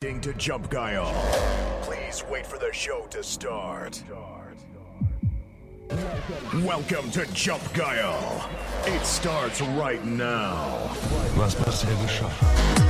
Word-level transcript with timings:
to 0.00 0.32
Jump 0.38 0.70
Guile. 0.70 1.12
Please 1.82 2.24
wait 2.30 2.46
for 2.46 2.58
the 2.58 2.72
show 2.72 3.06
to 3.10 3.22
start. 3.22 4.02
Welcome 6.64 7.10
to 7.10 7.26
Jump 7.34 7.60
Guile. 7.74 8.48
It 8.86 9.04
starts 9.04 9.60
right 9.60 10.02
now. 10.02 10.88
Was 11.36 11.54
bisher 11.54 11.94
geschah. 12.02 12.30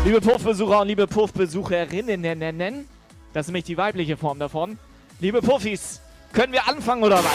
Liebe 0.04 0.20
Puffbesucher 0.20 0.82
und 0.82 0.86
liebe 0.86 1.08
Puffbesucherinnen, 1.08 2.86
das 3.32 3.46
ist 3.46 3.48
nämlich 3.48 3.64
die 3.64 3.76
weibliche 3.76 4.16
Form 4.16 4.38
davon. 4.38 4.78
Liebe 5.18 5.42
Puffis, 5.42 6.00
können 6.32 6.52
wir 6.52 6.68
anfangen 6.68 7.02
oder 7.02 7.18
was? 7.18 7.34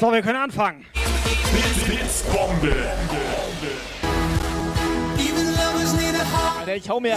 So, 0.00 0.10
wir 0.10 0.22
können 0.22 0.38
anfangen. 0.38 0.86
Blitzbombe. 1.84 2.72
Alter, 6.58 6.76
ich 6.76 6.88
hau 6.88 7.00
mir. 7.00 7.16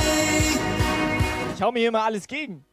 Ich 1.56 1.62
hau 1.62 1.72
mir 1.72 1.80
hier 1.80 1.92
mal 1.92 2.06
alles 2.06 2.28
gegen. 2.28 2.66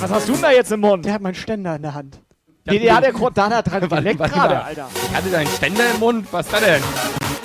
Was 0.00 0.10
hast 0.10 0.28
du 0.28 0.32
denn 0.32 0.42
da 0.42 0.50
jetzt 0.50 0.72
im 0.72 0.80
Mund? 0.80 1.04
Der 1.04 1.14
hat 1.14 1.22
meinen 1.22 1.34
Ständer 1.34 1.76
in 1.76 1.82
der 1.82 1.94
Hand. 1.94 2.20
Nee, 2.64 2.78
der 2.78 2.96
hat 2.96 3.04
der 3.04 3.12
Kordana 3.12 3.62
dran 3.62 3.82
Warte, 3.90 4.14
gerade, 4.14 4.54
mal. 4.54 4.62
Alter. 4.62 4.88
Ich 4.94 5.16
hatte 5.16 5.30
deinen 5.30 5.48
Ständer 5.48 5.90
im 5.92 6.00
Mund. 6.00 6.26
Was 6.30 6.46
ist 6.46 6.52
das 6.52 6.60
denn? 6.60 6.82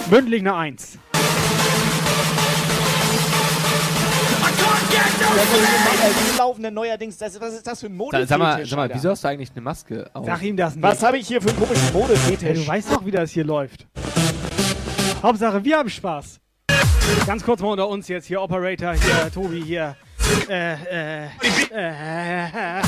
Mündlich 0.10 0.42
eine 0.42 0.56
Eins. 0.56 0.98
Das 4.98 5.46
ist 5.46 5.54
immer, 5.54 6.36
äh, 6.36 6.38
laufende 6.38 6.72
neuerdings, 6.72 7.18
das, 7.18 7.40
was 7.40 7.54
ist 7.54 7.68
das 7.68 7.80
für 7.80 7.88
ein 7.88 7.96
Mode? 7.96 8.18
Sag, 8.20 8.28
sag, 8.28 8.40
mal, 8.40 8.66
sag 8.66 8.78
mal, 8.78 8.90
wieso 8.94 9.10
hast 9.10 9.24
du 9.24 9.28
eigentlich 9.28 9.52
eine 9.52 9.62
Maske 9.62 10.10
auf? 10.14 10.26
Sag 10.26 10.42
ihm 10.44 10.58
das 10.58 10.76
nicht. 10.76 10.84
Was 10.84 11.04
habe 11.04 11.18
ich 11.18 11.28
hier 11.28 11.42
für 11.42 11.50
einen 11.50 11.60
komischen 11.60 11.84
Hey, 11.84 11.92
du 11.92 12.00
Modefetisch? 12.00 12.68
weißt 12.68 12.92
doch, 12.92 13.06
wie 13.06 13.12
das 13.12 13.32
hier 13.32 13.44
läuft. 13.44 13.86
Hauptsache, 15.22 15.64
wir 15.64 15.78
haben 15.78 15.90
Spaß. 15.90 16.40
Ganz 17.26 17.44
kurz 17.44 17.62
mal 17.62 17.70
unter 17.70 17.88
uns 17.88 18.08
jetzt 18.08 18.26
hier, 18.26 18.42
Operator, 18.42 18.94
hier, 18.94 19.32
Tobi, 19.34 19.62
hier. 19.64 19.96
Äh, 20.50 20.74
äh, 20.74 21.26
äh, 21.72 22.82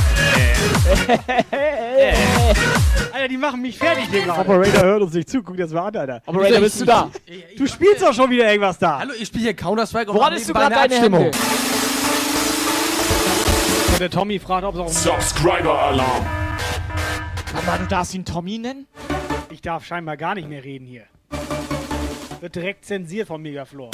Alter, 3.13 3.27
die 3.29 3.37
machen 3.37 3.61
mich 3.61 3.77
fertig, 3.77 4.09
Digga. 4.09 4.39
Operator 4.39 4.83
hört 4.83 5.01
uns 5.03 5.13
nicht 5.13 5.29
zu, 5.29 5.41
guck 5.41 5.55
dir 5.55 5.63
das 5.63 5.71
mal 5.71 5.87
an, 5.87 5.95
Alter. 5.95 6.21
Operator, 6.25 6.59
bist 6.59 6.81
du 6.81 6.85
da? 6.85 7.09
Du 7.57 7.65
spielst 7.67 8.01
doch 8.01 8.13
schon 8.13 8.29
wieder 8.29 8.49
irgendwas 8.49 8.77
da. 8.77 8.99
Hallo, 8.99 9.13
ich 9.17 9.27
spiele 9.27 9.43
hier 9.45 9.53
Counter-Strike 9.53 10.13
Wo 10.13 10.23
hattest 10.23 10.49
du 10.49 10.53
gerade 10.53 10.75
deine 10.75 10.95
Hände? 10.95 11.31
Und 13.99 14.03
der 14.03 14.11
Tommy 14.11 14.39
fragt, 14.39 14.63
ob 14.63 14.75
es 14.75 14.79
auch... 14.79 14.87
Subscriber 14.87 15.77
Alarm. 15.77 16.25
Aber 17.53 17.77
du 17.79 17.85
darfst 17.85 18.13
ihn 18.13 18.23
Tommy 18.23 18.57
nennen? 18.57 18.87
Ich 19.49 19.61
darf 19.61 19.83
scheinbar 19.83 20.15
gar 20.15 20.35
nicht 20.35 20.47
mehr 20.47 20.63
reden 20.63 20.87
hier. 20.87 21.03
Wird 22.39 22.55
direkt 22.55 22.85
zensiert 22.85 23.27
von 23.27 23.41
Megaflor. 23.41 23.91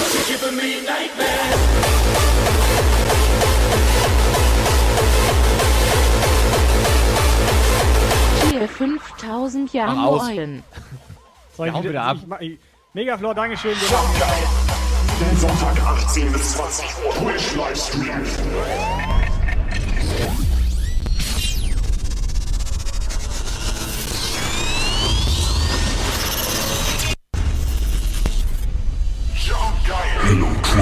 Hier 8.51 8.67
5000 8.67 9.65
Mach 9.65 9.73
Jahre 9.73 10.05
aus. 10.05 10.29
Eulen. 10.29 10.63
Soll 11.57 11.69
ich 11.69 11.73
hau 11.73 11.83
wieder 11.83 12.03
ab. 12.03 12.17
Ich, 12.41 12.59
Megaflor, 12.93 13.33
Dankeschön. 13.33 13.73
Sonntag 15.39 15.81
18 15.83 16.31
bis 16.31 16.53
20 16.53 16.85
Uhr 17.07 17.13
Twitch 17.15 17.55
Livestream. 17.55 19.14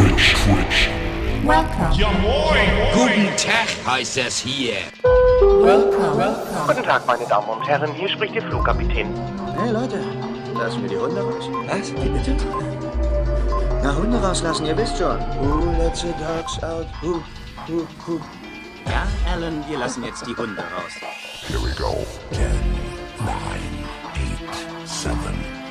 Twitch, 0.03 0.35
Twitch. 0.35 0.89
Ja 1.97 2.11
moin. 2.21 2.67
Guten 2.93 3.27
Tag 3.37 3.69
heißt 3.85 4.17
es 4.17 4.39
hier. 4.39 4.75
Guten 5.39 6.83
Tag, 6.83 7.07
meine 7.07 7.25
Damen 7.25 7.47
und 7.47 7.65
Herren, 7.65 7.93
hier 7.93 8.09
spricht 8.09 8.35
Ihr 8.35 8.41
Flugkapitän. 8.41 9.07
Hey 9.57 9.71
Leute, 9.71 9.99
lassen 10.55 10.81
wir 10.81 10.89
die 10.89 10.97
Hunde 10.97 11.21
raus. 11.21 11.49
Was? 11.67 11.93
Wie 11.93 12.09
bitte? 12.09 12.35
Na, 13.81 13.95
Hunde 13.95 14.21
rauslassen, 14.21 14.65
ihr 14.65 14.75
wisst 14.75 14.97
schon. 14.97 15.19
Who 15.41 15.71
lets 15.81 16.01
the 16.01 16.13
dogs 16.19 16.61
out? 16.63 16.87
Who, 17.01 17.23
who, 17.67 17.87
who? 18.05 18.19
Ja, 18.85 19.07
Alan, 19.31 19.63
wir 19.69 19.77
lassen 19.77 20.03
jetzt 20.03 20.25
die 20.27 20.35
Hunde 20.35 20.61
raus. 20.61 20.93
Here 21.47 21.59
we 21.61 21.73
go. 21.75 22.05
10, 22.31 22.41
9, 23.19 23.31
8, 24.83 24.87
7, 24.87 25.17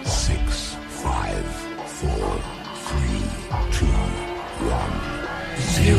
6, 0.04 0.76
5, 1.02 1.51
1, 5.82 5.98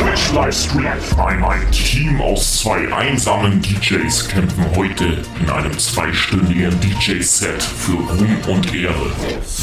Twitch 0.00 0.32
Livestream. 0.32 0.86
Ein, 1.18 1.44
ein 1.44 1.70
Team 1.70 2.20
aus 2.20 2.62
zwei 2.62 2.92
einsamen 2.92 3.62
DJs 3.62 4.28
kämpfen 4.28 4.66
heute 4.74 5.22
in 5.40 5.48
einem 5.48 5.78
zweistündigen 5.78 6.74
DJ-Set 6.80 7.62
für 7.62 7.92
Ruhm 7.92 8.36
und 8.48 8.74
Ehre. 8.74 9.12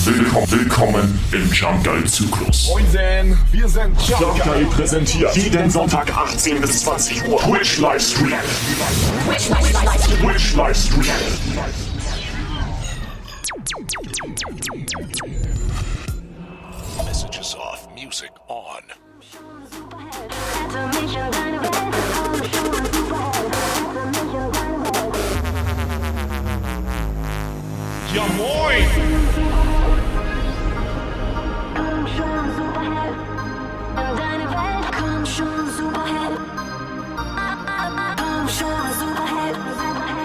Willkommen, 0.06 0.52
willkommen 0.52 1.20
im 1.34 1.52
Jump 1.52 1.84
Guide 1.84 2.06
Zyklus. 2.06 2.70
Moinsen, 2.70 3.38
wir 3.52 3.68
sind 3.68 3.94
Jump 4.08 4.42
Guide 4.42 4.68
präsentiert 4.68 5.36
jeden 5.36 5.70
Sonntag 5.70 6.10
18 6.16 6.62
bis 6.62 6.84
20 6.84 7.28
Uhr 7.28 7.42
Twitch 7.42 7.80
Livestream. 7.80 8.32
Twitch 10.22 10.56
Livestream. 10.56 11.04
Messages 17.06 17.56
off, 17.56 17.63
music 17.63 17.63
on. 18.64 18.84
Ja 28.14 28.28
moin! 28.38 28.86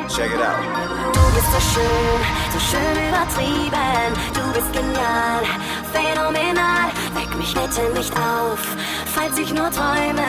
Check 0.08 0.32
it 0.32 0.40
out. 0.40 1.17
Du 1.38 1.44
bist 1.44 1.52
so 1.52 1.80
schön, 1.80 2.20
so 2.52 2.58
schön 2.58 3.08
übertrieben. 3.08 4.12
Du 4.34 4.52
bist 4.52 4.72
genial, 4.72 5.44
phänomenal. 5.92 6.90
Weck 7.14 7.32
mich 7.36 7.54
bitte 7.54 7.82
nicht 7.96 8.12
auf, 8.14 8.58
falls 9.14 9.38
ich 9.38 9.54
nur 9.54 9.70
träume. 9.70 10.26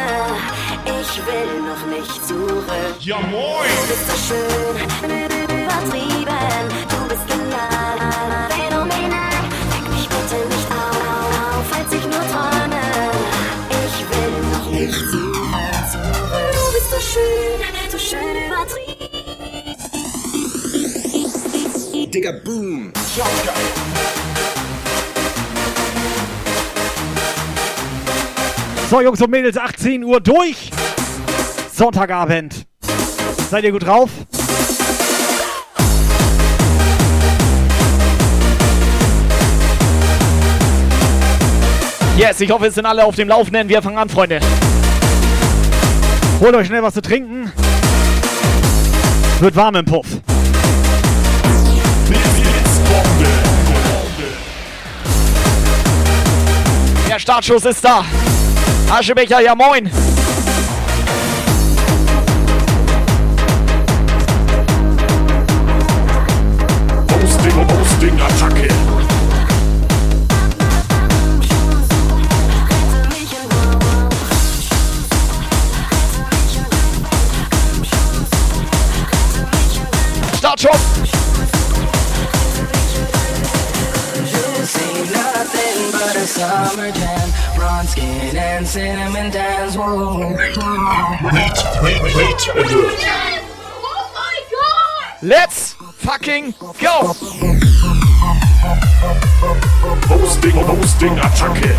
Ich 0.86 1.18
will 1.26 1.62
noch 1.66 1.84
nicht 1.88 2.28
zurück. 2.28 2.96
Ja 3.00 3.18
Du 3.22 3.28
moin! 3.28 3.68
bist 3.88 4.08
so 4.08 4.36
schön, 4.36 4.76
übertrieben. 5.64 6.64
Du 6.90 7.08
bist 7.10 7.26
genial, 7.28 7.98
phänomenal. 8.50 9.34
Weck 9.72 9.90
mich 9.90 10.08
bitte 10.08 10.46
nicht 10.46 10.70
auf, 10.70 11.66
falls 11.72 11.92
ich 11.92 12.04
nur 12.04 12.26
träume. 12.34 12.84
Ich 13.88 13.98
will 14.12 14.34
noch 14.54 14.70
nicht 14.70 14.94
zurück. 14.94 16.04
Du 16.54 16.72
bist 16.72 16.92
so 16.92 17.00
schön, 17.00 17.90
so 17.90 17.98
schön 17.98 18.36
übertrieben. 18.46 18.99
Digga, 22.12 22.32
boom. 22.44 22.92
So, 28.90 29.02
Jungs 29.02 29.22
und 29.22 29.30
Mädels, 29.30 29.58
18 29.58 30.04
Uhr 30.04 30.20
durch. 30.20 30.72
Sonntagabend. 31.72 32.66
Seid 33.52 33.64
ihr 33.64 33.72
gut 33.72 33.86
drauf? 33.86 34.10
Yes, 42.18 42.42
ich 42.42 42.50
hoffe, 42.50 42.66
es 42.66 42.76
sind 42.76 42.86
alle 42.86 43.06
auf 43.06 43.16
dem 43.16 43.28
Laufenden. 43.28 43.70
Wir 43.70 43.82
fangen 43.82 43.98
an, 43.98 44.10
Freunde. 44.10 44.40
Holt 46.42 46.56
euch 46.56 46.68
schnell 46.68 46.82
was 46.82 46.96
zu 46.96 47.02
trinken. 47.02 47.52
Wird 49.40 49.56
warm 49.56 49.76
im 49.76 49.86
Puff. 49.86 50.08
Der 57.08 57.20
Startschuss 57.20 57.66
ist 57.66 57.84
da. 57.84 58.06
Aschebecher, 58.90 59.42
ja 59.42 59.56
moin. 59.56 59.90
Summer 86.40 86.92
jam. 86.92 87.30
Bronze 87.56 87.90
skin 87.90 88.38
and 88.38 88.68
cinnamon 88.68 89.32
tans. 89.32 89.76
Whoa. 89.76 90.20
Wait, 90.20 90.58
wait, 91.84 92.02
wait 92.16 92.48
alert. 92.56 93.44
Oh 93.82 95.20
Let's 95.22 95.74
fucking 95.74 96.54
go! 96.80 97.14
Hosting, 100.10 100.52
Hosting, 100.52 101.16
Attacke. 101.16 101.72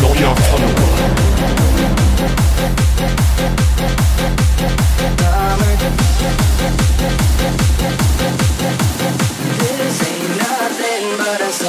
Neuer 0.00 0.34
Follower. 0.34 0.90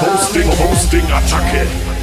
Hosting, 0.02 0.50
Hosting, 0.50 1.06
Attacke. 1.06 2.01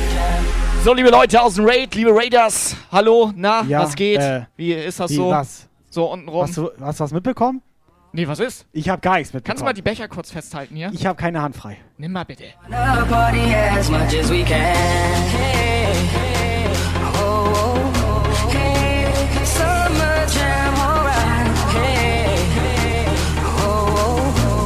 So, 0.84 0.94
liebe 0.94 1.10
Leute 1.10 1.40
aus 1.42 1.54
dem 1.54 1.66
Raid, 1.66 1.94
liebe 1.94 2.10
Raiders, 2.14 2.76
hallo, 2.90 3.32
na, 3.34 3.62
Ja, 3.64 3.80
was 3.82 3.94
geht? 3.94 4.20
äh, 4.20 4.42
wie 4.56 4.72
ist 4.72 4.98
das 5.00 5.10
wie, 5.10 5.16
so? 5.16 5.28
was? 5.30 5.68
So 5.90 6.10
untenrum. 6.12 6.42
Hast 6.42 6.56
du, 6.56 6.70
hast 6.80 7.00
du 7.00 7.04
was 7.04 7.12
mitbekommen? 7.12 7.60
Nee, 8.12 8.26
was 8.26 8.38
ist? 8.40 8.64
Ich 8.72 8.88
habe 8.88 9.00
gar 9.02 9.18
nichts 9.18 9.32
mitbekommen. 9.34 9.44
Kannst 9.48 9.60
du 9.60 9.64
mal 9.66 9.72
die 9.74 9.82
Becher 9.82 10.08
kurz 10.08 10.30
festhalten 10.30 10.76
hier? 10.76 10.90
ich 10.94 11.04
habe 11.04 11.16
keine 11.20 11.42
Hand 11.42 11.56
frei. 11.56 11.76
Nimm 11.98 12.12
mal 12.12 12.24
bitte. 12.24 12.44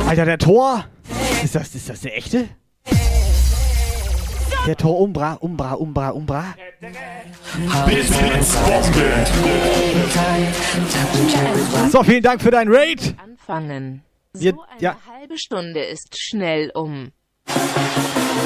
Alter, 0.08 0.24
der 0.26 0.38
Tor? 0.38 0.84
Ist 1.42 1.54
das, 1.54 1.74
ist 1.74 1.88
das 1.88 2.00
der 2.02 2.16
echte? 2.16 2.48
Der 4.66 4.76
Tor 4.76 5.00
Umbra, 5.00 5.34
Umbra, 5.34 5.72
Umbra, 5.74 6.10
Umbra. 6.10 6.54
So, 11.90 12.02
vielen 12.04 12.22
Dank 12.22 12.40
für 12.40 12.50
dein 12.50 12.68
Raid. 12.68 13.14
Anfangen. 13.22 14.02
So 14.34 14.48
eine 14.48 14.56
ja. 14.78 14.96
halbe 15.06 15.36
Stunde 15.36 15.80
ist 15.80 16.18
schnell 16.18 16.70
um. 16.74 17.10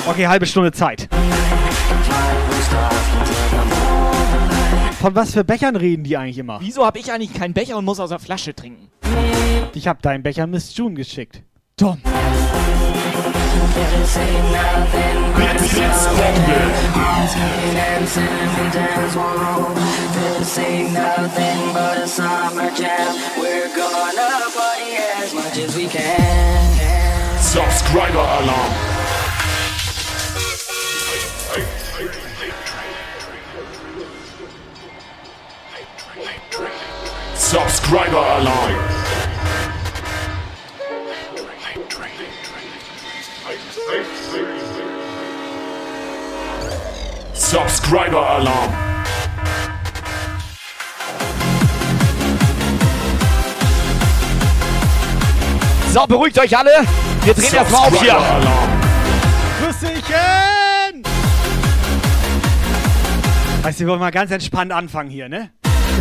Okay, 0.09 0.27
halbe 0.27 0.47
Stunde 0.47 0.73
Zeit. 0.73 1.09
Von 5.01 5.15
was 5.15 5.33
für 5.33 5.45
Bechern 5.45 5.77
reden 5.77 6.03
die 6.03 6.17
eigentlich 6.17 6.39
immer? 6.39 6.59
Wieso 6.61 6.85
habe 6.85 6.99
ich 6.99 7.13
eigentlich 7.13 7.35
keinen 7.35 7.55
Becher 7.55 7.77
und 7.77 7.85
muss 7.85 8.01
aus 8.01 8.11
der 8.11 8.19
Flasche 8.19 8.55
trinken? 8.55 8.91
Ich 9.75 9.87
habe 9.87 10.01
deinen 10.03 10.23
Becher 10.23 10.47
Miss 10.47 10.77
June 10.77 10.95
geschickt. 10.95 11.43
Dumm. 11.77 12.01
Blitz, 15.35 15.73
Blitz, 15.73 16.07
Bombe. 16.07 16.77
and 17.77 18.09
cinnamon 18.09 18.71
tans. 18.71 19.15
Whoa, 19.17 19.75
this 20.39 20.59
ain't 20.59 20.93
nothing 20.93 21.73
but 21.73 21.99
a 21.99 22.07
summer 22.07 22.71
jam. 22.75 23.17
We're 23.39 23.75
gonna 23.75 24.51
party 24.53 24.97
as 25.17 25.35
much 25.35 25.57
as 25.59 25.75
we 25.77 25.87
can. 25.87 27.41
Subscriber 27.41 28.19
Alarm. 28.19 28.73
Subscriber 37.35 38.17
Alarm. 38.17 39.06
Subscriber 47.39 48.29
Alarm. 48.29 48.73
So, 55.93 56.07
beruhigt 56.07 56.39
euch 56.39 56.57
alle. 56.57 56.71
Wir 57.25 57.35
drehen 57.35 57.55
erstmal 57.55 57.89
auf 57.89 58.01
hier. 58.01 58.13
Subscriber 58.13 58.35
Alarm. 58.35 58.71
Rüsselchen! 59.67 61.03
Weißt 63.63 63.81
du, 63.81 63.85
wir 63.85 63.89
wollen 63.89 64.01
mal 64.01 64.11
ganz 64.11 64.31
entspannt 64.31 64.73
anfangen 64.73 65.11
hier, 65.11 65.29
ne? 65.29 65.51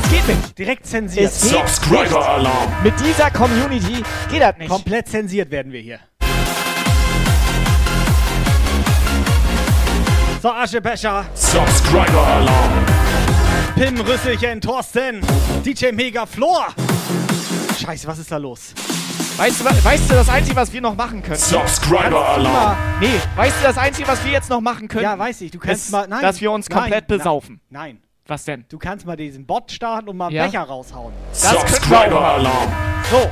Es 0.03 0.09
geht 0.09 0.27
nicht. 0.27 0.57
Direkt 0.57 0.87
zensiert. 0.87 1.31
Es 1.31 1.41
geht 1.41 1.51
Subscriber 1.51 2.27
Alarm. 2.27 2.71
Mit 2.81 2.93
dieser 3.01 3.29
Community 3.29 4.03
geht 4.31 4.41
das 4.41 4.57
nicht. 4.57 4.69
Komplett 4.69 5.09
zensiert 5.09 5.51
werden 5.51 5.71
wir 5.73 5.81
hier. 5.81 5.99
So, 10.45 10.51
Aschebecher, 10.51 11.25
Subscriber 11.33 12.27
Alarm. 12.27 12.85
Pim, 13.73 13.99
Rüsselchen, 13.99 14.61
Thorsten, 14.61 15.25
DJ 15.65 15.91
Mega 15.91 16.27
Flor. 16.27 16.67
Scheiße, 17.79 18.07
was 18.07 18.19
ist 18.19 18.31
da 18.31 18.37
los? 18.37 18.75
Weißt 19.37 19.61
du, 19.61 19.65
weißt 19.65 20.07
du, 20.07 20.13
das 20.13 20.29
Einzige, 20.29 20.55
was 20.55 20.71
wir 20.71 20.81
noch 20.81 20.95
machen 20.95 21.23
können? 21.23 21.39
Subscriber 21.39 22.29
Alarm. 22.29 22.77
Nee, 23.01 23.19
weißt 23.35 23.55
du, 23.59 23.63
das 23.63 23.79
Einzige, 23.79 24.07
was 24.07 24.23
wir 24.23 24.33
jetzt 24.33 24.51
noch 24.51 24.61
machen 24.61 24.87
können? 24.87 25.05
Ja, 25.05 25.17
weiß 25.17 25.41
ich. 25.41 25.49
Du 25.49 25.57
kannst 25.57 25.85
ist, 25.85 25.91
mal. 25.91 26.07
Nein, 26.07 26.21
dass 26.21 26.39
wir 26.39 26.51
uns 26.51 26.69
komplett 26.69 27.09
nein, 27.09 27.17
besaufen. 27.17 27.59
Nein. 27.71 28.03
Was 28.27 28.45
denn? 28.45 28.65
Du 28.69 28.77
kannst 28.77 29.07
mal 29.07 29.17
diesen 29.17 29.47
Bot 29.47 29.71
starten 29.71 30.09
und 30.09 30.17
mal 30.17 30.27
einen 30.27 30.35
Ja. 30.35 30.45
Becher 30.45 30.61
raushauen. 30.61 31.11
Das 31.31 31.49
Subscriber. 31.49 32.21
Alarm. 32.21 32.71
So. 33.09 33.27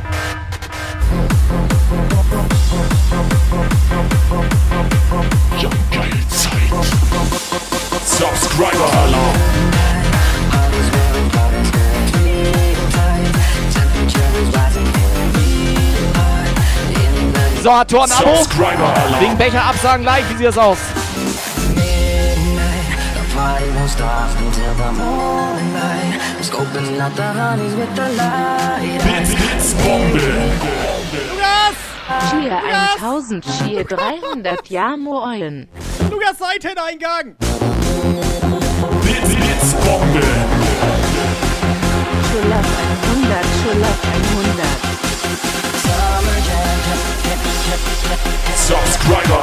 So, 17.64 17.74
hat 17.74 17.90
Tor 17.90 18.04
ein 18.04 18.12
Abo? 18.12 18.46
Wegen 19.22 19.38
Becher 19.38 19.64
absagen 19.64 20.04
gleich, 20.04 20.24
wie 20.30 20.36
sieht 20.38 20.48
das 20.48 20.58
aus? 20.58 20.78
The 30.36 30.93
Cheer 32.30 32.62
1000, 33.00 33.46
Cheer 33.46 33.86
300, 33.86 34.70
ja 34.70 34.98
moin. 34.98 35.68
Lukas 36.12 36.38
Seiteneingang. 36.38 37.36
Blitz, 39.02 39.36
Blitz, 39.36 39.74
Bombe. 39.86 40.22
Schulaf 42.28 42.68
100, 43.14 43.46
Schulaf 43.62 44.00
100. 44.04 44.94
Subscriber 48.56 49.34
Alarm. 49.34 49.43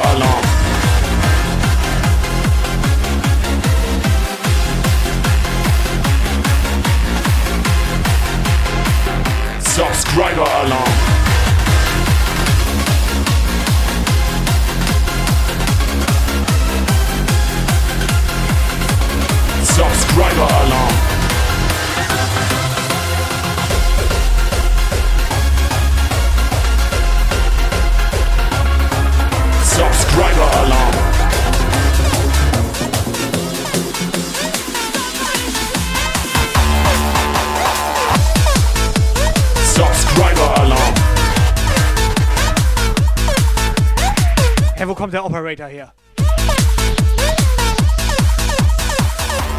Operator 45.31 45.67
her? 45.67 45.93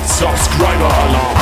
Subscriber 0.04 0.84
Alarm. 0.84 1.36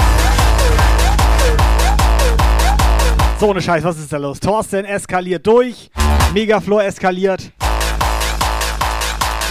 So 3.41 3.51
eine 3.51 3.61
Scheiß, 3.61 3.83
was 3.83 3.99
ist 3.99 4.13
da 4.13 4.19
los? 4.19 4.39
Thorsten 4.39 4.85
eskaliert 4.85 5.45
durch. 5.49 5.91
Megaflor 6.33 6.85
eskaliert. 6.85 7.51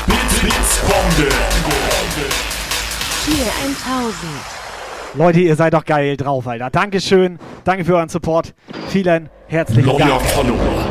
Blitz, 0.05 0.39
Blitz, 0.39 0.79
Bombe. 0.87 1.29
Tier 3.25 3.51
1000. 3.95 4.15
Leute, 5.15 5.39
ihr 5.41 5.57
seid 5.57 5.73
doch 5.73 5.83
geil 5.83 6.15
drauf, 6.15 6.47
Alter. 6.47 6.69
Dankeschön. 6.69 7.37
Danke 7.65 7.83
für 7.83 7.95
euren 7.95 8.07
Support. 8.07 8.53
Vielen 8.87 9.29
herzlichen 9.47 9.87
Neuer 9.87 9.97
Dank. 10.07 10.21
Follower. 10.21 10.88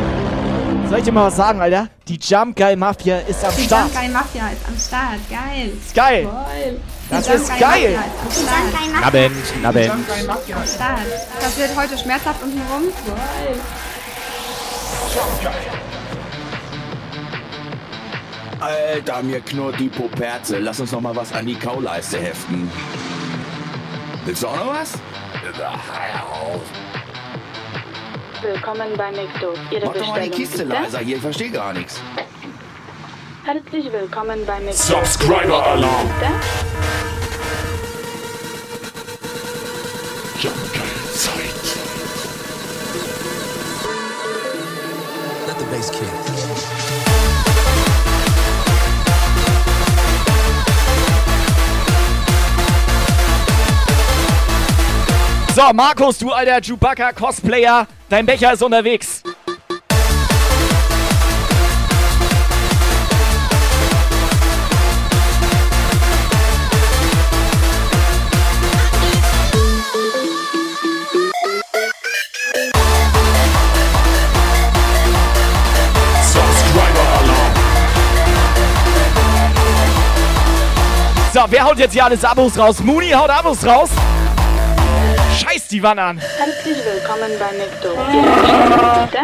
Soll 0.89 0.99
ich 0.99 1.05
dir 1.05 1.13
mal 1.13 1.27
was 1.27 1.37
sagen, 1.37 1.61
Alter? 1.61 1.89
Die 2.09 2.19
Jump 2.19 2.57
Guy 2.57 2.75
Mafia 2.75 3.19
ist 3.19 3.45
am 3.45 3.55
Die 3.57 3.65
Start. 3.65 3.91
Jump 3.93 4.01
Guy 4.01 4.09
Mafia 4.09 4.49
ist 4.49 4.69
am 4.69 4.79
Start. 4.79 5.21
Geil. 5.31 5.73
Ist 5.85 5.95
geil. 5.95 6.25
Voll. 6.25 6.81
Das 7.11 7.25
Die 7.25 7.31
Jump 7.31 7.43
ist 7.43 7.49
Guy 7.51 7.59
geil. 7.61 7.93
Mafia 7.93 8.29
ist 8.29 8.39
am 8.41 8.47
Start. 8.47 9.07
Abend, 9.07 9.37
Die 9.61 9.67
Abend. 9.67 9.87
Jump 9.87 10.09
Guy 10.09 10.23
Mafia 10.27 10.57
am 10.57 10.67
Start. 10.67 11.01
Das 11.41 11.59
wird 11.59 11.77
heute 11.77 11.99
schmerzhaft 11.99 12.43
unten 12.43 12.61
rum. 12.73 12.83
Voll. 13.05 13.61
Alter, 18.61 19.23
mir 19.23 19.41
knurrt 19.41 19.79
die 19.79 19.89
Poperze. 19.89 20.59
Lass 20.59 20.81
uns 20.81 20.93
noch 20.93 21.01
mal 21.01 21.15
was 21.15 21.33
an 21.33 21.47
die 21.47 21.55
Kauleiste 21.55 22.19
heften. 22.19 22.71
Willst 24.25 24.43
du 24.43 24.49
auch 24.49 24.57
noch 24.57 24.75
was? 24.75 24.93
Willkommen 28.43 28.97
bei 28.97 29.11
McDo. 29.11 29.53
Ihre 29.71 29.87
Mach 29.87 29.95
doch 29.95 30.07
mal 30.09 30.21
die 30.21 30.29
Bestellung 30.29 30.31
Kiste 30.31 30.65
bitte? 30.65 30.81
leiser 30.81 30.99
hier, 31.01 31.17
ich 31.17 31.23
verstehe 31.23 31.51
gar 31.51 31.73
nichts. 31.73 32.01
Herzlich 33.45 33.93
willkommen 33.93 34.47
bei 34.47 34.61
McDo. 34.61 34.73
Subscriber 34.73 35.67
Alarm. 35.67 36.09
Bitte? 36.21 36.33
Jump 40.41 40.55
Guy 40.73 41.15
Zeit. 41.15 41.79
Let 45.47 45.59
the 45.59 45.65
bass 45.65 45.91
kick. 45.91 46.09
So, 55.55 55.73
Markus, 55.73 56.19
du 56.19 56.31
alter 56.31 56.61
Chewbacca-Cosplayer, 56.63 57.87
dein 58.09 58.27
Becher 58.27 58.53
ist 58.53 58.63
unterwegs. 58.63 59.23
So, 81.33 81.45
wer 81.51 81.63
haut 81.63 81.79
jetzt 81.79 81.93
hier 81.93 82.05
alles 82.05 82.25
Abos 82.25 82.59
raus? 82.59 82.81
Mooney 82.81 83.11
haut 83.11 83.31
Abos 83.31 83.65
raus. 83.65 83.91
Scheiß 85.69 85.71
die 85.71 85.83
Wanne 85.83 86.03
an. 86.03 86.19
Herzlich 86.19 86.79
willkommen 86.85 87.31
bei 87.39 87.53
McDo. 87.59 87.95
Bitte? 89.05 89.19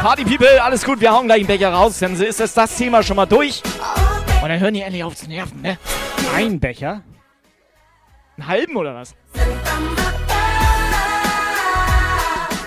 Party 0.00 0.24
People, 0.24 0.62
alles 0.62 0.84
gut, 0.84 1.00
wir 1.00 1.12
hauen 1.12 1.26
gleich 1.26 1.38
einen 1.38 1.46
Becher 1.46 1.72
raus, 1.72 1.98
dann 2.00 2.20
ist 2.20 2.40
das, 2.40 2.54
das 2.54 2.76
Thema 2.76 3.02
schon 3.02 3.16
mal 3.16 3.26
durch. 3.26 3.62
Und 4.42 4.48
dann 4.48 4.58
hören 4.58 4.74
die 4.74 4.82
endlich 4.82 5.04
auf 5.04 5.14
zu 5.14 5.28
nerven, 5.28 5.60
ne? 5.62 5.78
Ein 6.34 6.58
Becher? 6.58 7.02
Einen 8.36 8.46
halben 8.48 8.76
oder 8.76 8.94
was? 8.96 9.14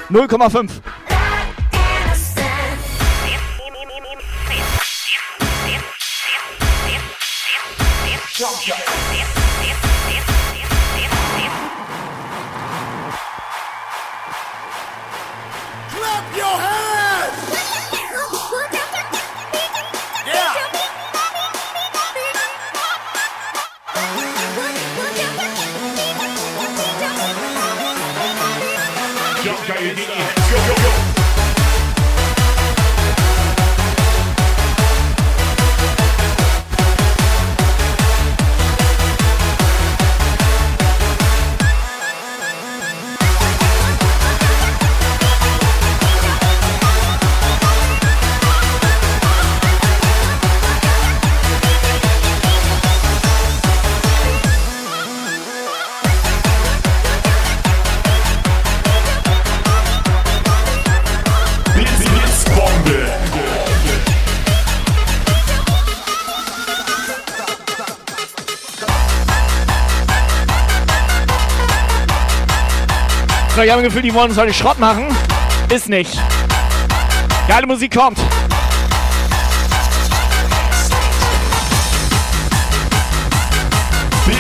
0,5. 0.10 0.82
Clap 8.36 9.05
So, 73.56 73.62
ich 73.62 73.72
habe 73.72 73.82
ein 73.82 73.86
Gefühl, 73.86 74.02
die 74.02 74.14
wollen 74.14 74.32
uns 74.32 74.38
heute 74.38 74.54
Schrott 74.54 74.80
machen. 74.80 75.06
Ist 75.74 75.88
nicht. 75.88 76.20
Geile 77.48 77.66
Musik 77.66 77.96
kommt. 77.96 78.18
Hier 84.28 84.36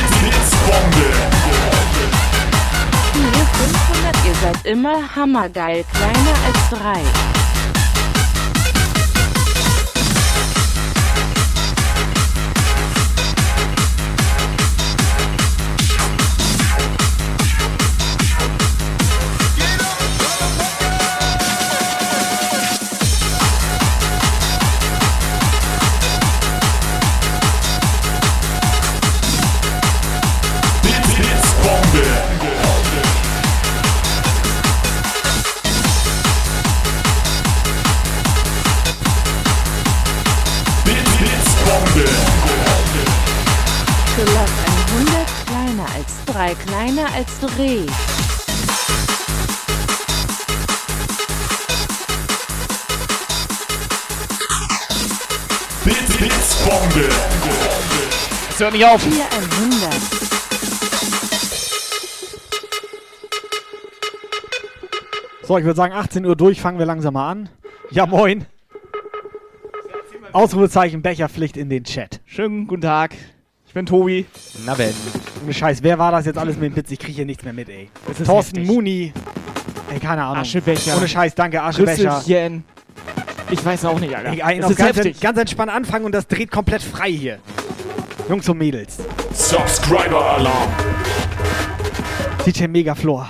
500. 3.23 4.25
Ihr 4.25 4.35
seid 4.41 4.65
immer 4.65 4.97
hammergeil. 5.15 5.85
Kleiner 5.93 6.35
als 6.45 6.69
drei. 6.69 7.44
Als 47.15 47.39
Dreh. 47.39 47.85
Blitz, 55.85 56.17
Blitzbombe. 56.17 57.09
Es 58.49 58.59
hört 58.59 58.73
nicht 58.73 58.83
auf. 58.83 59.01
Tier 59.01 59.23
100. 59.31 59.93
So, 65.43 65.57
ich 65.57 65.63
würde 65.63 65.77
sagen, 65.77 65.93
18 65.93 66.25
Uhr 66.25 66.35
durch, 66.35 66.59
fangen 66.59 66.79
wir 66.79 66.85
langsam 66.85 67.13
mal 67.13 67.31
an. 67.31 67.49
Ja, 67.91 68.05
moin. 68.07 68.45
Ausrufezeichen 70.33 71.01
Becherpflicht 71.01 71.55
in 71.55 71.69
den 71.69 71.85
Chat. 71.85 72.19
Schönen 72.25 72.67
guten 72.67 72.81
Tag. 72.81 73.15
Ich 73.75 73.77
bin 73.77 73.87
Tobi. 73.87 74.25
Na 74.65 74.73
Ben. 74.73 74.93
Ohne 75.43 75.53
Scheiß, 75.53 75.83
wer 75.83 75.99
war 75.99 76.09
das 76.09 76.25
jetzt 76.25 76.37
alles 76.37 76.55
mit 76.55 76.71
dem 76.71 76.77
Witz? 76.77 76.91
Ich 76.91 76.97
kriege 76.97 77.11
hier 77.11 77.25
nichts 77.25 77.43
mehr 77.43 77.51
mit, 77.51 77.67
ey. 77.67 77.89
Das 78.07 78.21
ist 78.21 78.25
Thorsten 78.25 78.59
heftig. 78.59 78.73
Muni. 78.73 79.11
Ey, 79.91 79.99
keine 79.99 80.23
Ahnung. 80.23 80.37
Aschebecher. 80.37 80.95
Ohne 80.95 81.09
Scheiß, 81.09 81.35
danke, 81.35 81.61
Aschebecher. 81.61 82.19
Rüsselchen. 82.19 82.63
Ich 83.51 83.65
weiß 83.65 83.83
auch 83.83 83.99
nicht, 83.99 84.15
Alter. 84.15 84.29
Ey, 84.31 84.41
ey, 84.41 84.59
Es 84.59 84.61
noch 84.61 84.69
ist 84.69 84.77
ganz, 84.77 84.95
heftig. 84.95 85.19
ganz 85.19 85.37
entspannt 85.37 85.73
anfangen 85.73 86.05
und 86.05 86.13
das 86.13 86.25
dreht 86.25 86.51
komplett 86.51 86.83
frei 86.83 87.11
hier. 87.11 87.39
Jungs 88.29 88.47
und 88.47 88.59
Mädels. 88.59 88.95
Subscriber 89.33 90.23
Alarm. 90.23 90.69
DJ 92.45 92.67
Megaflor. 92.67 93.29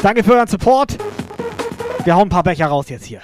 Danke 0.00 0.22
für 0.22 0.34
euren 0.34 0.46
Support. 0.46 0.98
Wir 2.04 2.14
hauen 2.14 2.26
ein 2.26 2.28
paar 2.28 2.44
Becher 2.44 2.66
raus 2.66 2.90
jetzt 2.90 3.06
hier. 3.06 3.22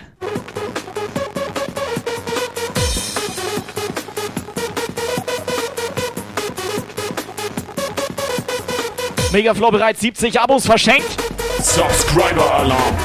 Megaflow 9.32 9.70
bereits 9.70 10.00
70 10.00 10.40
Abos 10.40 10.66
verschenkt. 10.66 11.06
Subscriber 11.62 12.52
Alarm. 12.52 12.96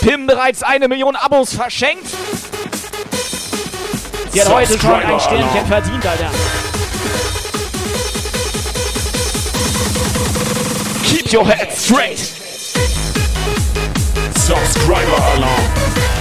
Pim 0.00 0.26
bereits 0.26 0.64
eine 0.64 0.88
Million 0.88 1.14
Abos 1.14 1.54
verschenkt. 1.54 2.08
Sie 4.32 4.40
hat 4.40 4.52
heute 4.52 4.80
schon 4.80 4.94
ein 4.94 5.20
Sternchen 5.20 5.66
verdient, 5.66 6.04
Alter. 6.04 6.30
Keep 11.04 11.32
your 11.32 11.46
head 11.46 11.70
straight. 11.72 12.18
Subscriber 14.34 15.22
Alarm. 15.36 16.11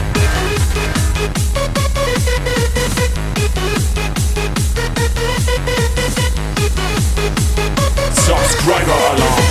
Subscriber 8.51 8.93
Alarm. 9.11 9.43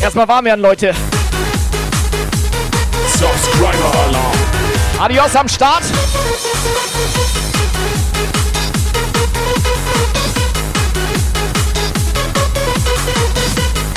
Erstmal 0.00 0.28
warm 0.28 0.44
werden, 0.46 0.60
Leute. 0.60 0.94
Subscriber 3.12 3.92
Alarm. 4.08 4.32
Adios 4.98 5.36
am 5.36 5.48
Start. 5.48 5.82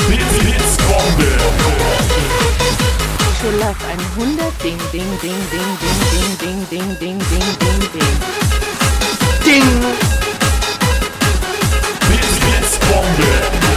Blitz, 0.08 0.24
Blitzbombe. 0.40 1.38
Schon 3.40 3.60
läuft 3.60 3.82
ein 3.90 4.00
100 4.18 4.64
Ding, 4.64 4.78
Ding, 4.92 5.20
Ding, 5.22 5.32
Ding, 5.52 5.78
Ding, 5.82 6.38
Ding, 6.40 6.68
Ding, 6.70 6.98
Ding, 7.00 7.00
Ding, 7.00 7.20
Ding, 7.20 7.20
Ding, 7.20 7.92
Ding. 7.94 8.77
Ding. 9.44 9.64
Blitz, 12.08 12.40
Blitzbombe. 12.40 13.77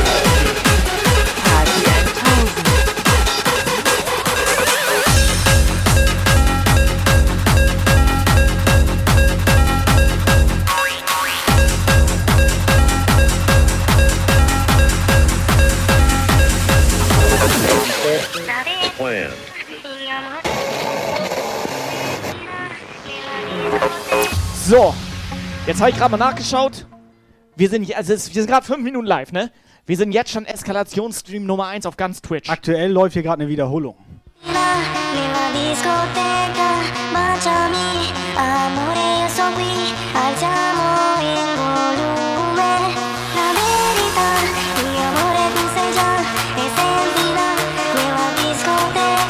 Jetzt 25.71 25.81
habe 25.81 25.91
ich 25.91 25.97
gerade 25.97 26.11
mal 26.11 26.17
nachgeschaut. 26.17 26.85
Wir 27.55 27.69
sind, 27.69 27.95
also 27.95 28.13
es, 28.13 28.35
wir 28.35 28.43
sind 28.43 28.51
gerade 28.51 28.67
fünf 28.67 28.83
Minuten 28.83 29.07
live, 29.07 29.31
ne? 29.31 29.53
Wir 29.87 29.97
sind 29.97 30.11
jetzt 30.11 30.33
schon 30.33 30.45
Eskalationsstream 30.45 31.47
Nummer 31.47 31.69
1 31.69 31.87
auf 31.87 31.97
ganz 31.97 32.21
Twitch. 32.21 32.51
Aktuell 32.51 32.91
läuft 32.91 33.13
hier 33.13 33.23
gerade 33.23 33.43
eine 33.43 33.51
Wiederholung. 33.51 33.95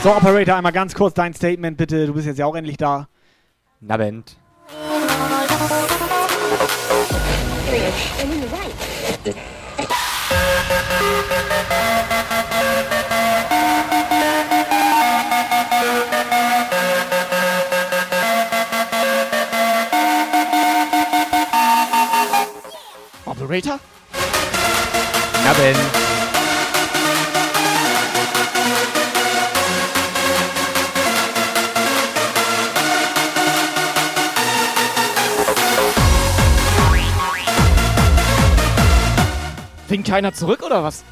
So, 0.02 0.16
Operator, 0.16 0.56
einmal 0.56 0.72
ganz 0.72 0.94
kurz 0.94 1.12
dein 1.12 1.34
Statement, 1.34 1.76
bitte. 1.76 2.06
Du 2.06 2.14
bist 2.14 2.26
jetzt 2.26 2.38
ja 2.38 2.46
auch 2.46 2.54
endlich 2.54 2.78
da. 2.78 3.08
and 7.72 8.32
in 8.32 8.40
the 8.40 8.48
right. 8.48 8.74
Operator? 23.26 23.78
Haben. 25.44 26.29
Winkt 39.90 40.06
keiner 40.06 40.32
zurück 40.32 40.62
oder 40.62 40.84
was? 40.84 41.02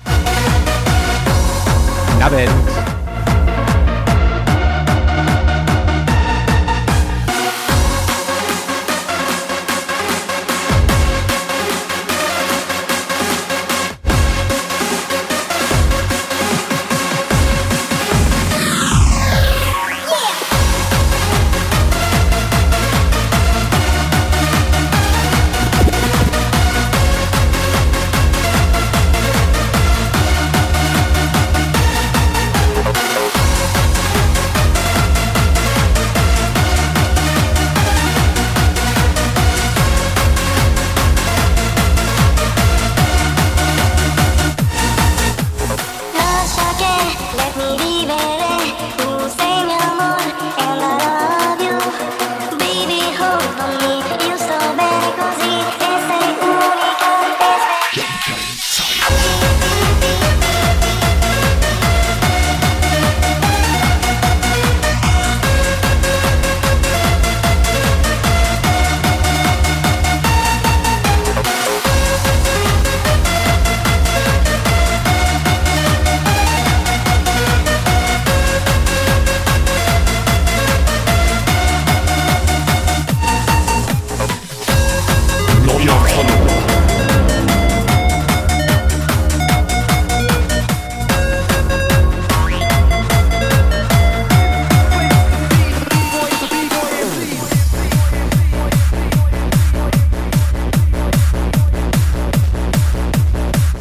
Nabend. 2.20 2.48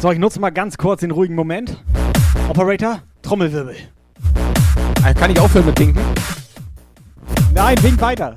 So, 0.08 0.12
ich 0.12 0.18
nutze 0.18 0.40
mal 0.40 0.48
ganz 0.48 0.78
kurz 0.78 1.02
den 1.02 1.10
ruhigen 1.10 1.34
Moment. 1.34 1.84
Operator, 2.48 3.02
Trommelwirbel. 3.20 3.76
Äh, 5.04 5.12
Kann 5.12 5.30
ich 5.30 5.38
aufhören 5.38 5.66
mit 5.66 5.78
Winken? 5.78 6.02
Nein, 7.52 7.76
wink 7.82 8.00
weiter. 8.00 8.36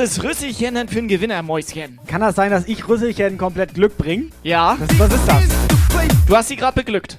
Dieses 0.00 0.22
Rüsselchen 0.22 0.76
denn 0.76 0.88
für 0.88 0.98
ein 0.98 1.08
Gewinner, 1.08 1.42
Mäuschen? 1.42 1.98
Kann 2.06 2.22
das 2.22 2.34
sein, 2.34 2.50
dass 2.50 2.66
ich 2.66 2.88
Rüsselchen 2.88 3.36
komplett 3.36 3.74
Glück 3.74 3.98
bringe? 3.98 4.28
Ja. 4.42 4.78
Das, 4.80 4.98
was 4.98 5.12
ist 5.12 5.28
das? 5.28 5.42
Du 6.26 6.36
hast 6.36 6.48
sie 6.48 6.56
gerade 6.56 6.74
beglückt. 6.74 7.18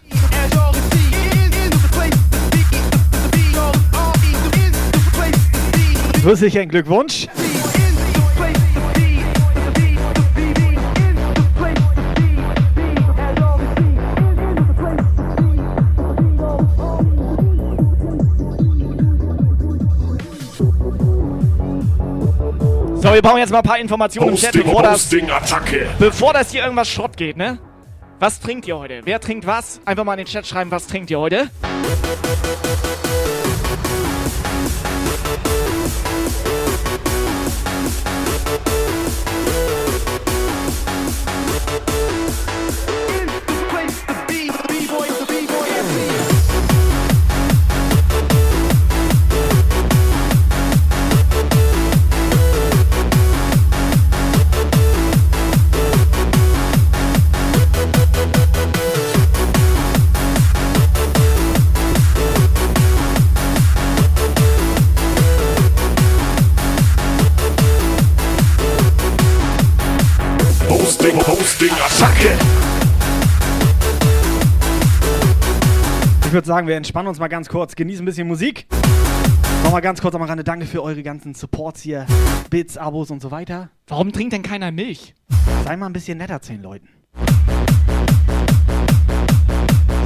Rüsselchen, 6.23 6.69
Glückwunsch. 6.69 7.20
So, 23.11 23.15
wir 23.15 23.21
brauchen 23.21 23.39
jetzt 23.39 23.51
mal 23.51 23.57
ein 23.57 23.63
paar 23.63 23.77
Informationen 23.77 24.29
im 24.29 24.35
Chat, 24.37 24.53
bevor 24.53 24.83
das, 24.83 24.93
Hosting, 24.93 25.29
Attacke. 25.29 25.89
bevor 25.99 26.31
das 26.31 26.49
hier 26.49 26.61
irgendwas 26.63 26.87
Schrott 26.87 27.17
geht, 27.17 27.35
ne? 27.35 27.59
Was 28.19 28.39
trinkt 28.39 28.65
ihr 28.69 28.77
heute? 28.77 29.01
Wer 29.03 29.19
trinkt 29.19 29.45
was? 29.45 29.81
Einfach 29.83 30.05
mal 30.05 30.13
in 30.13 30.19
den 30.19 30.27
Chat 30.27 30.47
schreiben, 30.47 30.71
was 30.71 30.87
trinkt 30.87 31.11
ihr 31.11 31.19
heute? 31.19 31.49
Sagen, 76.51 76.67
wir 76.67 76.75
entspannen 76.75 77.07
uns 77.07 77.17
mal 77.17 77.29
ganz 77.29 77.47
kurz, 77.47 77.75
genießen 77.77 78.03
ein 78.03 78.05
bisschen 78.05 78.27
Musik. 78.27 78.67
Nochmal 79.63 79.79
ganz 79.79 80.01
kurz 80.01 80.13
am 80.15 80.21
Rande, 80.21 80.43
danke 80.43 80.65
für 80.65 80.83
eure 80.83 81.01
ganzen 81.01 81.33
Supports 81.33 81.79
hier, 81.81 82.05
Bits, 82.49 82.77
Abos 82.77 83.09
und 83.09 83.21
so 83.21 83.31
weiter. 83.31 83.69
Warum 83.87 84.11
trinkt 84.11 84.33
denn 84.33 84.43
keiner 84.43 84.69
Milch? 84.69 85.15
Sei 85.63 85.77
mal 85.77 85.85
ein 85.85 85.93
bisschen 85.93 86.17
netter 86.17 86.41
zu 86.41 86.51
den 86.51 86.61
Leuten. 86.61 86.89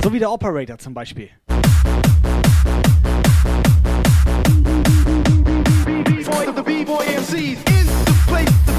So 0.03 0.13
wie 0.13 0.19
der 0.19 0.29
Operator 0.29 0.77
zum 0.77 0.93
Beispiel. 0.93 1.29
For 6.21 6.53
the 6.53 6.62
B-boy 6.62 7.05
MCs 7.08 7.34
in 7.34 7.88
the 8.05 8.13
place 8.27 8.74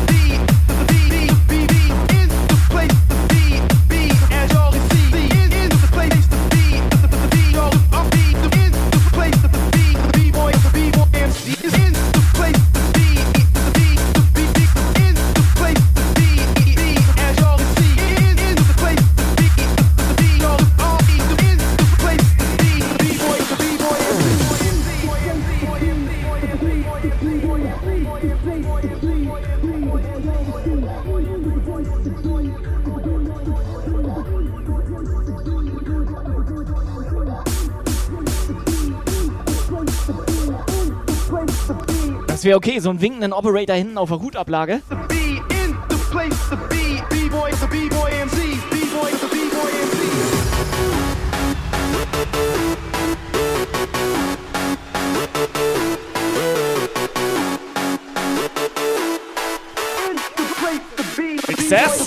Das 42.27 42.45
wäre 42.45 42.57
okay, 42.57 42.79
so 42.79 42.91
einen 42.91 43.01
winkenden 43.01 43.33
Operator 43.33 43.75
hinten 43.77 43.99
auf 43.99 44.09
der 44.09 44.21
Hutablage. 44.21 44.81
sucesso! 61.67 62.06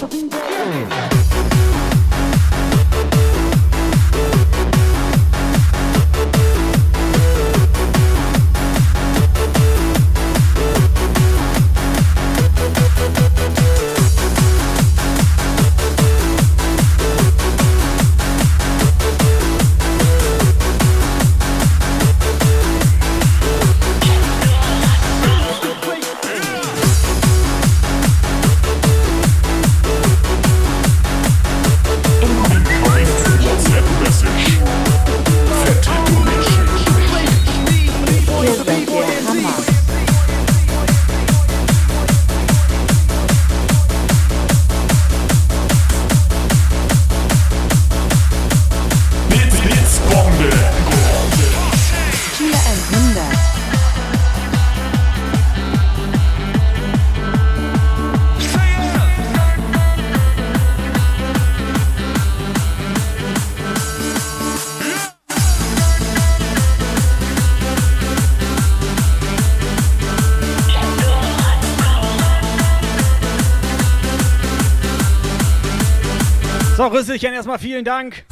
Rüsselchen, 77.20 77.36
erstmal 77.36 77.60
vielen 77.60 77.84
Dank 77.84 78.24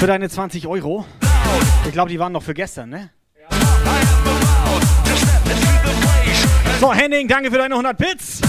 für 0.00 0.08
deine 0.08 0.28
20 0.28 0.66
Euro. 0.66 1.06
Ich 1.86 1.92
glaube, 1.92 2.10
die 2.10 2.18
waren 2.18 2.32
noch 2.32 2.42
für 2.42 2.52
gestern, 2.52 2.88
ne? 2.88 3.10
So, 6.80 6.92
Henning, 6.92 7.28
danke 7.28 7.52
für 7.52 7.58
deine 7.58 7.74
100 7.74 7.96
Bits. 7.96 8.40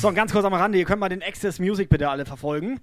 So, 0.00 0.12
ganz 0.12 0.32
kurz 0.32 0.44
am 0.44 0.52
Rande, 0.52 0.78
ihr 0.78 0.84
könnt 0.84 0.98
mal 0.98 1.08
den 1.08 1.22
Access 1.22 1.60
Music 1.60 1.88
bitte 1.88 2.10
alle 2.10 2.24
verfolgen. 2.26 2.80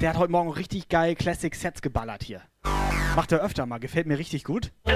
Der 0.00 0.08
hat 0.08 0.16
heute 0.16 0.32
Morgen 0.32 0.50
richtig 0.50 0.88
geil 0.88 1.14
Classic 1.14 1.54
Sets 1.54 1.82
geballert 1.82 2.24
hier. 2.24 2.42
Macht 3.14 3.30
er 3.30 3.44
öfter 3.44 3.64
mal, 3.64 3.78
gefällt 3.78 4.08
mir 4.08 4.18
richtig 4.18 4.42
gut. 4.42 4.72
Da 4.84 4.90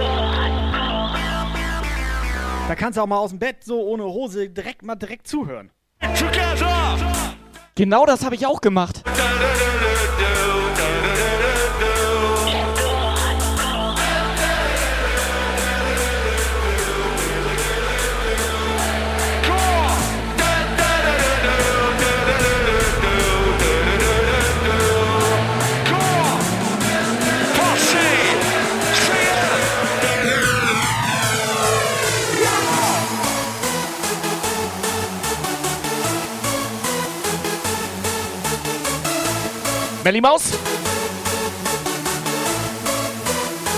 kannst 2.77 2.97
du 2.97 3.03
auch 3.03 3.07
mal 3.07 3.19
aus 3.19 3.31
dem 3.31 3.39
Bett 3.39 3.63
so 3.63 3.81
ohne 3.81 4.03
Hose 4.03 4.51
direkt 4.51 4.83
mal 4.83 4.97
direkt 4.97 5.29
zuhören. 5.29 5.71
Genau 7.75 8.05
das 8.05 8.23
habe 8.25 8.35
ich 8.35 8.45
auch 8.47 8.61
gemacht. 8.61 9.03
Melly 40.05 40.21
Maus? 40.21 40.53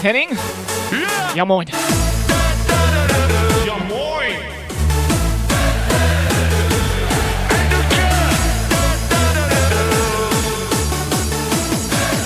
Henning? 0.02 0.30
Ja, 1.34 1.44
moin. 1.44 1.68
Ja, 3.66 3.76
moin. 3.88 4.36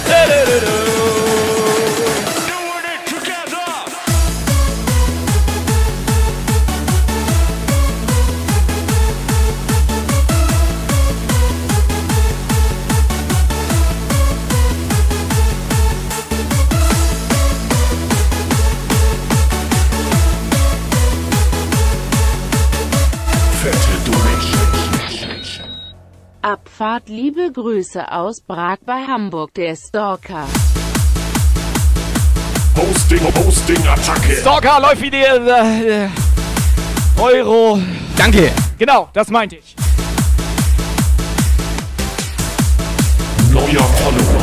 Fette 0.04 0.87
Abfahrt 26.78 27.08
liebe 27.08 27.50
Grüße 27.50 28.12
aus 28.12 28.40
Prag 28.40 28.76
bei 28.86 29.04
Hamburg, 29.04 29.52
der 29.54 29.74
Stalker. 29.74 30.44
Hosting, 32.76 33.18
Hosting, 33.34 33.84
Attacke. 33.84 34.36
Stalker 34.36 34.80
läuft 34.80 35.02
wie 35.02 35.10
der 35.10 35.34
äh, 35.34 36.08
Euro. 37.20 37.80
Danke. 38.16 38.52
Genau, 38.78 39.08
das 39.12 39.28
meinte 39.28 39.56
ich. 39.56 39.74
Neuer 43.52 43.82
Follower. 43.82 44.37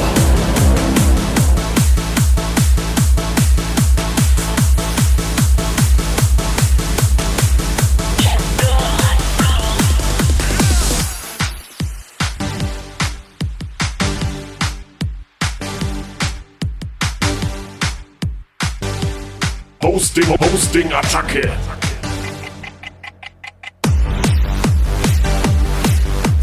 Hosting, 19.96 20.28
Hosting, 20.28 20.92
Attacke. 20.92 21.50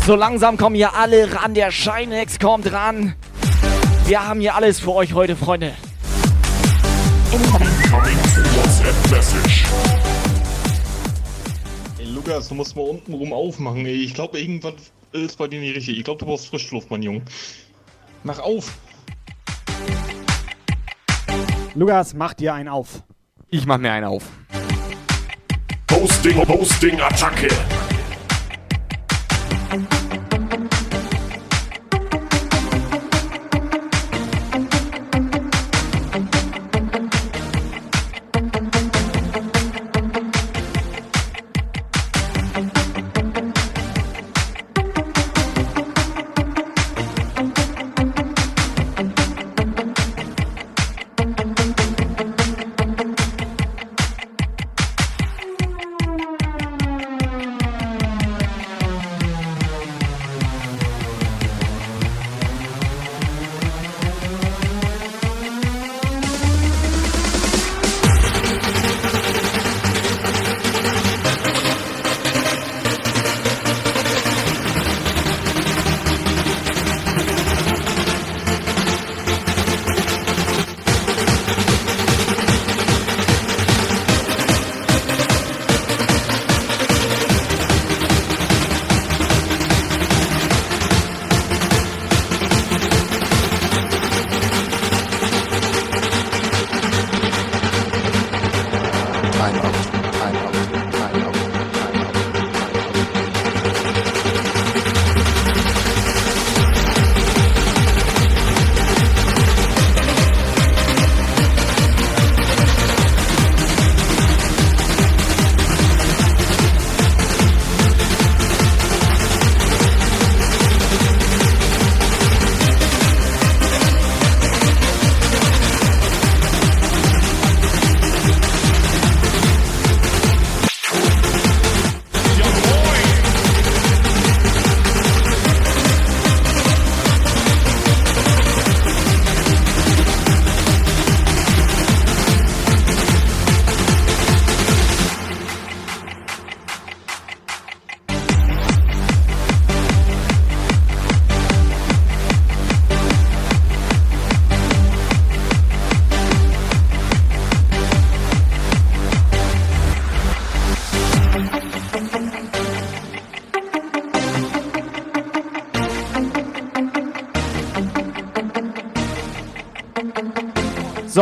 So 0.06 0.16
langsam 0.16 0.56
kommen 0.56 0.74
hier 0.74 0.94
alle 0.94 1.30
ran. 1.34 1.52
Der 1.52 1.70
Shinex 1.70 2.38
kommt 2.38 2.72
ran. 2.72 3.14
Wir 4.06 4.26
haben 4.26 4.40
hier 4.40 4.54
alles 4.54 4.80
für 4.80 4.94
euch 4.94 5.12
heute, 5.12 5.36
Freunde. 5.36 5.74
Incoming 7.30 7.68
WhatsApp 7.92 9.10
Message. 9.10 9.66
Ey, 11.98 12.06
Lukas, 12.06 12.48
du 12.48 12.54
musst 12.54 12.74
mal 12.74 12.88
unten 12.88 13.12
rum 13.12 13.34
aufmachen, 13.34 13.84
ey. 13.84 14.02
Ich 14.02 14.14
glaube, 14.14 14.40
irgendwas 14.40 14.76
ist 15.12 15.36
bei 15.36 15.46
dir 15.46 15.60
nicht 15.60 15.76
richtig. 15.76 15.98
Ich 15.98 16.04
glaube, 16.04 16.20
du 16.20 16.24
brauchst 16.24 16.46
Frischluft, 16.46 16.90
mein 16.90 17.02
Junge. 17.02 17.20
Mach 18.24 18.38
auf. 18.38 18.72
Lukas, 21.74 22.14
mach 22.14 22.32
dir 22.32 22.54
einen 22.54 22.70
auf. 22.70 23.02
Ich 23.54 23.66
mach 23.66 23.76
mir 23.76 23.92
einen 23.92 24.06
auf. 24.06 24.22
Hosting, 25.90 26.38
Hosting, 26.48 26.98
Attacke. 27.02 27.48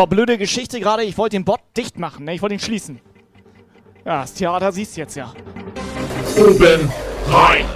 So, 0.01 0.07
blöde 0.07 0.39
Geschichte 0.39 0.81
gerade. 0.81 1.05
Ich 1.05 1.19
wollte 1.19 1.37
den 1.37 1.45
Bot 1.45 1.61
dicht 1.77 1.99
machen. 1.99 2.25
Ne? 2.25 2.33
Ich 2.33 2.41
wollte 2.41 2.55
ihn 2.55 2.59
schließen. 2.59 3.03
Ja, 4.03 4.23
das 4.23 4.33
Theater 4.33 4.73
siehst 4.73 4.97
du 4.97 5.03
jetzt 5.03 5.15
ja. 5.15 5.31
Oben 6.39 6.91
rein. 7.29 7.67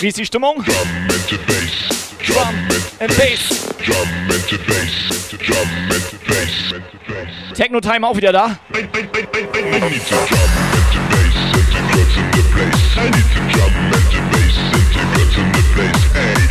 Wie 0.00 0.08
ist 0.08 0.18
die 0.18 0.26
Stimmung? 0.26 0.64
Drum 0.64 0.74
and 1.08 1.46
bass, 1.46 2.16
drum 2.26 2.54
and 2.98 3.16
bass. 3.16 3.66
Drum 3.84 4.08
and 4.30 4.66
bass, 4.66 5.30
drum 5.38 5.70
and 5.90 6.06
bass. 6.26 7.54
Techno 7.54 7.80
Time 7.80 8.04
auch 8.04 8.16
wieder 8.16 8.32
da. 8.32 8.58
I 8.72 8.82
need 8.82 8.90
the 8.92 9.10
drum 10.26 10.50
and 10.72 10.90
bass 11.10 11.36
and 11.54 11.66
the 11.70 11.80
guts 11.92 12.16
in 12.16 12.26
the 12.32 12.42
place. 12.52 12.82
I 12.96 13.04
need 13.04 13.28
the 13.32 13.40
drum 13.52 13.74
and 13.92 14.06
bass 14.32 14.56
and 14.72 14.86
the 14.92 15.02
guts 15.14 15.36
in 15.36 15.46
the 15.52 15.62
place. 15.72 16.02
Hey, 16.14 16.45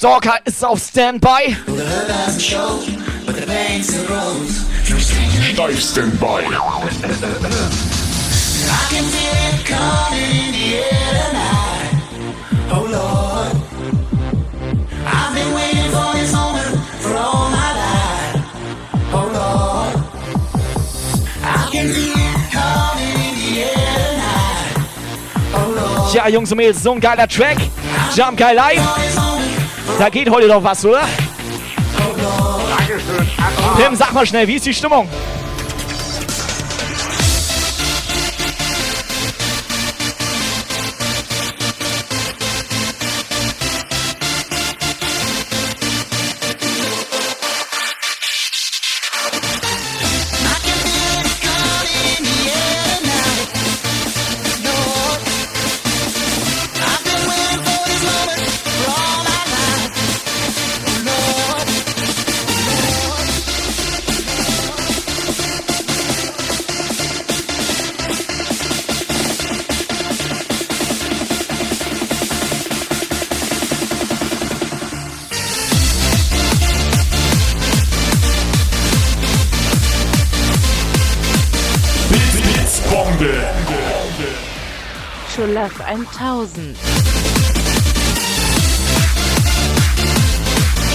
Stalker 0.00 0.38
ist 0.46 0.64
auf 0.64 0.80
Standby. 0.82 1.54
Steif 5.52 5.78
Standby. 5.78 6.40
I 6.40 6.48
can 8.88 9.04
feel 9.04 9.36
it 9.52 9.60
coming 9.66 10.30
in 10.30 10.52
the 10.54 10.78
air 10.78 11.12
tonight. 11.28 11.92
Oh 12.72 12.86
Lord, 12.90 13.52
I've 15.04 15.34
been 15.34 15.52
waiting 15.54 15.90
for 15.92 16.14
this 16.18 16.32
moment 16.32 16.80
for 17.00 17.14
all 17.14 17.50
my 17.50 17.70
life. 17.76 18.40
Oh 19.12 19.28
Lord, 19.34 19.92
I 21.44 21.68
can 21.70 21.92
feel 21.92 22.16
it 22.16 22.50
coming 22.50 23.16
in 23.20 23.34
the 23.36 23.64
air 23.64 23.96
tonight. 24.14 24.80
Oh 25.52 25.68
Lord, 25.76 26.14
Ja, 26.14 26.26
Jungs 26.26 26.50
und 26.50 26.56
Mädels, 26.56 26.82
so 26.82 26.92
ein 26.92 27.00
geiler 27.00 27.28
Track. 27.28 27.58
Jump 28.16 28.38
geil 28.38 28.56
live. 28.56 29.29
Da 29.98 30.08
geht 30.08 30.30
heute 30.30 30.48
doch 30.48 30.62
was, 30.62 30.84
oder? 30.84 31.02
Tim, 33.76 33.94
sag 33.94 34.12
mal 34.12 34.26
schnell, 34.26 34.46
wie 34.48 34.56
ist 34.56 34.66
die 34.66 34.74
Stimmung? 34.74 35.08
1000. 86.40 86.76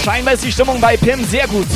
Scheinbar 0.04 0.34
ist 0.34 0.44
die 0.44 0.50
Stimmung 0.50 0.80
bei 0.80 0.96
Pim 0.96 1.24
sehr 1.24 1.46
gut. 1.46 1.66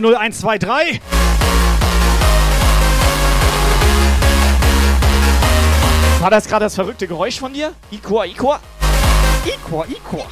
00123. 0.00 1.00
War 6.20 6.30
das 6.30 6.48
gerade 6.48 6.64
das 6.64 6.74
verrückte 6.74 7.06
Geräusch 7.06 7.38
von 7.38 7.52
dir? 7.52 7.72
Ikor, 7.90 8.26
Ikor? 8.26 8.60
Ikor, 9.44 9.86
Ikor. 9.86 10.26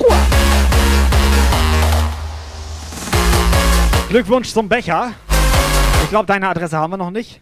Glückwunsch 4.08 4.52
zum 4.52 4.68
Becher. 4.68 5.12
Ich 6.02 6.10
glaube, 6.10 6.26
deine 6.26 6.48
Adresse 6.48 6.76
haben 6.76 6.92
wir 6.92 6.96
noch 6.96 7.10
nicht. 7.10 7.40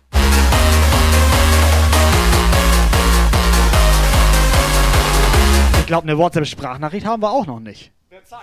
Ich 5.80 5.86
glaube, 5.86 6.08
eine 6.08 6.16
WhatsApp-Sprachnachricht 6.16 7.06
haben 7.06 7.22
wir 7.22 7.30
auch 7.30 7.46
noch 7.46 7.60
nicht. 7.60 7.90
WhatsApp 8.10 8.40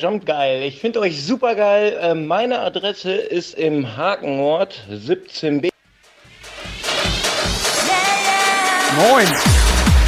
Äh, 0.00 0.02
Jumpgeil. 0.02 0.62
Ich 0.62 0.80
finde 0.80 1.00
euch 1.00 1.22
super 1.24 1.54
geil. 1.54 1.96
Äh, 2.00 2.14
meine 2.14 2.60
Adresse 2.60 3.12
ist 3.12 3.54
im 3.54 3.96
Hakenort 3.96 4.82
17b. 4.90 5.68
Moin. 8.96 9.26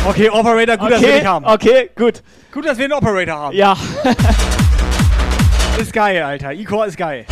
Okay, 0.04 0.28
Operator, 0.30 0.76
gut, 0.76 0.90
dass 0.90 1.00
wir 1.00 1.08
Okay, 1.08 1.18
dich 1.20 1.26
haben. 1.26 1.44
okay, 1.46 1.90
gut. 1.96 2.22
Gut, 2.52 2.66
dass 2.66 2.76
wir 2.76 2.84
einen 2.86 2.94
Operator 2.94 3.34
haben. 3.34 3.56
Ja. 3.56 3.76
ist 5.80 5.92
geil, 5.92 6.22
Alter. 6.22 6.52
Icor 6.52 6.86
ist 6.86 6.96
geil. 6.96 7.24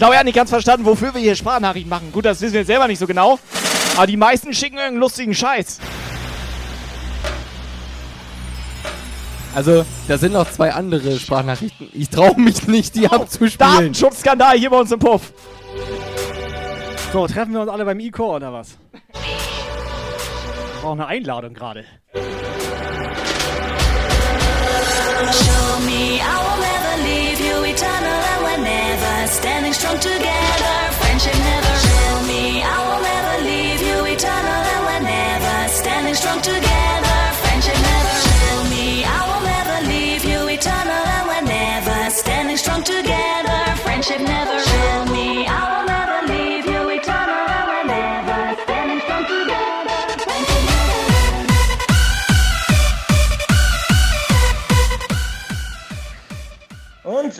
Glaube, 0.00 0.14
er 0.14 0.20
hat 0.20 0.24
nicht 0.24 0.34
ganz 0.34 0.48
verstanden, 0.48 0.86
wofür 0.86 1.12
wir 1.14 1.20
hier 1.20 1.36
Sprachnachrichten 1.36 1.90
machen. 1.90 2.10
Gut, 2.10 2.24
das 2.24 2.40
wissen 2.40 2.54
wir 2.54 2.60
jetzt 2.60 2.68
selber 2.68 2.88
nicht 2.88 2.98
so 2.98 3.06
genau. 3.06 3.38
Aber 3.96 4.06
die 4.06 4.16
meisten 4.16 4.54
schicken 4.54 4.76
irgendeinen 4.76 5.00
lustigen 5.00 5.34
Scheiß. 5.34 5.78
Also, 9.54 9.84
da 10.08 10.16
sind 10.16 10.32
noch 10.32 10.50
zwei 10.50 10.72
andere 10.72 11.18
Sprachnachrichten. 11.18 11.90
Ich 11.92 12.08
traue 12.08 12.40
mich 12.40 12.66
nicht, 12.66 12.94
die 12.94 13.08
abzuspielen. 13.08 13.58
Datenschutzskandal 13.58 14.56
hier 14.56 14.70
bei 14.70 14.78
uns 14.78 14.90
im 14.90 15.00
Puff. 15.00 15.32
So, 17.12 17.26
treffen 17.26 17.52
wir 17.52 17.60
uns 17.60 17.70
alle 17.70 17.84
beim 17.84 18.00
Icor 18.00 18.36
oder 18.36 18.52
was? 18.52 18.78
Ich 19.12 20.80
brauche 20.80 20.92
eine 20.92 21.06
Einladung 21.08 21.52
gerade. 21.52 21.84
Show 25.32 25.78
me 25.84 26.20
I 26.20 26.38
will 26.40 26.58
never 26.62 26.96
leave 27.04 27.40
you 27.40 27.64
eternal 27.70 28.10
and 28.10 28.24
we're 28.24 28.29
never 28.62 29.26
standing 29.26 29.72
strong 29.72 29.98
together. 29.98 30.76
Friendship 31.00 31.34
never. 31.34 31.74
Show 31.78 32.22
me 32.26 32.62
I 32.62 32.76
will 32.86 33.02
never 33.02 33.19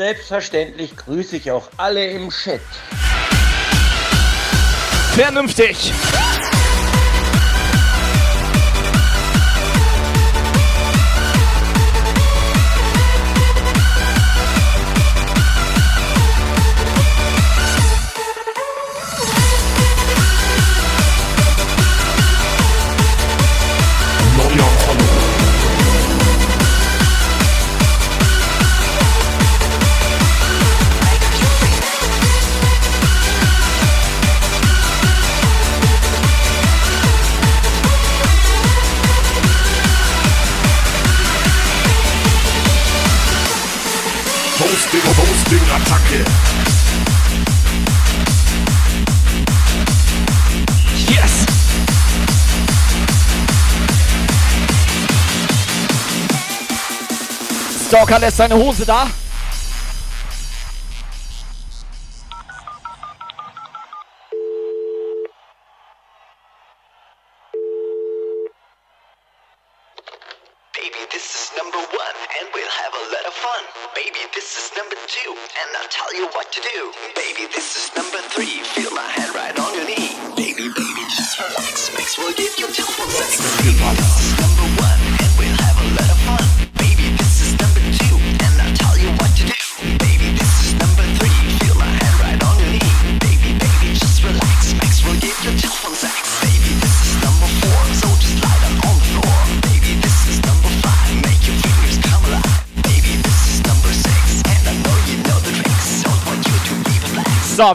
selbstverständlich 0.00 0.96
grüße 0.96 1.36
ich 1.36 1.50
auch 1.50 1.68
alle 1.76 2.02
im 2.06 2.30
Chat. 2.30 2.62
Vernünftig. 5.14 5.92
Attacke. 45.90 46.24
Yes. 51.08 51.46
Stalker 57.88 58.18
lässt 58.20 58.36
seine 58.36 58.54
Hose 58.54 58.86
da. 58.86 59.08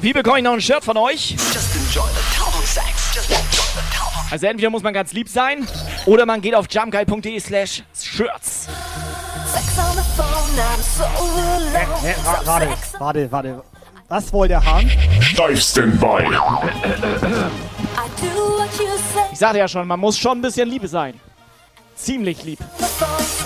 Wie 0.02 0.14
bekomme 0.14 0.39
ich 0.39 0.43
noch 0.43 0.54
ein 0.54 0.62
Shirt 0.62 0.84
von 0.84 0.98
euch? 0.98 1.32
Just 1.32 1.76
enjoy 1.76 2.04
the 2.10 2.38
talking 2.38 2.66
sex. 2.66 3.14
Just 3.14 3.30
enjoy 3.30 3.41
the 3.48 3.98
talking. 3.98 4.32
Also 4.32 4.48
entweder 4.48 4.70
muss 4.70 4.84
man 4.84 4.93
ganz 4.93 5.14
lieb 5.14 5.30
sein 5.30 5.68
oder 6.06 6.26
man 6.26 6.41
geht 6.41 6.56
auf 6.56 6.66
jumpguy.de 6.70 7.39
slash 7.39 7.84
shirts. 7.93 8.68
Warte, 12.43 12.68
warte, 13.00 13.32
warte. 13.32 13.64
Was 14.08 14.34
wollt 14.34 14.52
der 14.52 14.66
Hahn? 14.66 14.91
Live 15.38 15.62
Standby. 15.62 16.24
I 16.24 16.30
do 18.20 18.58
what 18.58 18.70
you 18.78 18.86
say. 19.14 19.22
Ich 19.32 19.39
sagte 19.39 19.60
ja 19.60 19.68
schon, 19.68 19.88
man 19.88 20.00
muss 20.00 20.18
schon 20.18 20.39
ein 20.39 20.41
bisschen 20.41 20.70
Liebe 20.70 20.88
sein. 20.88 21.20
Ziemlich 21.96 22.43
lieb. 22.43 22.60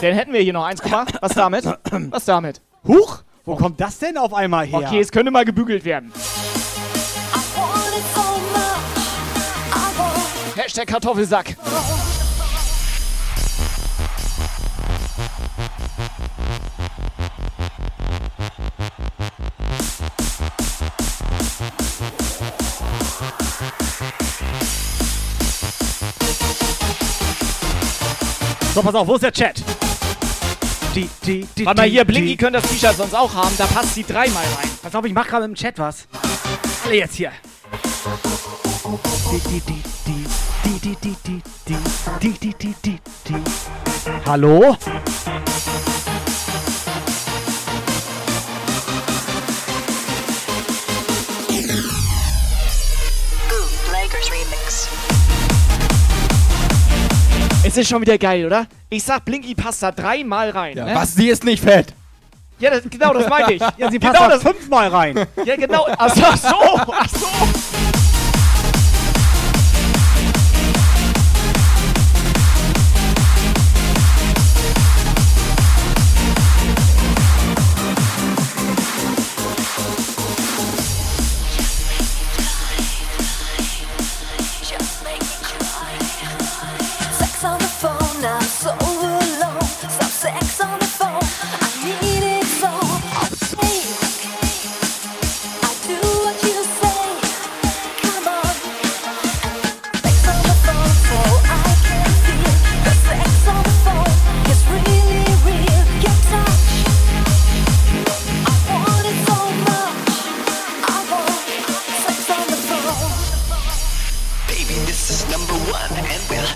Dann 0.01 0.13
hätten 0.13 0.33
wir 0.33 0.41
hier 0.41 0.53
noch 0.53 0.65
eins. 0.65 0.81
Guck 0.81 0.91
mal, 0.91 1.05
was 1.21 1.33
damit? 1.33 1.65
Was 2.11 2.25
damit? 2.25 2.61
Huch! 2.87 3.23
Wo 3.45 3.55
kommt 3.55 3.79
das 3.79 3.97
denn 3.99 4.17
auf 4.17 4.33
einmal 4.33 4.65
her? 4.65 4.79
Okay, 4.79 4.99
es 4.99 5.11
könnte 5.11 5.31
mal 5.31 5.45
gebügelt 5.45 5.85
werden. 5.85 6.11
Hashtag 10.55 10.87
Kartoffelsack. 10.87 11.55
So, 28.73 28.83
pass 28.83 28.95
auf, 28.95 29.07
wo 29.07 29.15
ist 29.15 29.23
der 29.23 29.31
Chat? 29.31 29.63
Die, 30.95 31.09
die, 31.25 31.47
die, 31.57 31.65
Warte 31.65 31.81
mal 31.81 31.89
hier, 31.89 32.03
Blinky 32.03 32.35
könnte 32.35 32.59
das 32.61 32.69
T-Shirt 32.69 32.97
sonst 32.97 33.13
auch 33.13 33.33
haben. 33.33 33.53
Da 33.57 33.65
passt 33.67 33.95
sie 33.95 34.03
dreimal 34.03 34.43
rein. 34.43 34.69
Pass 34.81 34.95
auf, 34.95 35.05
ich 35.05 35.13
mach 35.13 35.27
gerade 35.27 35.45
im 35.45 35.55
Chat 35.55 35.77
was. 35.77 36.07
Alle 36.85 36.95
jetzt 36.95 37.15
hier. 37.15 37.31
Die, 39.31 39.41
Es 57.69 57.77
ist 57.77 57.87
schon 57.87 58.01
wieder 58.01 58.17
geil, 58.17 58.47
oder? 58.47 58.65
Ich 58.89 59.03
sag, 59.03 59.23
Blinky 59.25 59.53
passt 59.53 59.83
da 59.83 59.91
dreimal 59.91 60.49
rein. 60.49 60.75
Ja, 60.75 60.85
ne? 60.85 60.95
was, 60.95 61.13
sie 61.13 61.29
ist 61.29 61.43
nicht 61.43 61.63
fett. 61.63 61.93
Ja, 62.57 62.71
das, 62.71 62.81
genau, 62.89 63.13
das 63.13 63.29
meinte 63.29 63.53
ich. 63.53 63.61
Ja, 63.77 63.91
sie 63.91 63.99
genau 63.99 64.11
passt 64.11 64.31
das, 64.31 64.41
da 64.41 64.49
fünfmal 64.49 64.87
rein. 64.87 65.27
Ja, 65.45 65.55
genau. 65.55 65.85
Ach 65.95 66.15
so, 66.15 66.23
ach 66.25 66.37
so. 66.37 66.91
Ach 66.91 67.09
so. 67.09 68.08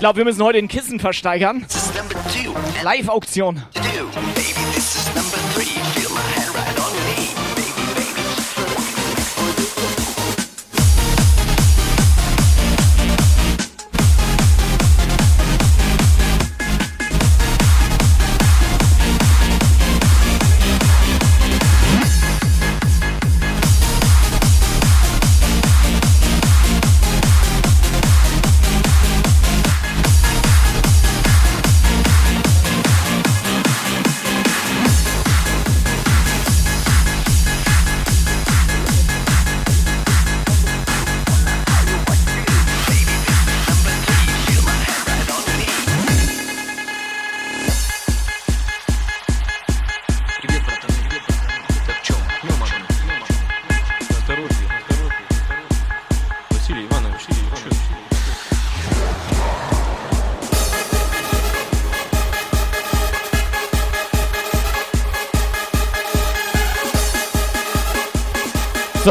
glaube, 0.04 0.18
wir 0.18 0.24
müssen 0.26 0.42
heute 0.44 0.58
den 0.58 0.68
Kissen 0.68 1.00
versteigern. 1.00 1.64
Live-Auktion. 2.82 3.62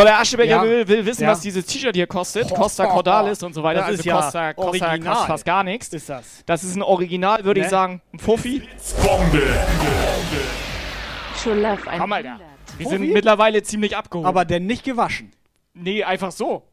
So, 0.03 0.07
der 0.07 0.19
Aschebecker 0.19 0.49
Ja. 0.49 0.63
will, 0.63 0.85
will 0.87 1.05
wissen, 1.05 1.23
Ja. 1.23 1.31
was 1.31 1.39
dieses 1.39 1.65
T-Shirt 1.65 1.95
hier 1.95 2.07
kostet. 2.07 2.53
Costa 2.53 2.87
Cordalis 2.87 3.41
und 3.41 3.53
so 3.53 3.63
weiter. 3.63 3.79
Das 3.79 3.87
also 3.87 3.99
ist 3.99 4.05
ja 4.05 4.15
Costa, 4.21 4.53
Costa 4.53 4.67
original. 4.87 4.99
kostet 4.99 5.27
fast 5.27 5.45
gar 5.45 5.63
nichts. 5.63 5.87
Ist 5.93 6.09
das? 6.09 6.43
Das 6.45 6.63
ist 6.65 6.75
ein 6.75 6.81
Original, 6.81 7.45
würde 7.45 7.61
Ne? 7.61 7.65
ich 7.65 7.69
sagen. 7.69 8.01
Ein 8.13 8.19
Fuffi. 8.19 8.67
Bombe. 9.01 9.41
Komm 11.97 12.09
mal 12.09 12.21
da. 12.23 12.37
Wir 12.77 12.85
Fuffi? 12.85 12.97
sind 12.97 13.13
mittlerweile 13.13 13.63
ziemlich 13.63 13.95
abgehoben. 13.95 14.27
Aber 14.27 14.43
denn 14.45 14.65
nicht 14.65 14.83
gewaschen. 14.83 15.31
nee, 15.73 16.03
einfach 16.03 16.31
so. 16.31 16.63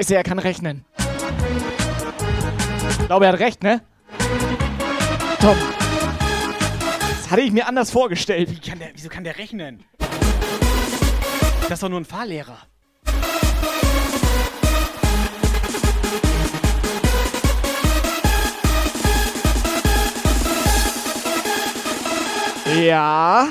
Scheiße, 0.00 0.14
er 0.14 0.22
kann 0.22 0.38
rechnen. 0.38 0.86
Ich 2.88 3.06
glaube, 3.06 3.26
er 3.26 3.32
hat 3.34 3.40
recht, 3.40 3.62
ne? 3.62 3.82
Tom. 5.42 5.58
Das 6.98 7.30
hatte 7.30 7.42
ich 7.42 7.52
mir 7.52 7.66
anders 7.66 7.90
vorgestellt. 7.90 8.50
Wie 8.50 8.58
kann 8.66 8.78
der, 8.78 8.92
wieso 8.94 9.10
kann 9.10 9.24
der 9.24 9.36
rechnen? 9.36 9.84
Das 9.98 11.72
ist 11.72 11.82
doch 11.82 11.90
nur 11.90 12.00
ein 12.00 12.06
Fahrlehrer. 12.06 12.56
Ja. 22.74 23.48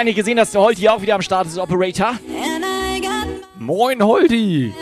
Eigentlich 0.00 0.16
gesehen, 0.16 0.36
dass 0.36 0.50
der 0.52 0.60
Holt 0.62 0.78
hier 0.78 0.92
auch 0.94 1.02
wieder 1.02 1.14
am 1.14 1.22
Start 1.22 1.46
ist, 1.46 1.58
Operator? 1.58 2.18
Moin, 3.58 4.02
Holdi. 4.02 4.72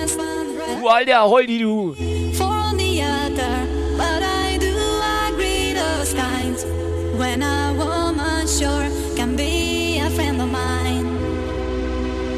Du 0.81 0.89
alter 0.89 1.23
Holdi, 1.25 1.59
du. 1.59 1.95
for 2.35 2.73
the 2.79 3.03
other. 3.03 3.67
But 3.97 4.23
I 4.23 4.57
do 4.59 4.73
agree 5.29 5.75
those 5.75 6.15
times 6.15 6.65
when 7.19 7.43
a 7.43 7.73
woman 7.77 8.47
sure 8.47 8.89
can 9.17 9.35
be 9.37 10.01
a 10.01 10.09
friend 10.11 10.41
of 10.41 10.47
mine. 10.47 11.07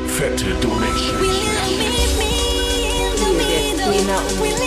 Fette 0.09 0.47
Donation. 0.63 1.17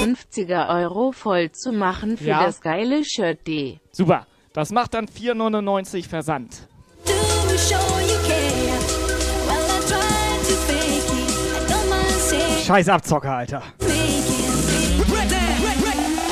Um 0.04 0.16
50er 0.16 0.70
Euro 0.70 1.12
voll 1.12 1.52
zu 1.52 1.72
machen 1.72 2.18
für 2.18 2.26
Ja. 2.26 2.46
das 2.46 2.62
geile 2.62 3.04
Shirt 3.04 3.48
D. 3.48 3.80
Super. 3.92 4.28
Das 4.54 4.72
macht 4.72 4.94
dann 4.94 5.08
4,99 5.08 6.08
Versand. 6.08 6.68
Scheiß 12.66 12.88
Abzocker, 12.88 13.36
Alter. 13.36 13.62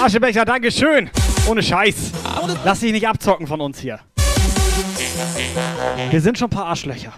Aschebecher, 0.01 0.45
Dankeschön. 0.45 1.09
Ohne 1.45 1.61
Scheiß. 1.61 2.11
Lass 2.63 2.79
dich 2.79 2.93
nicht 2.93 3.05
abzocken 3.05 3.47
von 3.47 3.59
uns 3.59 3.79
hier. 3.79 3.99
Wir 6.09 6.21
sind 6.21 6.37
schon 6.37 6.47
ein 6.47 6.51
paar 6.51 6.67
Arschlöcher. 6.67 7.11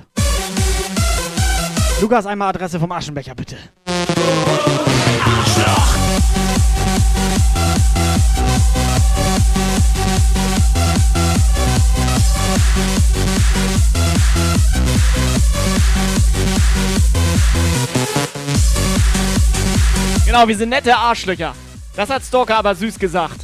Lukas, 2.01 2.25
einmal 2.25 2.49
Adresse 2.49 2.79
vom 2.79 2.91
Aschenbecher, 2.91 3.35
bitte. 3.35 3.57
Genau, 20.33 20.47
wir 20.47 20.57
sind 20.57 20.69
nette 20.69 20.97
Arschlöcher. 20.97 21.53
Das 21.95 22.09
hat 22.09 22.23
Stalker 22.23 22.57
aber 22.57 22.73
süß 22.73 22.97
gesagt. 22.97 23.39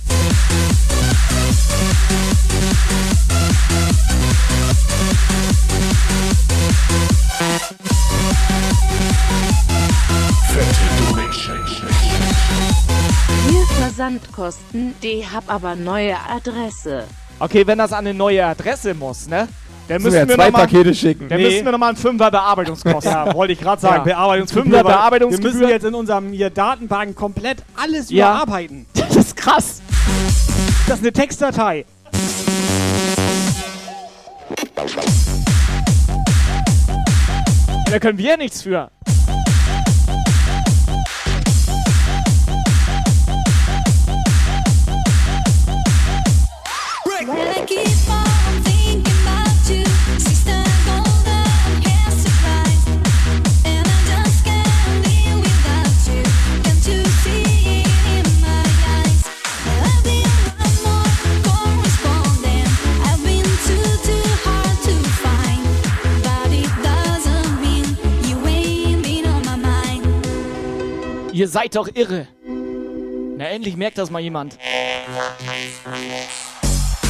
Hier 13.48 13.66
Versandkosten, 13.78 14.96
D 15.04 15.24
hab 15.32 15.48
aber 15.48 15.76
neue 15.76 16.18
Adresse. 16.20 17.04
Okay, 17.38 17.68
wenn 17.68 17.78
das 17.78 17.94
an 17.94 18.00
eine 18.00 18.16
neue 18.16 18.44
Adresse 18.44 18.96
muss, 18.96 19.28
ne? 19.28 19.48
Dann 19.90 20.04
Müssen 20.04 20.14
wir 20.20 20.28
wir 20.28 20.36
zwei 20.36 20.46
noch 20.46 20.52
mal, 20.54 20.60
Pakete 20.68 20.94
schicken. 20.94 21.28
Dann 21.30 21.40
Nee. 21.40 21.46
müssen 21.46 21.66
wir 21.66 21.72
nochmal 21.72 21.90
einen 21.90 21.98
Fünfer 21.98 22.30
Bearbeitungskosten. 22.30 23.12
Ja, 23.12 23.34
wollte 23.34 23.54
ich 23.54 23.60
gerade 23.60 23.82
sagen. 23.82 23.96
Ja. 23.98 24.04
Bearbeitungsgebühr. 24.04 24.64
Fünfer 24.66 24.84
Bearbeitungsgebühr. 24.84 25.52
Wir 25.54 25.60
müssen 25.60 25.70
jetzt 25.72 25.84
in 25.86 25.96
unserem 25.96 26.32
hier 26.32 26.52
Datenbank 26.52 27.16
komplett 27.16 27.64
alles 27.76 28.12
Ja. 28.12 28.30
überarbeiten. 28.44 28.86
Das 29.10 29.16
ist 29.16 29.36
krass. 29.36 29.82
Das 30.88 31.00
ist 31.00 31.04
eine 31.04 31.12
Textdatei. 31.12 31.86
Da 37.92 38.00
können 38.00 38.18
wir 38.20 38.38
nichts 38.38 38.62
für. 38.62 38.92
Seid 71.50 71.76
doch 71.76 71.90
irre. 71.94 72.28
Na, 73.38 73.46
endlich 73.46 73.76
merkt 73.76 73.98
das 73.98 74.10
mal 74.10 74.20
jemand. 74.20 74.58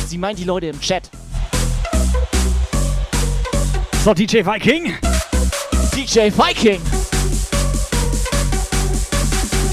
Sie 0.08 0.18
meint 0.18 0.40
die 0.40 0.46
Leute 0.46 0.68
im 0.68 0.80
Chat. 0.80 1.10
So, 4.04 4.14
DJ 4.14 4.46
Viking. 4.46 4.94
DJ 5.94 6.32
Viking. 6.32 6.82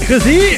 Chrissy. 0.05 0.57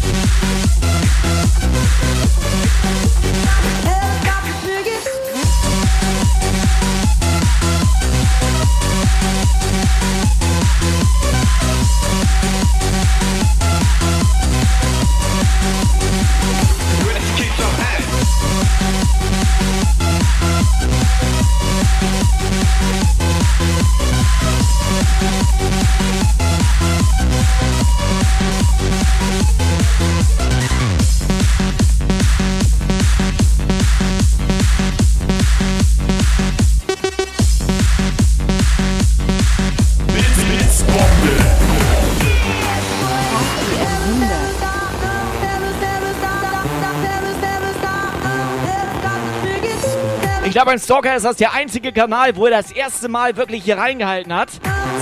Ein 50.71 50.79
Stalker 50.79 51.17
ist 51.17 51.25
das 51.25 51.35
der 51.35 51.51
einzige 51.51 51.91
Kanal, 51.91 52.33
wo 52.37 52.45
er 52.45 52.51
das 52.51 52.71
erste 52.71 53.09
Mal 53.09 53.35
wirklich 53.35 53.65
hier 53.65 53.77
reingehalten 53.77 54.33
hat. 54.33 54.51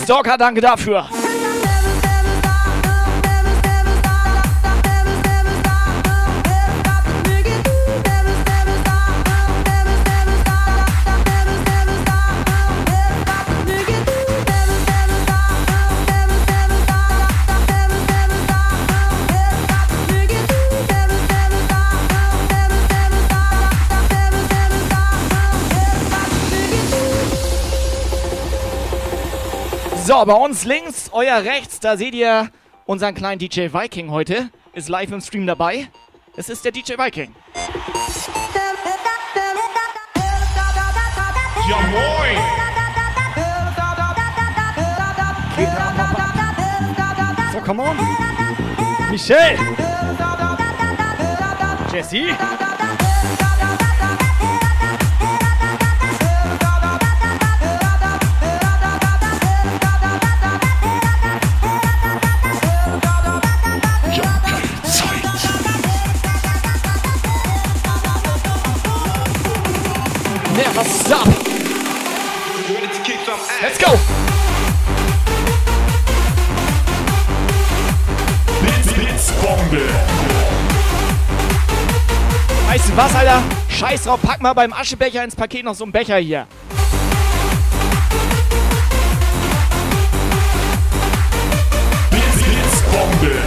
Stalker, 0.04 0.36
danke 0.36 0.62
dafür. 0.62 1.08
So, 30.10 30.26
bei 30.26 30.34
uns 30.34 30.66
links, 30.66 31.12
euer 31.12 31.44
rechts, 31.44 31.80
da 31.80 31.96
seht 31.96 32.16
ihr 32.16 32.50
unseren 32.88 33.14
kleinen 33.14 33.38
DJ 33.38 33.72
Viking 33.72 34.10
heute. 34.10 34.50
Ist 34.74 34.90
live 34.90 35.12
im 35.12 35.22
Stream 35.22 35.46
dabei. 35.46 35.88
Es 36.36 36.50
ist 36.50 36.66
der 36.66 36.72
DJ 36.72 36.94
Viking. 36.94 37.36
Ja 41.70 41.78
moin! 41.92 42.38
So, 47.54 47.60
come 47.60 47.84
on. 47.84 47.96
Michelle. 49.12 49.60
Jesse. 51.94 52.36
Let's 73.62 73.78
go. 73.78 73.92
Blitz, 78.62 78.94
Blitzbombe. 78.94 79.82
Weißt 82.70 82.88
du 82.88 82.96
was, 82.96 83.16
Alter? 83.16 83.44
Scheiß 83.68 84.04
drauf, 84.04 84.22
pack 84.22 84.42
mal 84.42 84.54
beim 84.54 84.72
Aschebecher 84.72 85.26
ins 85.26 85.36
Paket 85.36 85.66
noch 85.66 85.76
so 85.76 85.84
einen 85.84 85.92
Becher 85.92 86.16
hier. 86.16 86.48
Blitz, 92.12 92.44
Blitzbombe. 92.46 93.42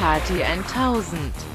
Party 0.00 0.42
1000. 0.42 1.49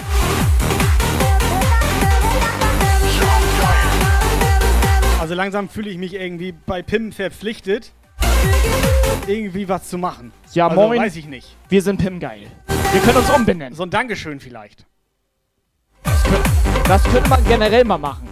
Also 5.26 5.34
langsam 5.34 5.70
fühle 5.70 5.90
ich 5.90 5.98
mich 5.98 6.14
irgendwie 6.14 6.52
bei 6.52 6.84
Pim 6.84 7.12
verpflichtet, 7.12 7.94
irgendwie 9.26 9.68
was 9.68 9.90
zu 9.90 9.98
machen. 9.98 10.32
Ja, 10.54 10.68
also, 10.68 10.80
moin. 10.80 11.02
Weiß 11.02 11.16
ich 11.16 11.26
nicht. 11.26 11.58
Wir 11.68 11.82
sind 11.82 12.00
Pim 12.00 12.20
geil. 12.20 12.44
Wir 12.92 13.02
können 13.02 13.18
uns 13.18 13.32
umbenennen. 13.32 13.74
So 13.74 13.82
ein 13.82 13.90
Dankeschön 13.90 14.40
vielleicht. 14.40 14.86
Das 16.88 17.02
könnte 17.06 17.28
man 17.28 17.44
generell 17.44 17.84
mal 17.86 17.98
machen. 17.98 18.28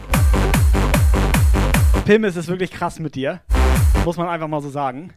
Pim, 2.05 2.25
es 2.25 2.35
ist 2.35 2.47
wirklich 2.47 2.69
krass 2.69 2.99
mit 2.99 3.15
dir. 3.15 3.41
Muss 4.05 4.17
man 4.17 4.29
einfach 4.29 4.47
mal 4.47 4.61
so 4.61 4.69
sagen. 4.69 5.15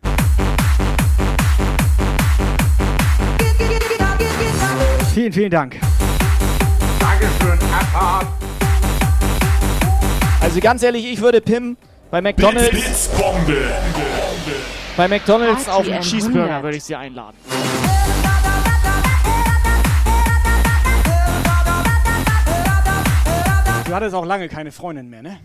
Vielen, 5.12 5.32
vielen 5.34 5.50
Dank. 5.50 5.78
Dankeschön, 6.98 7.58
Erfahrt. 7.70 8.28
Also 10.46 10.60
ganz 10.60 10.80
ehrlich, 10.84 11.04
ich 11.04 11.20
würde 11.20 11.40
Pim 11.40 11.76
bei 12.08 12.20
McDonalds, 12.20 12.70
Blitz, 12.70 13.08
Blitzbombe. 13.08 13.68
bei 14.96 15.08
McDonalds 15.08 15.68
auf 15.68 15.80
einen 15.80 15.94
100. 15.94 16.04
Cheeseburger 16.04 16.62
würde 16.62 16.76
ich 16.76 16.84
sie 16.84 16.94
einladen. 16.94 17.36
Du 23.86 23.92
hattest 23.92 24.14
auch 24.14 24.24
lange 24.24 24.48
keine 24.48 24.70
Freundin 24.70 25.10
mehr, 25.10 25.24
ne? 25.24 25.40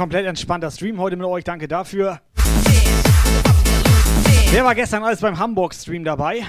Komplett 0.00 0.24
entspannter 0.24 0.70
Stream 0.70 0.98
heute 0.98 1.16
mit 1.16 1.26
euch. 1.26 1.44
Danke 1.44 1.68
dafür. 1.68 2.22
Wer 4.50 4.64
war 4.64 4.74
gestern 4.74 5.04
alles 5.04 5.20
beim 5.20 5.38
Hamburg-Stream 5.38 6.04
dabei? 6.04 6.40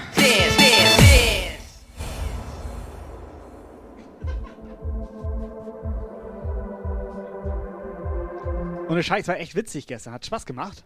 Und 8.88 8.96
der 8.96 9.02
Scheiß 9.02 9.28
war 9.28 9.38
echt 9.38 9.54
witzig 9.54 9.86
gestern. 9.86 10.14
Hat 10.14 10.24
Spaß 10.24 10.46
gemacht. 10.46 10.82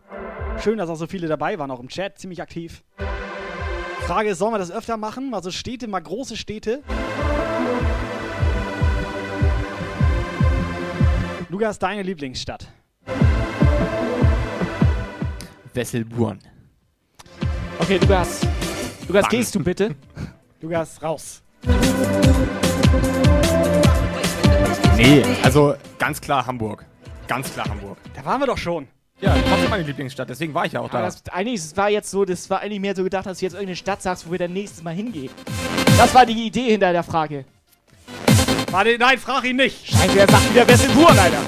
Schön, 0.58 0.78
dass 0.78 0.90
auch 0.90 0.96
so 0.96 1.06
viele 1.06 1.28
dabei 1.28 1.60
waren, 1.60 1.70
auch 1.70 1.78
im 1.78 1.86
Chat, 1.86 2.18
ziemlich 2.18 2.42
aktiv. 2.42 2.82
Frage 4.08 4.30
ist, 4.30 4.38
sollen 4.38 4.52
wir 4.52 4.58
das 4.58 4.72
öfter 4.72 4.96
machen? 4.96 5.30
Mal 5.30 5.40
so 5.40 5.52
Städte, 5.52 5.86
mal 5.86 6.00
große 6.00 6.36
Städte? 6.36 6.82
Lukas, 11.48 11.78
deine 11.78 12.02
Lieblingsstadt? 12.02 12.66
Wesselburn. 15.74 16.40
Okay, 17.78 17.98
Lukas. 17.98 18.40
Lukas, 19.06 19.22
Bang. 19.22 19.30
gehst 19.30 19.54
du 19.54 19.62
bitte? 19.62 19.94
Lukas, 20.60 21.00
raus. 21.02 21.42
Nee, 24.96 25.22
also 25.42 25.74
ganz 25.98 26.20
klar 26.20 26.46
Hamburg. 26.46 26.84
Ganz 27.28 27.52
klar 27.52 27.68
Hamburg. 27.68 27.98
Da 28.14 28.24
waren 28.24 28.40
wir 28.40 28.46
doch 28.46 28.58
schon. 28.58 28.88
Ja, 29.20 29.34
das 29.34 29.62
ist 29.62 29.70
meine 29.70 29.82
Lieblingsstadt, 29.82 30.28
deswegen 30.28 30.52
war 30.52 30.66
ich 30.66 30.72
ja 30.72 30.80
auch 30.80 30.90
Aber 30.90 30.98
da. 30.98 31.04
das, 31.06 31.22
eigentlich 31.30 31.60
es 31.60 31.76
war 31.76 31.88
jetzt 31.88 32.10
so, 32.10 32.24
das 32.26 32.50
war 32.50 32.60
eigentlich 32.60 32.80
mehr 32.80 32.94
so 32.94 33.02
gedacht, 33.02 33.24
dass 33.24 33.38
du 33.38 33.46
jetzt 33.46 33.54
irgendeine 33.54 33.76
Stadt 33.76 34.02
sagst, 34.02 34.26
wo 34.26 34.32
wir 34.32 34.38
dann 34.38 34.52
nächstes 34.52 34.82
Mal 34.82 34.94
hingehen. 34.94 35.30
Das 35.96 36.14
war 36.14 36.26
die 36.26 36.46
Idee 36.46 36.70
hinter 36.72 36.92
der 36.92 37.02
Frage. 37.02 37.44
Warte, 38.70 38.96
nein, 38.98 39.18
frag 39.18 39.44
ihn 39.44 39.56
nicht. 39.56 39.76
Scheiße, 39.86 40.14
der 40.14 40.28
sagt 40.28 40.52
wieder 40.52 40.68
Wesselburn, 40.68 41.18
Alter. 41.18 41.42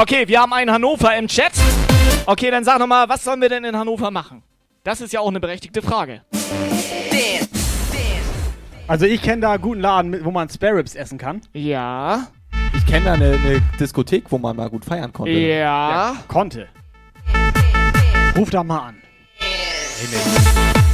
Okay, 0.00 0.28
wir 0.28 0.40
haben 0.40 0.52
einen 0.52 0.70
Hannover 0.70 1.16
im 1.16 1.26
Chat. 1.26 1.50
Okay, 2.24 2.52
dann 2.52 2.62
sag 2.62 2.78
noch 2.78 2.86
mal, 2.86 3.08
was 3.08 3.24
sollen 3.24 3.40
wir 3.40 3.48
denn 3.48 3.64
in 3.64 3.76
Hannover 3.76 4.12
machen? 4.12 4.44
Das 4.84 5.00
ist 5.00 5.12
ja 5.12 5.18
auch 5.18 5.26
eine 5.26 5.40
berechtigte 5.40 5.82
Frage. 5.82 6.22
Also 8.86 9.06
ich 9.06 9.20
kenne 9.20 9.42
da 9.42 9.52
einen 9.54 9.62
guten 9.62 9.80
Laden, 9.80 10.24
wo 10.24 10.30
man 10.30 10.48
Spare 10.48 10.76
Ribs 10.76 10.94
essen 10.94 11.18
kann. 11.18 11.40
Ja. 11.52 12.28
Ich 12.76 12.86
kenne 12.86 13.06
da 13.06 13.12
eine, 13.14 13.32
eine 13.32 13.60
Diskothek, 13.80 14.30
wo 14.30 14.38
man 14.38 14.54
mal 14.54 14.70
gut 14.70 14.84
feiern 14.84 15.12
konnte. 15.12 15.32
Ja. 15.32 16.14
Konnte. 16.28 16.68
Ruf 18.36 18.50
da 18.50 18.62
mal 18.62 18.90
an. 18.90 19.02
Moinsen, 19.98 20.87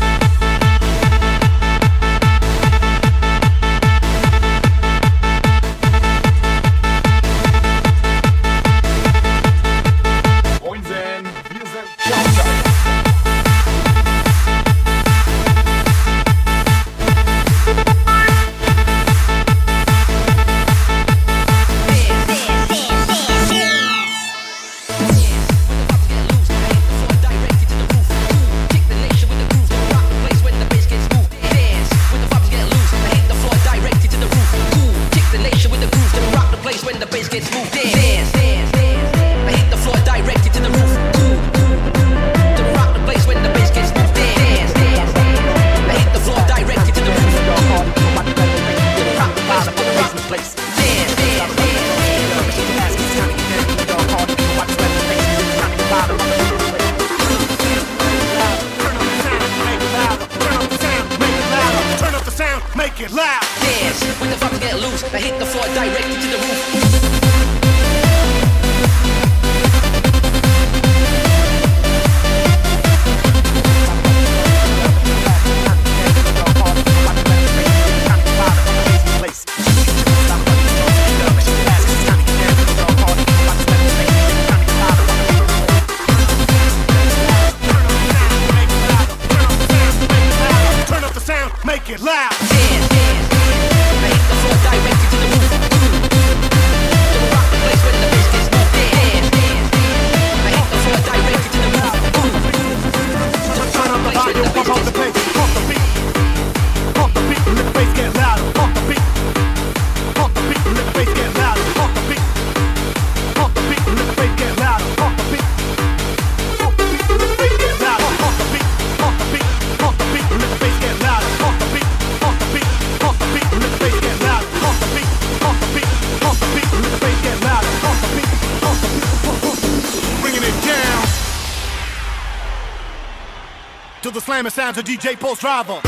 slamming 134.35 134.51
sounds 134.51 134.77
of 134.79 134.85
DJ 134.85 135.17
Pulse 135.17 135.39
Driver. 135.39 135.81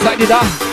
Seid 0.00 0.20
it, 0.20 0.28
da? 0.28 0.65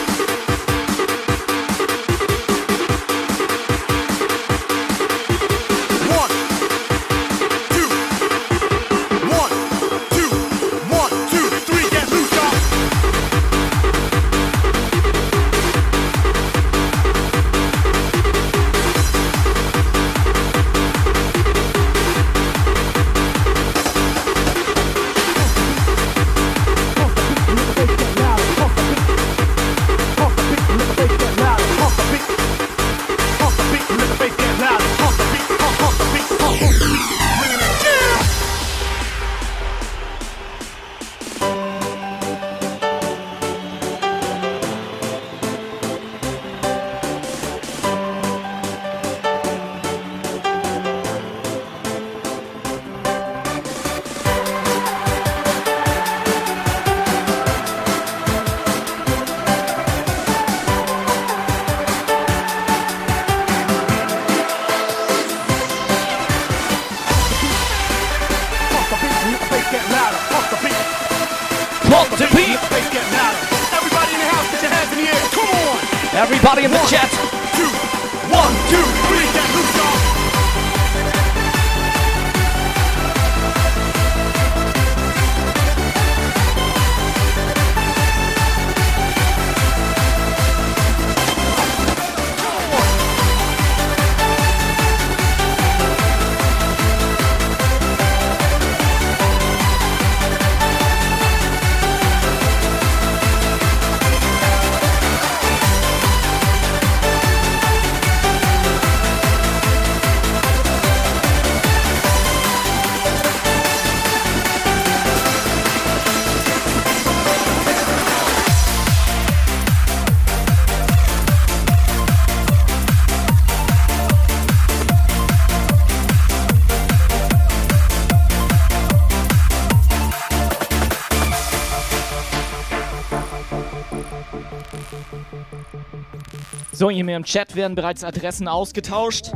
So, 136.84 136.90
hier 136.90 137.06
mir 137.06 137.16
im 137.16 137.24
Chat 137.24 137.56
werden 137.56 137.76
bereits 137.76 138.04
Adressen 138.04 138.50
ausgetauscht. 138.50 139.32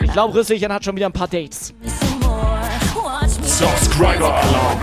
Ich 0.00 0.12
glaube, 0.12 0.34
Rüsselchen 0.34 0.72
hat 0.72 0.84
schon 0.84 0.94
wieder 0.94 1.06
ein 1.06 1.12
paar 1.12 1.26
Dates. 1.26 1.74
Subscriber 3.42 4.32
Alarm. 4.32 4.78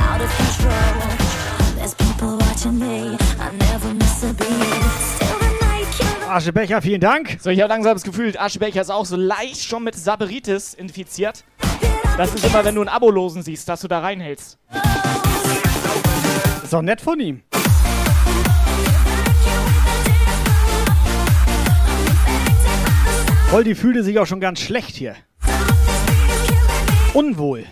Aschebecher, 6.28 6.82
vielen 6.82 7.00
Dank. 7.00 7.38
So, 7.40 7.52
ich 7.52 7.62
habe 7.62 7.70
langsam 7.70 7.94
das 7.94 8.04
Gefühl, 8.04 8.38
Aschebecher 8.38 8.82
ist 8.82 8.90
auch 8.90 9.06
so 9.06 9.16
leicht 9.16 9.64
schon 9.64 9.86
mit 9.86 9.96
Saberitis 9.96 10.74
infiziert. 10.74 11.46
Das 12.18 12.34
ist 12.34 12.46
immer, 12.46 12.66
wenn 12.66 12.76
du 12.76 12.82
einen 12.82 12.90
Abolosen 12.90 13.44
siehst, 13.44 13.70
dass 13.70 13.80
du 13.80 13.88
da 13.88 14.02
reinhältst. 14.02 14.60
Ist 16.64 16.74
doch 16.74 16.82
nett 16.82 17.00
von 17.00 17.18
ihm. 17.22 17.44
Holdi 23.50 23.76
fühlte 23.76 24.04
sich 24.04 24.20
auch 24.20 24.28
schon 24.28 24.42
ganz 24.42 24.60
schlecht 24.60 24.96
hier. 24.96 25.16
Unwohl. 27.14 27.66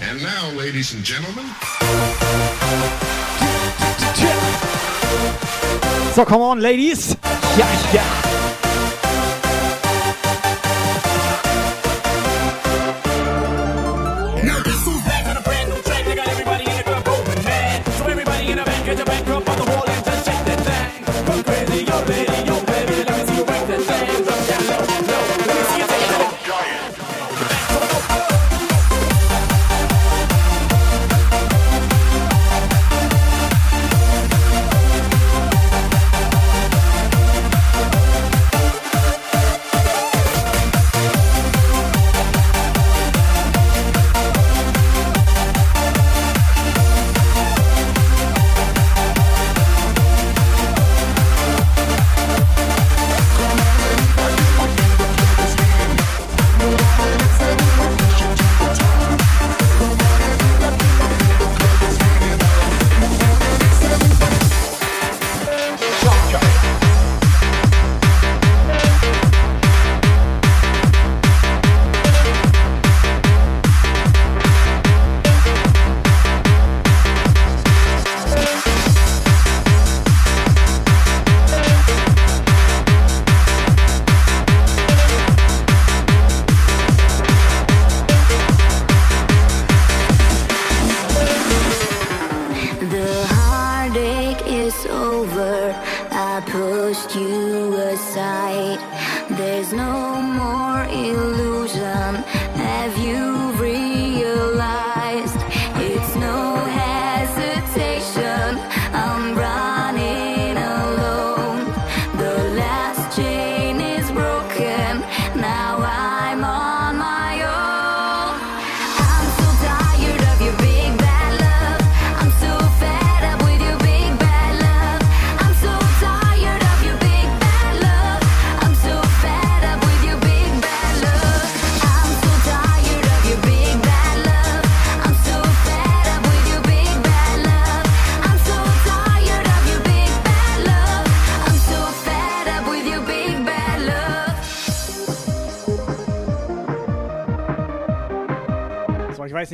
And 0.00 0.20
now, 0.20 0.50
ladies 0.60 0.92
and 0.94 1.04
gentlemen. 1.04 1.44
So, 6.14 6.24
come 6.24 6.42
on, 6.42 6.60
ladies. 6.60 7.16
Ja, 7.56 7.66
yeah, 7.66 7.94
ja. 7.94 8.02
Yeah. 8.02 8.33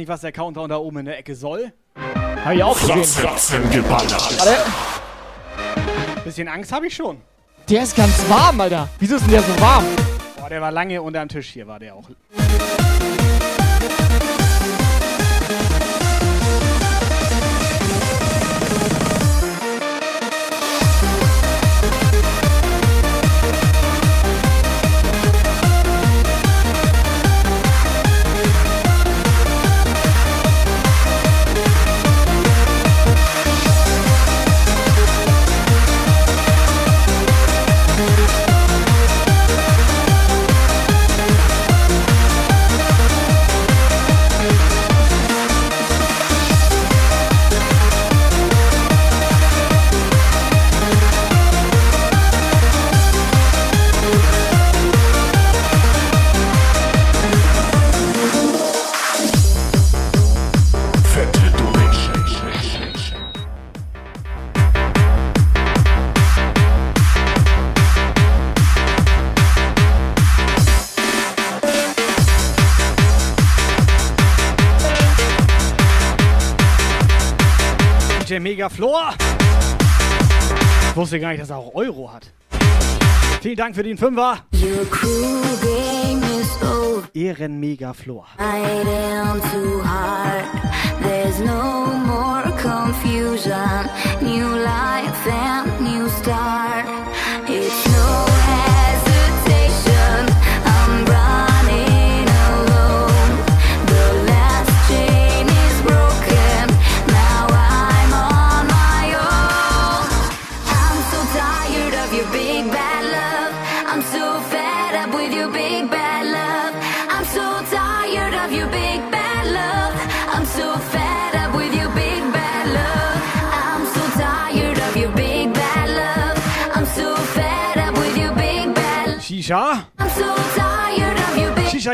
Nicht, 0.01 0.09
was 0.09 0.23
der 0.23 0.33
Countdown 0.33 0.69
da 0.69 0.79
oben 0.79 0.99
in 0.99 1.05
der 1.05 1.19
Ecke 1.19 1.35
soll. 1.35 1.73
Hab 2.45 2.53
ich 2.55 2.63
auch 2.63 2.79
gesehen. 2.79 3.27
Ratzen 3.27 3.71
geballert. 3.71 4.39
Warte. 4.39 4.57
Bisschen 6.25 6.49
Angst 6.49 6.73
habe 6.73 6.87
ich 6.87 6.97
schon. 6.97 7.21
Der 7.69 7.83
ist 7.83 7.95
ganz 7.95 8.29
warm, 8.29 8.61
Alter. 8.61 8.89
Wieso 8.99 9.17
ist 9.17 9.25
denn 9.25 9.33
der 9.33 9.43
so 9.43 9.61
warm? 9.61 9.85
Boah, 10.39 10.49
der 10.49 10.61
war 10.61 10.73
lange 10.73 11.03
unterm 11.03 11.29
Tisch 11.29 11.51
hier, 11.51 11.67
war 11.67 11.79
der 11.79 11.95
auch. 11.95 12.09
Megaflor. 78.51 79.15
Ich 80.91 80.97
wusste 80.97 81.21
gar 81.21 81.29
nicht, 81.29 81.41
dass 81.41 81.51
er 81.51 81.59
auch 81.59 81.73
Euro 81.73 82.13
hat. 82.13 82.33
Vielen 83.41 83.55
Dank 83.55 83.77
für 83.77 83.85
den 83.85 83.97
Fünfer. 83.97 84.39
Ehren 87.15 87.61
Megaflor. 87.61 88.27
There's 91.01 91.39
no 91.39 91.93
more 92.05 92.43
confusion. 92.61 93.89
New 94.21 94.49
life 94.57 95.31
and 95.31 95.80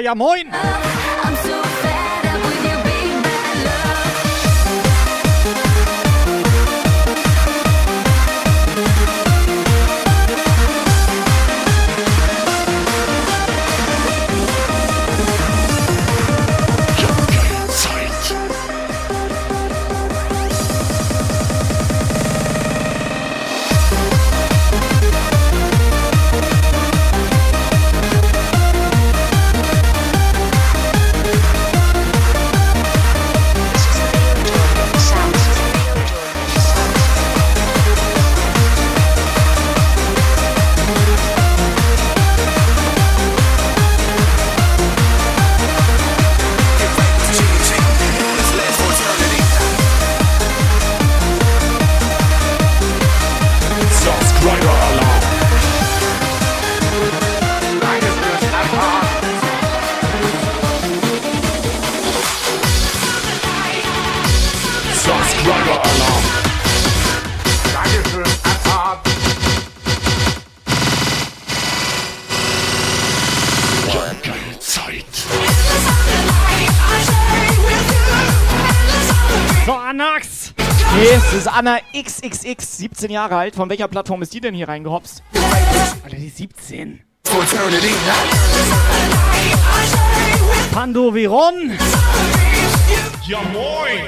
ja 0.01 0.14
moin. 0.14 0.95
XXX, 82.29 82.77
17 82.79 83.11
Jahre 83.11 83.37
alt. 83.37 83.55
Von 83.55 83.68
welcher 83.68 83.89
Plattform 83.89 84.22
ist 84.22 84.35
die 84.35 84.41
denn 84.41 84.55
hier 84.55 84.69
reingehopst? 84.69 85.23
Alter, 86.05 86.16
die 86.16 86.28
17. 86.28 87.01
Fraternity. 87.24 87.94
Pando 90.73 91.12
Veron. 91.12 91.73
Ja 93.27 93.40
moin. 93.53 94.05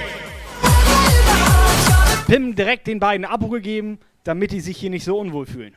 Pim 2.26 2.54
direkt 2.54 2.86
den 2.86 3.00
beiden 3.00 3.24
Abo 3.24 3.48
gegeben, 3.48 3.98
damit 4.24 4.52
die 4.52 4.60
sich 4.60 4.76
hier 4.76 4.90
nicht 4.90 5.04
so 5.04 5.18
unwohl 5.18 5.46
fühlen. 5.46 5.74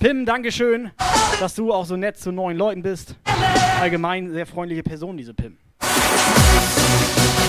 Pim, 0.00 0.26
Dankeschön, 0.26 0.90
dass 1.38 1.54
du 1.54 1.72
auch 1.72 1.86
so 1.86 1.96
nett 1.96 2.18
zu 2.18 2.32
neuen 2.32 2.56
Leuten 2.56 2.82
bist. 2.82 3.14
Allgemein 3.80 4.32
sehr 4.32 4.46
freundliche 4.46 4.82
Person, 4.82 5.16
diese 5.16 5.34
Pim. 5.34 5.58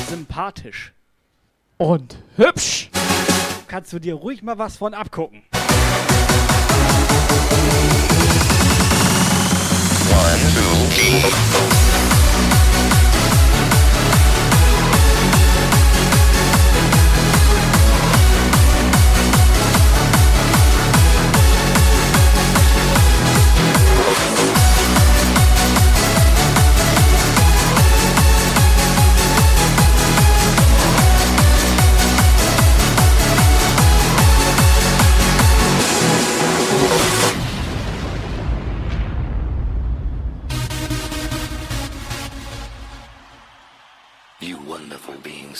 Sympathisch. 0.10 0.94
Und 1.77 2.18
hübsch. 2.38 2.90
Kannst 3.67 3.93
du 3.93 3.99
dir 3.99 4.15
ruhig 4.15 4.43
mal 4.43 4.57
was 4.57 4.77
von 4.77 4.93
abgucken. 4.93 5.43
You 11.05 11.74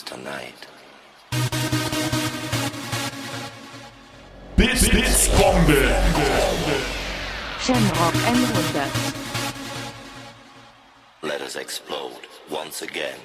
tonight. 0.06 0.68
Bits, 4.56 4.88
Bits, 4.88 5.28
Bombe. 5.40 5.92
Shamrock 7.60 8.14
100. 8.14 8.92
Let 11.24 11.42
us 11.42 11.56
explode 11.56 12.28
once 12.50 12.84
again. 12.84 13.20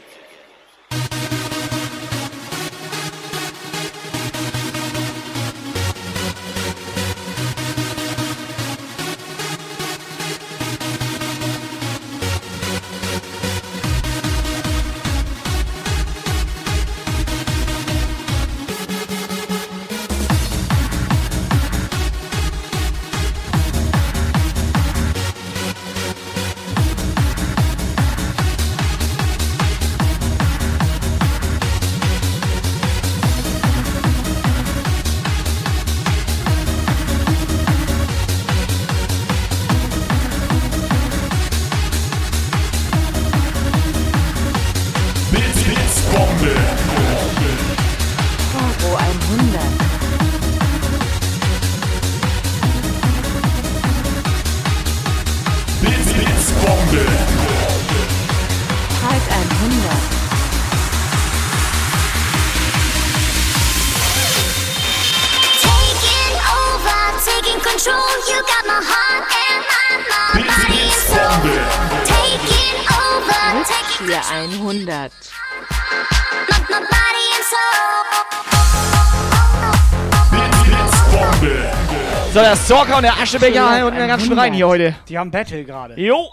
Der 82.70 82.76
Stalker 82.76 82.96
und 82.98 83.02
der 83.02 83.14
Aschebecher 83.14 83.84
und 83.84 83.96
ganz 83.96 84.22
schön 84.22 84.38
rein 84.38 84.52
hier 84.52 84.68
heute. 84.68 84.94
Die 85.08 85.18
haben 85.18 85.28
Battle 85.28 85.64
gerade. 85.64 86.00
Jo. 86.00 86.28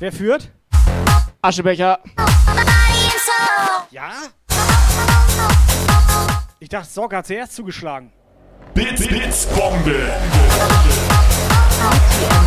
Wer 0.00 0.10
führt? 0.10 0.50
Aschebecher. 1.40 2.00
Ja? 3.92 4.10
Ich 6.58 6.68
dachte, 6.68 6.88
Sorge 6.88 7.16
hat 7.16 7.28
zuerst 7.28 7.54
zugeschlagen. 7.54 8.12
Bits, 8.74 9.06
Bits, 9.06 9.46
Bombe. 9.46 10.12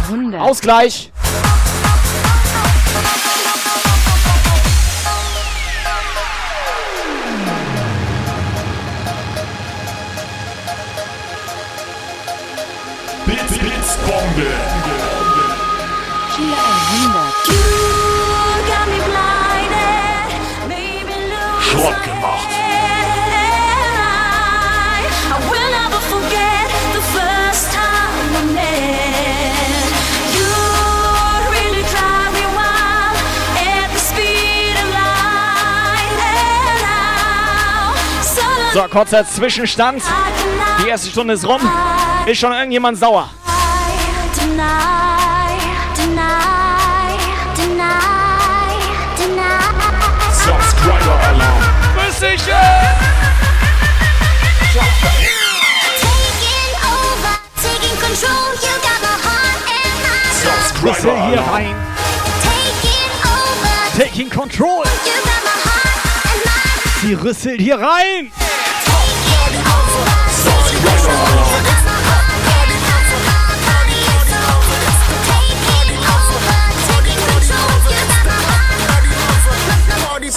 100. 0.09 0.41
Ausgleich. 0.41 1.13
Light. 34.93 36.19
And 36.21 36.81
now, 36.81 37.93
suddenly 38.21 38.73
So, 38.73 38.87
kurzer 38.89 39.25
Zwischenstand. 39.25 40.03
Die 40.83 40.89
erste 40.89 41.09
Stunde 41.09 41.33
ist 41.33 41.47
rum. 41.47 41.61
Ist 42.25 42.39
schon 42.39 42.51
irgendjemand 42.51 42.97
sauer? 42.97 43.29
Subscriber 50.33 51.19
Alarm. 61.13 61.29
Hier 61.29 61.41
rein. 61.41 61.75
Taking 63.95 64.29
control. 64.31 64.83
Sie 67.01 67.13
rüsselt 67.13 67.61
hier 67.61 67.79
rein. 67.79 68.31
Subscriber 70.43 71.11
Alarm. 71.11 71.74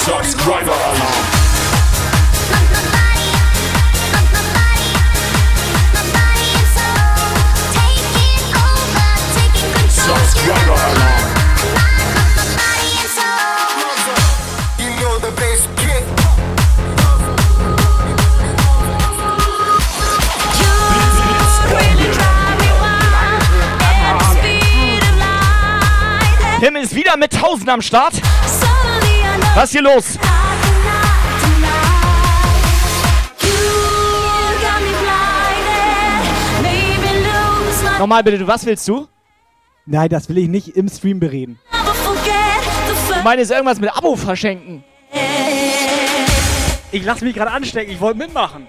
Subscriber 0.08 0.72
Alarm. 0.72 0.96
You 14.78 14.88
know 14.98 15.18
the 15.18 15.30
bass 15.36 15.68
kick. 15.76 16.04
Tim 26.60 26.76
ist 26.76 26.94
wieder 26.94 27.18
mit 27.18 27.34
1000 27.34 27.68
am 27.68 27.82
Start. 27.82 28.14
Was 29.54 29.64
ist 29.64 29.72
hier 29.72 29.82
los? 29.82 30.18
Nochmal 37.98 38.22
bitte, 38.22 38.46
was 38.46 38.64
willst 38.64 38.86
du? 38.86 39.08
Nein, 39.86 40.08
das 40.08 40.28
will 40.28 40.38
ich 40.38 40.48
nicht 40.48 40.76
im 40.76 40.88
Stream 40.88 41.18
bereden. 41.18 41.58
Du 41.72 43.24
meinst 43.24 43.50
irgendwas 43.50 43.80
mit 43.80 43.90
Abo 43.96 44.14
verschenken? 44.14 44.84
Ich 46.92 47.04
lasse 47.04 47.24
mich 47.24 47.34
gerade 47.34 47.50
anstecken, 47.50 47.92
ich 47.92 48.00
wollte 48.00 48.18
mitmachen. 48.18 48.66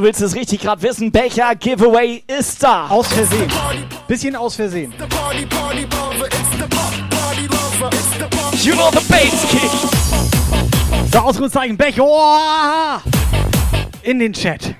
Du 0.00 0.06
willst 0.06 0.22
es 0.22 0.34
richtig 0.34 0.62
gerade 0.62 0.80
wissen, 0.80 1.12
Becher 1.12 1.54
Giveaway 1.54 2.22
ist 2.26 2.62
da. 2.62 2.86
Aus 2.88 3.06
Versehen. 3.08 3.50
Bisschen 4.08 4.34
aus 4.34 4.56
Versehen. 4.56 4.94
You 8.62 8.74
know 8.74 8.90
the 8.92 9.04
bass 9.08 9.46
kick. 9.50 9.70
So, 11.12 11.18
Ausrufezeichen, 11.18 11.76
Becher. 11.76 12.02
Oh! 12.02 12.98
In 14.02 14.18
den 14.20 14.32
Chat. 14.32 14.74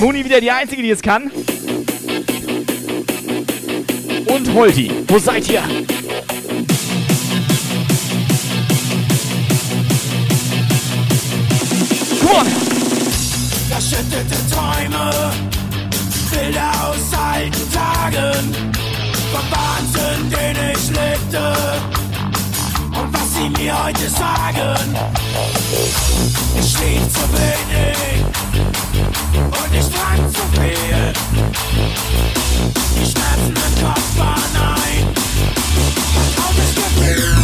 Moni 0.00 0.24
wieder 0.24 0.40
die 0.40 0.50
Einzige, 0.50 0.82
die 0.82 0.90
es 0.90 1.02
kann. 1.02 1.30
Und 4.26 4.54
Holti, 4.54 4.90
wo 5.06 5.18
seid 5.18 5.48
ihr? 5.50 5.62
Verschüttete 14.02 14.34
Träume, 14.50 15.10
Bilder 16.30 16.72
aus 16.88 17.12
alten 17.16 17.72
Tagen, 17.72 18.72
vom 19.30 19.46
Wahnsinn, 19.50 20.28
den 20.28 20.56
ich 20.72 20.88
lebte. 20.88 21.54
Und 22.98 23.12
was 23.12 23.34
sie 23.34 23.48
mir 23.62 23.84
heute 23.84 24.08
sagen, 24.10 24.96
ich 26.58 26.70
schlief 26.72 27.08
zu 27.12 27.24
wenig 27.32 28.24
und 29.34 29.72
ich 29.72 29.88
trank 29.94 30.32
zu 30.32 30.42
viel. 30.60 31.12
Die 32.96 33.06
Schmerzen 33.06 33.54
im 33.54 33.84
Kopf 33.84 34.18
waren 34.18 34.56
ein 34.74 35.14
trautes 36.34 36.74
Gefühl. 36.74 37.36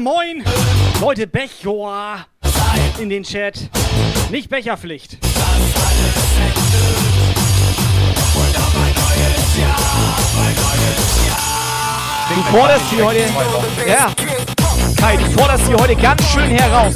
Moin. 0.00 0.44
Leute, 1.00 1.26
Becher 1.26 2.26
in 2.98 3.08
den 3.08 3.22
Chat. 3.22 3.70
Nicht 4.30 4.48
Becherpflicht. 4.48 5.18
Du 12.28 12.42
forderst 12.50 12.90
sie 12.90 13.02
heute. 13.02 13.20
Ja. 13.88 14.12
Kai, 14.96 15.16
du 15.16 15.24
forderst 15.30 15.66
sie 15.66 15.74
heute 15.74 15.96
ganz 15.96 16.22
schön 16.30 16.50
heraus. 16.50 16.94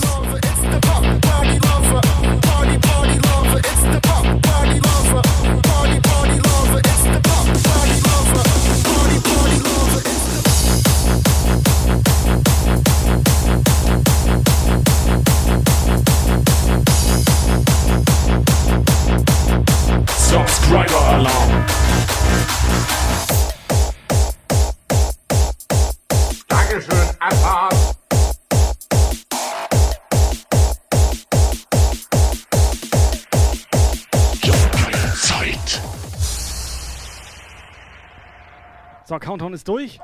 Countdown 39.53 39.55
ist 39.55 39.69
durch. 39.69 40.01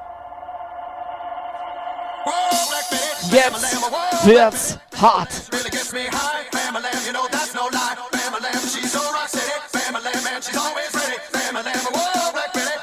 Jetzt 3.30 4.24
wird's 4.24 4.78
hart. 5.00 5.28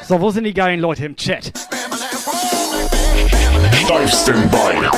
So, 0.07 0.21
wo 0.21 0.29
sind 0.29 0.43
die 0.43 0.53
geilen 0.53 0.79
Leute 0.79 1.05
im 1.05 1.15
Chat? 1.15 1.51
Steif 3.73 4.13
Standby. 4.13 4.89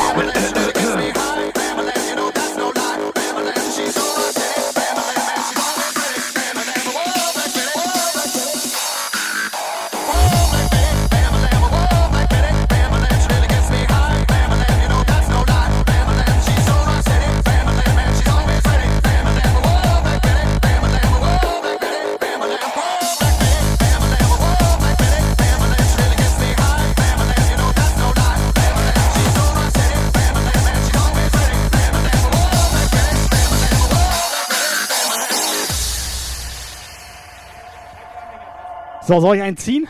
So, 39.07 39.21
soll 39.21 39.37
ich 39.37 39.41
einen 39.41 39.55
ziehen? 39.55 39.87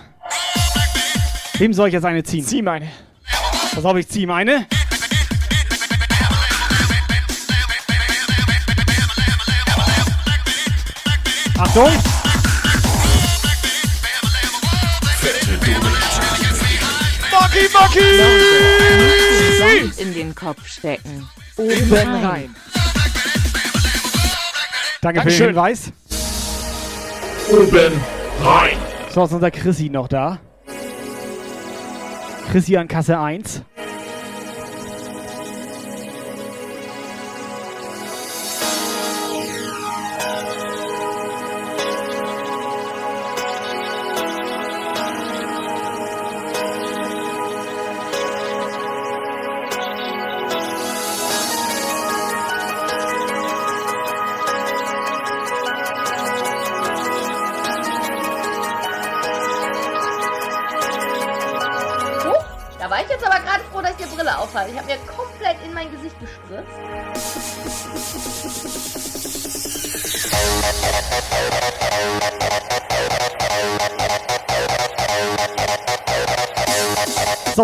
Wem 1.57 1.73
soll 1.73 1.88
ich 1.88 1.95
jetzt 1.95 2.06
eine 2.06 2.22
ziehen? 2.22 2.45
Zieh 2.45 2.61
meine. 2.61 2.88
Pass 3.73 3.84
auf, 3.84 3.98
ich 3.98 4.07
zieh 4.07 4.27
meine. 4.27 4.68
Achtung! 11.57 11.91
Mocky, 17.31 17.69
Mocky! 17.73 17.99
Sand 19.57 19.98
in 19.98 20.14
den 20.14 20.35
Kopf 20.35 20.68
stecken. 20.68 21.27
Oben 21.56 22.23
rein. 22.23 22.56
Danke 25.02 25.22
für 25.22 25.30
den 25.30 25.39
Dankeschön. 25.39 25.48
Hinweis. 25.48 25.91
Oben 27.49 27.99
rein. 28.44 28.86
So, 29.18 29.23
ist 29.23 29.34
unser 29.34 29.49
Chrissy 29.49 29.89
noch 29.89 30.07
da. 30.07 30.38
Chrissy 32.52 32.77
an 32.77 32.88
Kasse 32.88 33.18
1. 33.18 33.64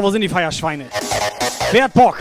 Wo 0.02 0.10
sind 0.10 0.22
die 0.22 0.30
Feierschweine? 0.30 0.86
Wer 1.72 1.84
hat 1.84 1.94
Bock? 1.94 2.18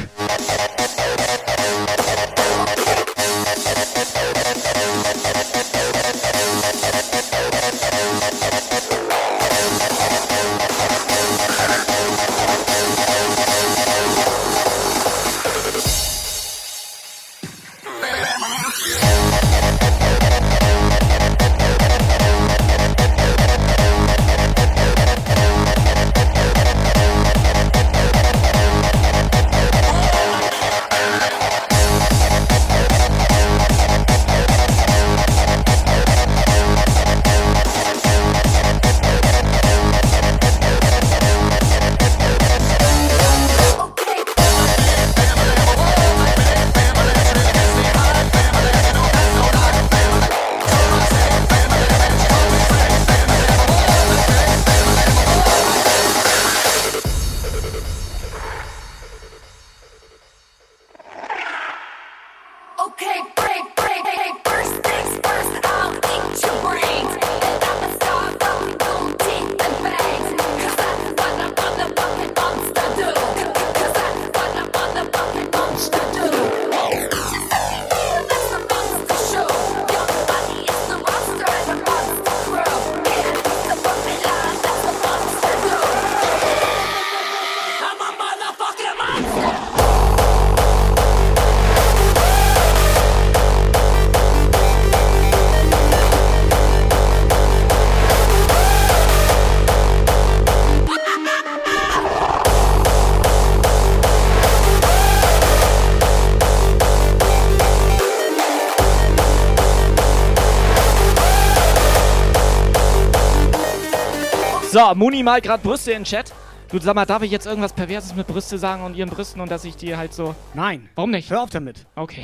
Muni 114.95 115.23
malt 115.23 115.45
gerade 115.45 115.63
Brüste 115.63 115.93
in 115.93 116.05
Chat. 116.05 116.33
Du 116.71 116.79
sag 116.79 116.95
mal, 116.95 117.05
darf 117.05 117.23
ich 117.23 117.31
jetzt 117.31 117.47
irgendwas 117.47 117.73
Perverses 117.73 118.15
mit 118.15 118.27
Brüste 118.27 118.57
sagen 118.57 118.83
und 118.83 118.97
ihren 118.97 119.11
Brüsten 119.11 119.43
und 119.43 119.51
dass 119.51 119.65
ich 119.65 119.77
die 119.77 119.97
halt 119.97 120.15
so. 120.15 120.35
Nein. 120.55 120.89
Warum 120.95 121.11
nicht? 121.11 121.31
Hör 121.31 121.43
auf 121.43 121.51
damit. 121.51 121.87
Okay. 121.97 122.23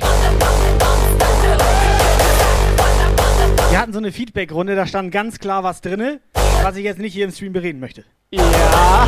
Wir 3.69 3.79
hatten 3.79 3.93
so 3.93 3.99
eine 3.99 4.11
Feedback-Runde, 4.11 4.75
da 4.75 4.87
stand 4.87 5.11
ganz 5.11 5.37
klar 5.37 5.63
was 5.63 5.81
drinne, 5.81 6.19
was 6.63 6.75
ich 6.75 6.83
jetzt 6.83 6.97
nicht 6.99 7.13
hier 7.13 7.25
im 7.25 7.31
Stream 7.31 7.53
bereden 7.53 7.79
möchte. 7.79 8.03
Ja. 8.31 9.07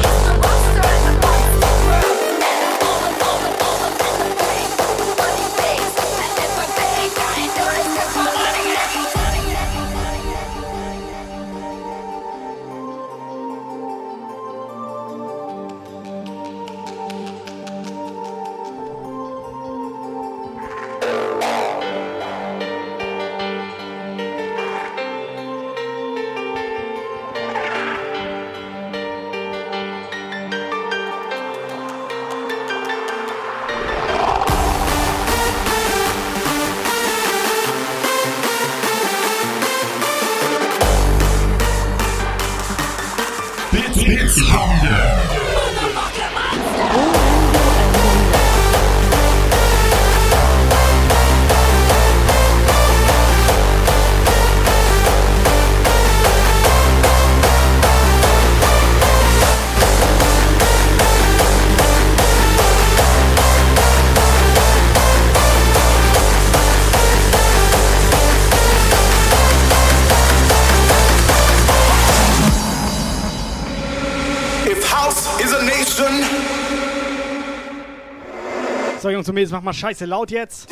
Jungs 79.22 79.30
und 79.30 79.36
Mädels, 79.36 79.52
mach 79.52 79.62
mal 79.62 79.72
scheiße 79.72 80.06
laut 80.06 80.32
jetzt. 80.32 80.68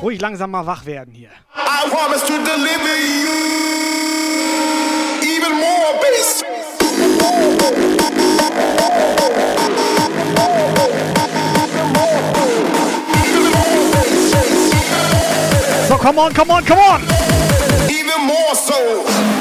Ruhig 0.00 0.20
langsam 0.20 0.52
mal 0.52 0.64
wach 0.64 0.86
werden 0.86 1.12
hier. 1.12 1.30
I 1.56 1.88
promise 1.90 2.24
to 2.24 2.34
deliver 2.34 2.94
you 2.94 3.34
even 5.22 5.58
more 5.58 5.98
bass. 6.00 6.44
So, 15.88 15.96
come 15.96 16.18
on, 16.20 16.32
come 16.32 16.50
on, 16.52 16.64
come 16.64 16.78
on! 16.78 17.02
Even 17.88 18.24
more 18.24 18.54
so. 18.54 19.33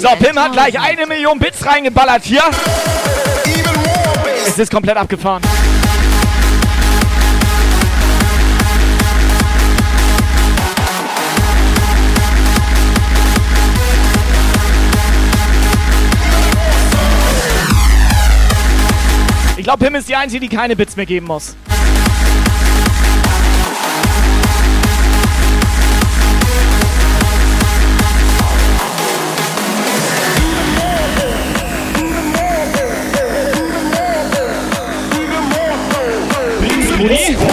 So, 0.00 0.08
Pim 0.16 0.38
hat 0.38 0.52
gleich 0.52 0.80
eine 0.80 1.06
Million 1.06 1.38
Bits 1.38 1.66
reingeballert 1.66 2.24
hier. 2.24 2.42
Es 4.46 4.58
ist 4.58 4.72
komplett 4.72 4.96
abgefahren. 4.96 5.42
Ich 19.58 19.64
glaube, 19.64 19.84
Pim 19.84 19.94
ist 19.96 20.08
die 20.08 20.16
Einzige, 20.16 20.48
die 20.48 20.56
keine 20.56 20.76
Bits 20.76 20.96
mehr 20.96 21.04
geben 21.04 21.26
muss. 21.26 21.54
Por 37.00 37.10
isso. 37.12 37.49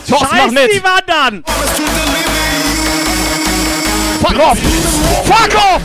Thorsten, 0.07 0.37
mach 0.37 0.51
mit! 0.51 0.71
die 0.71 0.83
wandern! 0.83 1.43
Fuck 4.21 4.39
off! 4.39 4.57
Fuck 5.25 5.55
off! 5.55 5.81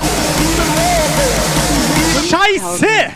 Scheiße! 2.29 3.13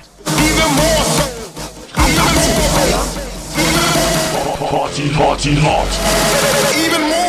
Party, 4.59 5.09
Party, 5.11 5.55
hart. 5.57 5.93
Even 6.77 7.03
more 7.09 7.26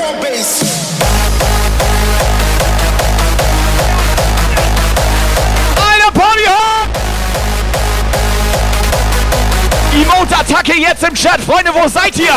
Emote-Attacke 10.01 10.73
jetzt 10.79 11.03
im 11.03 11.15
Chat. 11.15 11.41
Freunde, 11.41 11.71
wo 11.73 11.87
seid 11.87 12.17
ihr? 12.19 12.33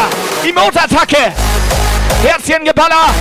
Emote-Attacke! 0.48 1.32
Herzchengeballer! 2.22 3.14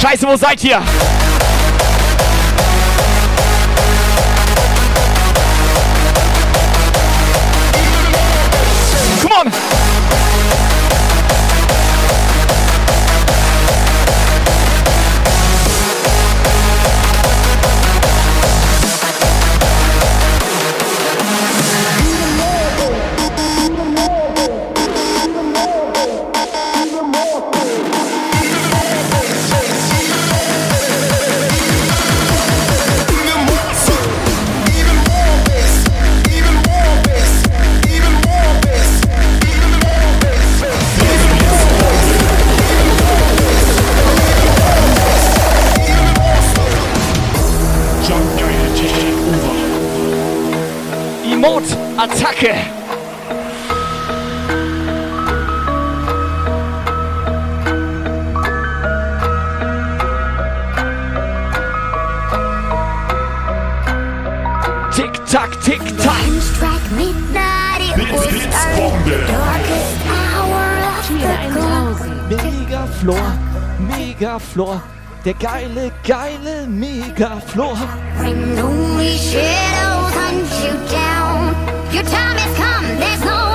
Scheiße, 0.00 0.26
wo 0.28 0.36
seid 0.36 0.62
ihr? 0.62 0.80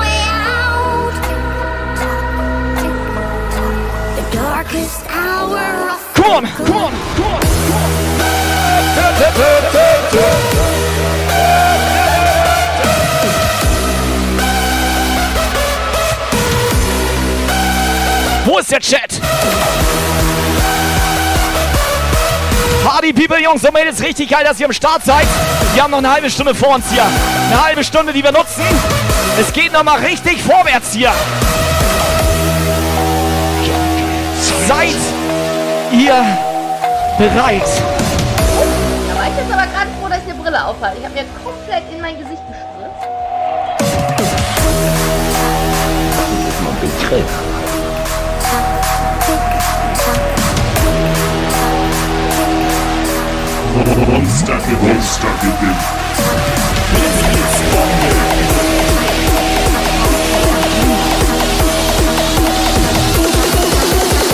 Way 0.00 0.20
out. 0.28 1.14
The 4.16 4.24
darkest 4.36 5.00
hour 5.08 5.90
of 5.90 6.00
Come 6.14 6.32
on, 6.32 6.44
come 6.44 6.76
on, 6.76 6.92
come 7.16 7.32
on! 7.32 7.40
Wo 18.44 18.58
ist 18.58 18.70
der 18.70 18.80
Chat? 18.80 19.20
People, 23.20 23.38
Jungs 23.38 23.62
und 23.62 23.74
Mädels, 23.74 24.02
richtig 24.02 24.30
geil, 24.30 24.44
dass 24.44 24.58
ihr 24.60 24.64
am 24.64 24.72
Start 24.72 25.04
seid. 25.04 25.26
Wir 25.74 25.82
haben 25.82 25.90
noch 25.90 25.98
eine 25.98 26.10
halbe 26.10 26.30
Stunde 26.30 26.54
vor 26.54 26.76
uns 26.76 26.90
hier. 26.90 27.02
Eine 27.02 27.62
halbe 27.62 27.84
Stunde, 27.84 28.14
die 28.14 28.24
wir 28.24 28.32
nutzen. 28.32 28.62
Es 29.38 29.52
geht 29.52 29.74
noch 29.74 29.82
mal 29.84 29.98
richtig 29.98 30.42
vorwärts 30.42 30.94
hier. 30.94 31.12
Seid 34.66 34.96
ihr 35.92 36.14
bereit? 37.18 37.62
Da 39.06 39.14
war 39.14 39.28
ich 39.28 39.36
jetzt 39.36 39.52
aber 39.52 39.66
gerade 39.66 39.90
froh, 40.00 40.08
dass 40.08 40.22
ich 40.26 40.32
eine 40.32 40.42
Brille 40.42 40.64
aufhalte. 40.64 40.96
Ich 41.00 41.04
habe 41.04 41.14
mir 41.14 41.26
komplett 41.44 41.92
in 41.92 42.00
mein 42.00 42.18
Gesicht 42.18 42.40
gespritzt. 42.48 43.04
Monster 54.40 54.58
Monster 54.82 55.28
gewinnt. 55.42 55.82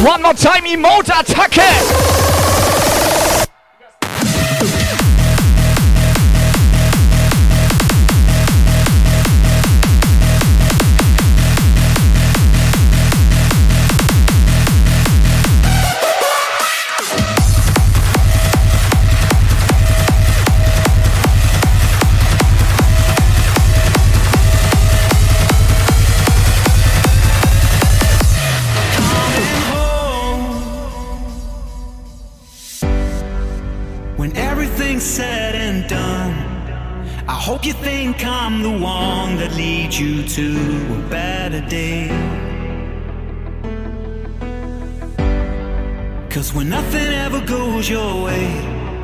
One 0.06 0.22
more 0.22 0.34
time, 0.34 0.64
Emote-Attacke! 0.64 2.15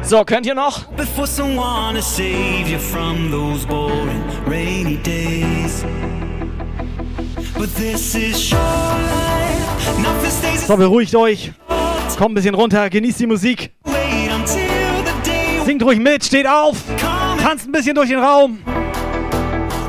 So, 0.02 0.24
könnt 0.24 0.44
ihr 0.44 0.54
noch? 0.56 0.86
before 0.96 1.24
someone 1.24 1.94
to 1.94 2.02
save 2.02 2.68
you 2.68 2.80
from 2.80 3.30
those 3.30 3.64
boring 3.64 4.24
rainy 4.44 4.96
days. 4.96 5.84
But 7.56 7.72
this 7.76 8.16
is 8.16 8.50
your 8.50 8.58
life, 8.58 9.98
nothing 10.00 10.30
stays 10.30 10.66
So, 10.66 10.76
beruhigt 10.76 11.14
euch. 11.14 11.52
Kommt 12.18 12.32
ein 12.32 12.34
bisschen 12.34 12.56
runter, 12.56 12.90
genießt 12.90 13.20
die 13.20 13.26
Musik. 13.28 13.70
Singt 15.64 15.84
ruhig 15.84 16.00
mit, 16.00 16.24
steht 16.24 16.48
auf. 16.48 16.78
Tanzt 17.40 17.68
ein 17.68 17.72
bisschen 17.72 17.94
durch 17.94 18.08
den 18.08 18.18
Raum. 18.18 18.58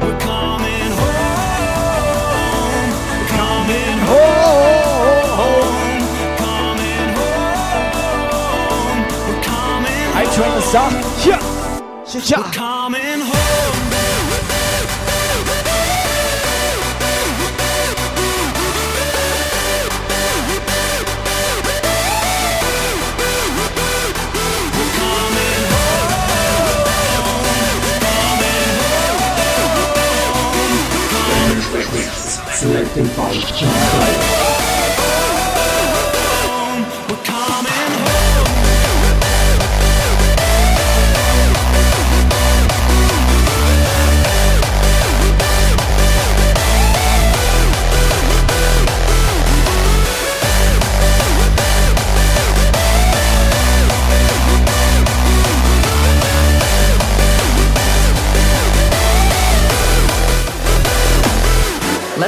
we're 0.03 0.19
coming 0.19 0.91
home, 1.01 2.13
coming 3.27 3.99
home, 4.07 4.82
coming 10.33 10.41
Ein 10.41 10.41
Train 10.41 10.57
ist 10.57 10.73
da. 10.73 10.89
Hier. 11.19 11.39
Ja. 12.25 12.37
We're 12.37 12.51
coming 12.51 13.21
home. 13.21 14.03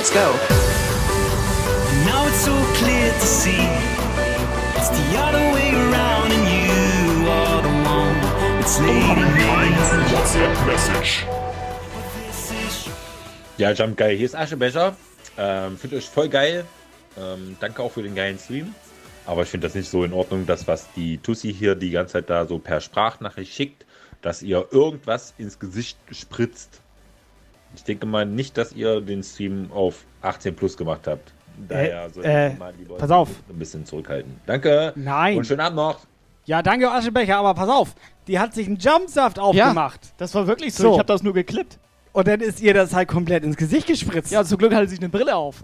Let's 0.06 0.14
go. 0.14 0.32
Now 2.06 2.28
it's 2.28 2.46
so 2.46 2.54
clear 2.76 3.12
to 3.12 3.26
see 3.26 3.58
it's 4.78 4.90
the 4.90 5.18
other 5.18 5.42
way 5.52 5.74
around, 5.74 6.32
and 6.32 6.46
you 6.46 7.28
are 7.28 7.62
the 7.64 7.70
one 7.70 8.22
that's 8.60 8.80
leading 8.82 9.34
me. 9.34 9.46
WhatsApp-Message. 10.14 11.26
Ja, 13.58 13.72
Jump 13.72 13.98
geil. 13.98 14.16
Hier 14.16 14.28
ist 14.28 14.36
Aschebecher. 14.36 14.96
Ähm, 15.40 15.76
finde 15.76 15.98
euch 15.98 16.08
voll 16.08 16.30
geil. 16.30 16.66
Ähm, 17.18 17.58
danke 17.60 17.82
auch 17.82 17.92
für 17.92 18.04
den 18.04 18.14
geilen 18.14 18.38
Stream. 18.38 18.76
Aber 19.26 19.42
ich 19.42 19.50
finde 19.50 19.66
das 19.66 19.74
nicht 19.74 19.90
so 19.90 20.04
in 20.04 20.14
Ordnung, 20.14 20.46
das, 20.46 20.68
was 20.68 20.86
die 20.96 21.18
Tussi 21.18 21.52
hier 21.52 21.74
die 21.74 21.90
ganze 21.90 22.14
Zeit 22.14 22.30
da 22.30 22.46
so 22.46 22.60
per 22.60 22.80
Sprachnachricht 22.80 23.52
schickt, 23.52 23.88
dass 24.22 24.44
ihr 24.44 24.68
irgendwas 24.70 25.34
ins 25.40 25.58
Gesicht 25.58 25.98
spritzt. 26.12 26.84
Ich 27.76 27.84
denke 27.84 28.06
mal 28.06 28.26
nicht, 28.26 28.58
dass 28.58 28.74
ihr 28.74 29.02
den 29.02 29.24
Stream 29.24 29.70
auf 29.74 30.04
18 30.22 30.56
plus 30.56 30.76
gemacht 30.78 31.02
habt. 31.08 31.34
Daher 31.68 32.10
Äh, 32.22 32.48
äh, 32.48 32.54
mal 32.56 32.74
lieber 32.78 32.98
pass 32.98 33.12
auf. 33.12 33.30
ein 33.50 33.58
bisschen 33.60 33.86
zurückhalten. 33.86 34.40
Danke. 34.46 34.92
Nein. 34.96 35.38
Und 35.38 35.46
schönen 35.48 35.62
Abend 35.62 35.78
noch. 35.78 36.00
Ja, 36.46 36.62
danke 36.62 36.92
Aschebecher, 36.92 37.38
aber 37.38 37.54
pass 37.54 37.70
auf. 37.70 37.96
Die 38.28 38.38
hat 38.40 38.54
sich 38.54 38.68
einen 38.68 38.78
Jumpsaft 38.78 39.40
aufgemacht. 39.40 40.00
Das 40.18 40.34
war 40.36 40.48
wirklich 40.48 40.74
so. 40.74 40.92
Ich 40.94 40.98
habe 41.00 41.08
das 41.08 41.24
nur 41.24 41.34
geklippt. 41.34 41.80
Und 42.12 42.28
dann 42.28 42.40
ist 42.40 42.62
ihr 42.62 42.74
das 42.74 42.94
halt 42.94 43.08
komplett 43.08 43.44
ins 43.44 43.58
Gesicht 43.58 43.88
gespritzt. 43.88 44.32
Ja, 44.32 44.44
zum 44.44 44.58
Glück 44.58 44.74
hatte 44.74 44.88
sie 44.88 44.98
eine 44.98 45.10
Brille 45.10 45.36
auf. 45.36 45.64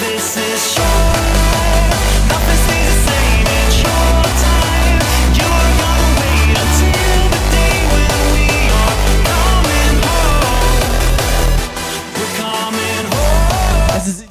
This 0.00 0.36
is 0.36 0.78
your 0.78 0.86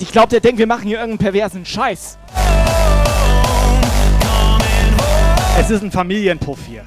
ich 0.05 0.11
glaube, 0.11 0.29
der 0.29 0.39
denkt, 0.39 0.59
wir 0.59 0.67
machen 0.67 0.83
hier 0.83 0.99
irgendeinen 0.99 1.17
perversen 1.17 1.65
Scheiß. 1.65 2.19
Es 5.59 5.69
ist 5.71 5.81
ein 5.81 5.91
Familienpuff 5.91 6.59
hier. 6.67 6.85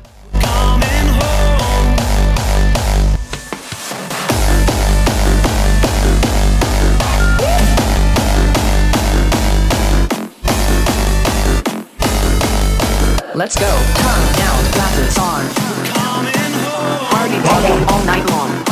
Let's 13.35 13.57
go. 13.57 13.65
Tongue 13.65 14.33
down, 14.37 14.71
glasses 14.73 15.19
on. 15.19 15.45
Party 17.11 17.39
party 17.41 17.73
all 17.93 18.05
night 18.05 18.31
long. 18.31 18.68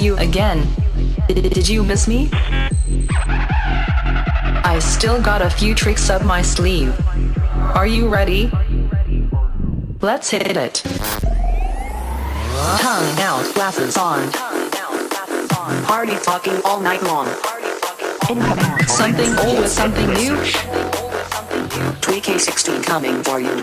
You 0.00 0.16
again. 0.18 0.64
Did 1.26 1.68
you 1.68 1.82
miss 1.82 2.06
me? 2.06 2.30
I 4.62 4.78
still 4.80 5.20
got 5.20 5.42
a 5.42 5.50
few 5.50 5.74
tricks 5.74 6.08
up 6.08 6.24
my 6.24 6.40
sleeve. 6.40 6.94
Are 7.74 7.86
you 7.86 8.06
ready? 8.06 8.52
Let's 10.00 10.30
hit 10.30 10.56
it. 10.56 10.82
Tongue 12.78 13.18
out, 13.18 13.52
glasses 13.54 13.96
on. 13.96 14.30
Party 15.84 16.16
talking 16.22 16.60
all 16.64 16.80
night 16.80 17.02
long. 17.02 17.26
Something 18.86 19.36
old 19.38 19.58
with 19.58 19.70
something 19.70 20.10
new. 20.14 20.36
Tweak 22.00 22.24
16 22.24 22.82
coming 22.84 23.22
for 23.24 23.40
you. 23.40 23.62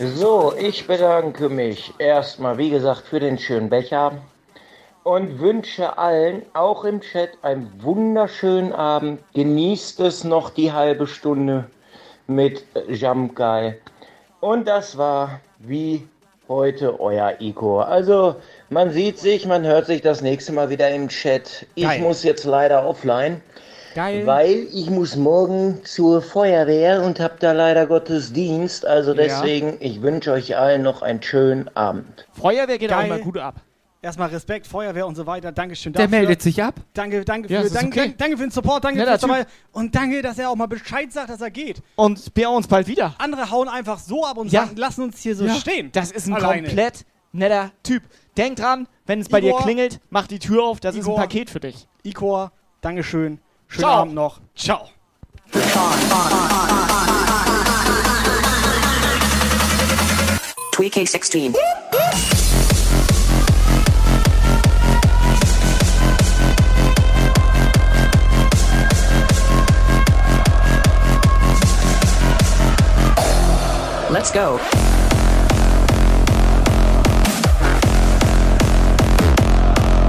So, 0.00 0.54
ich 0.56 0.86
bedanke 0.86 1.48
mich 1.48 1.92
erstmal, 1.98 2.56
wie 2.56 2.70
gesagt, 2.70 3.08
für 3.08 3.18
den 3.18 3.36
schönen 3.36 3.68
Becher 3.68 4.12
und 5.02 5.40
wünsche 5.40 5.98
allen, 5.98 6.42
auch 6.52 6.84
im 6.84 7.00
Chat, 7.00 7.30
einen 7.42 7.72
wunderschönen 7.82 8.72
Abend. 8.72 9.20
Genießt 9.34 9.98
es 9.98 10.22
noch 10.22 10.50
die 10.50 10.72
halbe 10.72 11.08
Stunde, 11.08 11.64
mit 12.28 12.64
Jump 12.86 13.34
Guy. 13.34 13.74
Und 14.38 14.68
das 14.68 14.96
war 14.96 15.40
wie 15.58 16.06
heute 16.46 17.00
euer 17.00 17.34
Ico. 17.40 17.80
Also, 17.80 18.36
man 18.70 18.92
sieht 18.92 19.18
sich, 19.18 19.46
man 19.46 19.66
hört 19.66 19.86
sich 19.86 20.00
das 20.00 20.20
nächste 20.20 20.52
Mal 20.52 20.70
wieder 20.70 20.88
im 20.90 21.08
Chat. 21.08 21.66
Ich 21.74 21.82
Geil. 21.82 22.00
muss 22.02 22.22
jetzt 22.22 22.44
leider 22.44 22.86
offline. 22.86 23.42
Geil. 23.94 24.26
Weil 24.26 24.66
ich 24.72 24.90
muss 24.90 25.16
morgen 25.16 25.80
zur 25.84 26.22
Feuerwehr 26.22 27.02
und 27.02 27.20
hab 27.20 27.40
da 27.40 27.52
leider 27.52 27.86
Gottes 27.86 28.32
Dienst. 28.32 28.86
Also 28.86 29.10
Ja. 29.12 29.16
deswegen, 29.16 29.76
ich 29.80 30.02
wünsche 30.02 30.32
euch 30.32 30.56
allen 30.56 30.82
noch 30.82 31.02
einen 31.02 31.22
schönen 31.22 31.68
Abend. 31.76 32.26
Feuerwehr 32.32 32.78
geht 32.78 32.92
auch 32.92 32.98
Geil. 32.98 33.08
mal 33.08 33.20
gut 33.20 33.38
ab. 33.38 33.56
Erstmal 34.00 34.28
Respekt, 34.28 34.68
Feuerwehr 34.68 35.06
und 35.08 35.16
so 35.16 35.26
weiter. 35.26 35.50
Dankeschön 35.50 35.92
Der 35.92 36.04
dafür. 36.06 36.18
meldet 36.20 36.40
sich 36.40 36.62
ab. 36.62 36.74
Danke, 36.94 37.24
danke, 37.24 37.52
Ja, 37.52 37.60
für, 37.60 37.66
ist 37.66 37.74
danke, 37.74 38.00
okay. 38.00 38.14
danke 38.16 38.36
für 38.36 38.44
den 38.44 38.52
Support, 38.52 38.84
danke 38.84 39.04
dabei. 39.04 39.40
Typ. 39.42 39.48
Und 39.72 39.92
danke, 39.96 40.22
dass 40.22 40.38
er 40.38 40.50
auch 40.50 40.54
mal 40.54 40.66
Bescheid 40.68 41.12
sagt, 41.12 41.30
dass 41.30 41.40
er 41.40 41.50
geht. 41.50 41.82
Und 41.96 42.30
wir 42.36 42.48
uns 42.50 42.68
bald 42.68 42.86
wieder. 42.86 43.16
Andere 43.18 43.50
hauen 43.50 43.68
einfach 43.68 43.98
so 43.98 44.24
ab 44.24 44.36
und 44.38 44.52
Ja. 44.52 44.66
sagen, 44.66 44.76
lassen 44.76 45.02
uns 45.02 45.20
hier 45.20 45.34
so 45.34 45.46
Ja, 45.46 45.54
stehen. 45.54 45.90
Das 45.92 46.12
ist 46.12 46.28
ein 46.28 46.34
Alleine. 46.34 46.68
komplett 46.68 47.04
netter 47.32 47.72
Typ. 47.82 48.04
Denk 48.36 48.56
dran, 48.58 48.86
wenn 49.06 49.20
es 49.20 49.28
bei 49.28 49.40
Igor. 49.40 49.58
dir 49.58 49.64
klingelt, 49.64 49.98
mach 50.10 50.28
die 50.28 50.38
Tür 50.38 50.62
auf, 50.62 50.78
das 50.78 50.94
ist 50.94 51.00
Igor. 51.00 51.16
ein 51.16 51.22
Paket 51.22 51.50
für 51.50 51.58
dich. 51.60 51.88
Ikor, 52.04 52.52
Dankeschön. 52.80 53.40
Schönen 53.68 53.80
Ciao. 53.80 54.00
Abend 54.00 54.14
noch. 54.14 54.40
Ciao. 54.54 54.88
Tweak 60.72 60.94
A16. 60.94 61.54
Let's 74.10 74.32
go. 74.32 74.58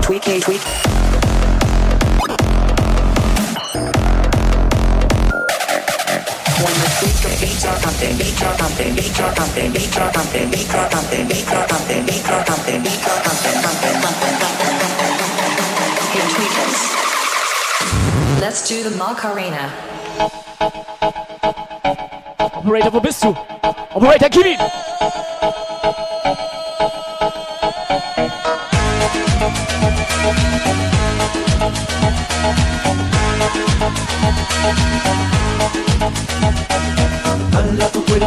Tweak 0.02 0.28
A 0.28 0.40
tweak. 0.40 1.09
Let's 18.42 18.68
do 18.68 18.84
the 18.84 18.92
Macarena. 18.98 19.72
Operator, 22.54 22.92
wo 22.92 23.00
bist 23.00 23.24
du? 23.24 23.34
Operator, 23.94 24.30
gib 24.30 24.46
ihn! 24.46 24.58
Tu 37.00 37.19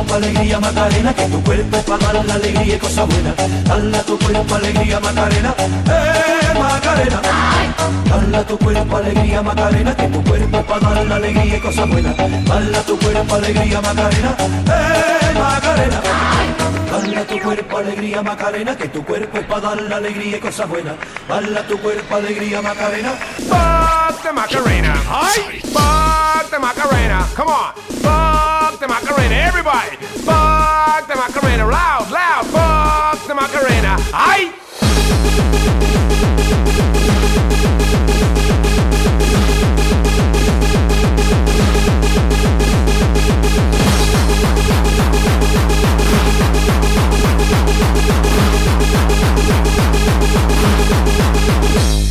cuerpo 0.02 0.14
alegría 0.14 0.58
Macarena, 0.58 1.14
que 1.14 1.26
tu 1.26 1.42
cuerpo 1.42 1.76
es 1.76 1.84
para 1.84 2.12
dar 2.12 2.24
la 2.24 2.34
alegría 2.34 2.74
y 2.74 2.78
cosa 2.78 3.04
buena. 3.04 3.34
Dala 3.64 4.02
tu 4.02 4.18
cuerpo 4.18 4.54
alegría 4.54 5.00
Macarena, 5.00 5.54
eh 5.58 6.58
Macarena. 6.58 7.20
Dala 8.08 8.46
tu 8.46 8.58
cuerpo 8.58 8.96
alegría 8.96 9.42
Macarena, 9.42 9.96
que 9.96 10.08
tu 10.08 10.24
cuerpo 10.24 10.58
es 10.58 10.64
para 10.64 10.80
dar 10.80 11.06
la 11.06 11.16
alegría 11.16 11.56
y 11.56 11.60
cosa 11.60 11.84
buena. 11.84 12.14
Dala 12.14 12.82
tu 12.82 12.98
cuerpo 12.98 13.34
alegría 13.34 13.80
Macarena, 13.80 14.36
eh 14.40 15.38
Macarena. 15.38 16.00
Dala 16.90 17.24
tu 17.24 17.40
cuerpo 17.40 17.78
alegría 17.78 18.22
Macarena, 18.22 18.76
que 18.76 18.88
tu 18.88 19.04
cuerpo 19.04 19.38
es 19.38 19.46
para 19.46 19.60
dar 19.60 19.82
la 19.82 19.96
alegría 19.96 20.36
y 20.36 20.40
cosa 20.40 20.66
buena. 20.66 20.94
Dala 21.28 21.62
tu 21.66 21.78
cuerpo 21.78 22.16
alegría 22.16 22.62
Macarena. 22.62 23.12
The 24.22 24.32
Macarena. 24.32 24.94
Fuck 25.72 26.50
the 26.50 26.58
Macarena. 26.60 27.26
Come 27.34 27.48
on. 27.48 28.61
Fuck 28.72 28.80
the 28.80 28.88
Macarena. 28.88 29.34
Everybody. 29.34 29.96
Fuck 30.24 31.06
the 31.06 31.14
Macarena. 31.14 31.66
Loud, 31.66 32.10
loud. 32.10 32.46
Fuck 32.46 33.26
the 33.28 33.34
Macarena. 33.34 33.98
Hi. 34.14 34.62
Oh 51.84 52.01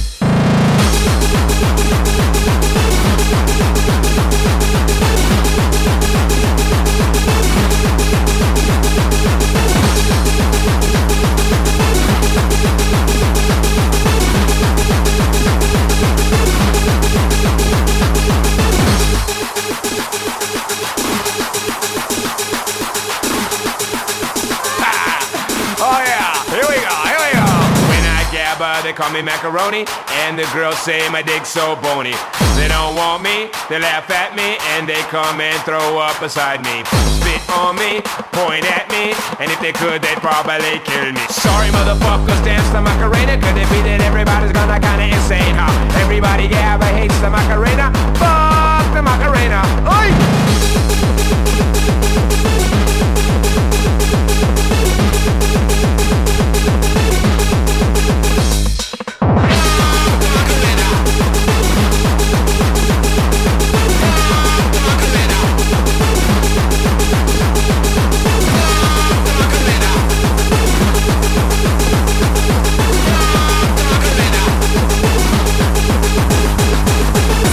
They 28.62 28.94
call 28.94 29.10
me 29.10 29.24
macaroni, 29.24 29.90
and 30.22 30.38
the 30.38 30.46
girls 30.54 30.78
say 30.78 31.10
my 31.10 31.24
dick's 31.24 31.50
so 31.50 31.76
bony. 31.82 32.14
They 32.54 32.68
don't 32.70 32.94
want 32.94 33.24
me, 33.24 33.50
they 33.70 33.82
laugh 33.82 34.06
at 34.14 34.36
me, 34.38 34.62
and 34.78 34.86
they 34.86 35.02
come 35.10 35.42
and 35.42 35.58
throw 35.66 35.98
up 35.98 36.20
beside 36.22 36.62
me. 36.62 36.86
Spit 37.18 37.42
on 37.58 37.74
me, 37.82 38.06
point 38.30 38.62
at 38.70 38.86
me, 38.94 39.18
and 39.42 39.50
if 39.50 39.58
they 39.66 39.74
could, 39.74 40.06
they'd 40.06 40.22
probably 40.22 40.78
kill 40.86 41.10
me. 41.10 41.26
Sorry, 41.34 41.74
motherfuckers, 41.74 42.38
dance 42.46 42.70
the 42.70 42.82
Macarena. 42.82 43.34
Could 43.42 43.58
it 43.58 43.66
be 43.74 43.82
that 43.82 44.02
everybody's 44.06 44.54
gonna 44.54 44.78
kinda 44.78 45.10
insane, 45.10 45.58
huh? 45.58 45.74
Everybody 45.98 46.46
gabba 46.48 46.86
hates 46.94 47.18
the 47.18 47.34
Macarena. 47.34 47.90
Fuck 48.22 48.94
the 48.94 49.02
Macarena. 49.02 49.66
Oi! 49.90 50.91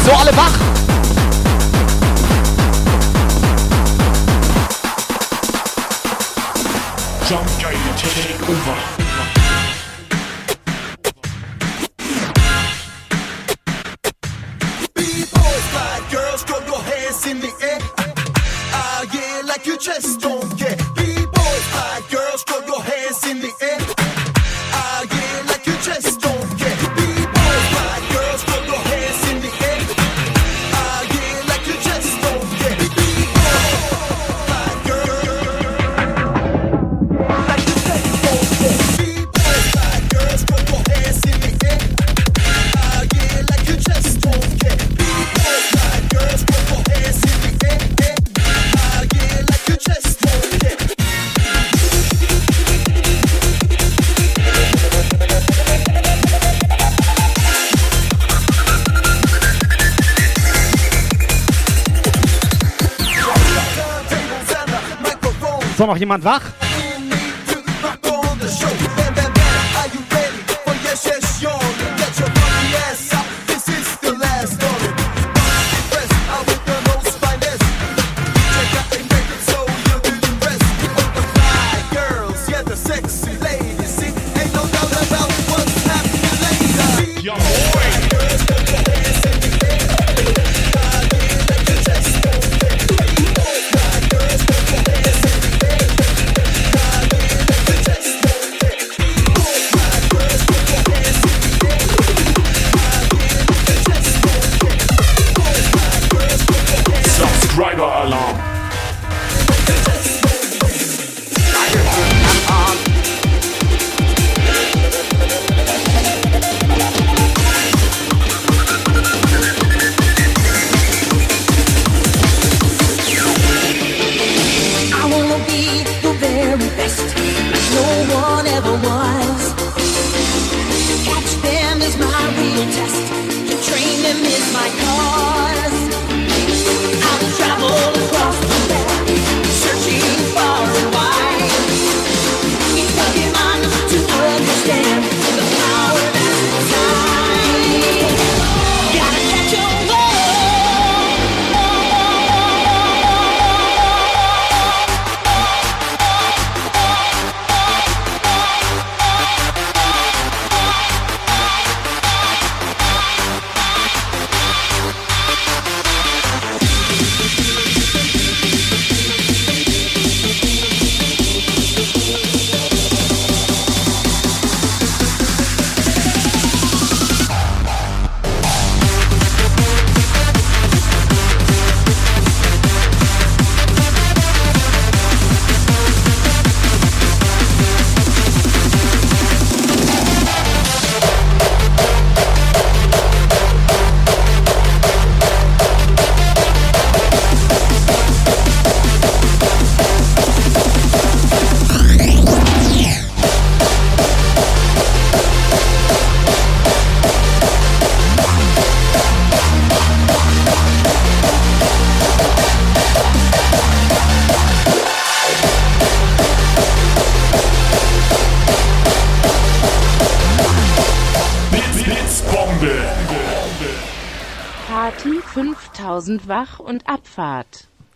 So, 0.08 0.14
alle 0.14 0.32
wach! 0.32 0.67
Noch 65.88 65.96
jemand 65.96 66.22
wach? 66.22 66.57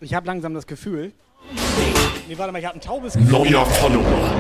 Ich 0.03 0.15
habe 0.15 0.27
langsam 0.27 0.53
das 0.53 0.67
Gefühl. 0.67 1.13
Nee, 2.29 2.37
warte 2.37 2.53
mal, 2.53 2.59
ich 2.59 2.67
habe 2.67 2.77
ein 2.77 2.81
taubes 2.81 3.15
Gefühl. 3.15 3.31
Neuer 3.31 3.65
Follower. 3.65 4.31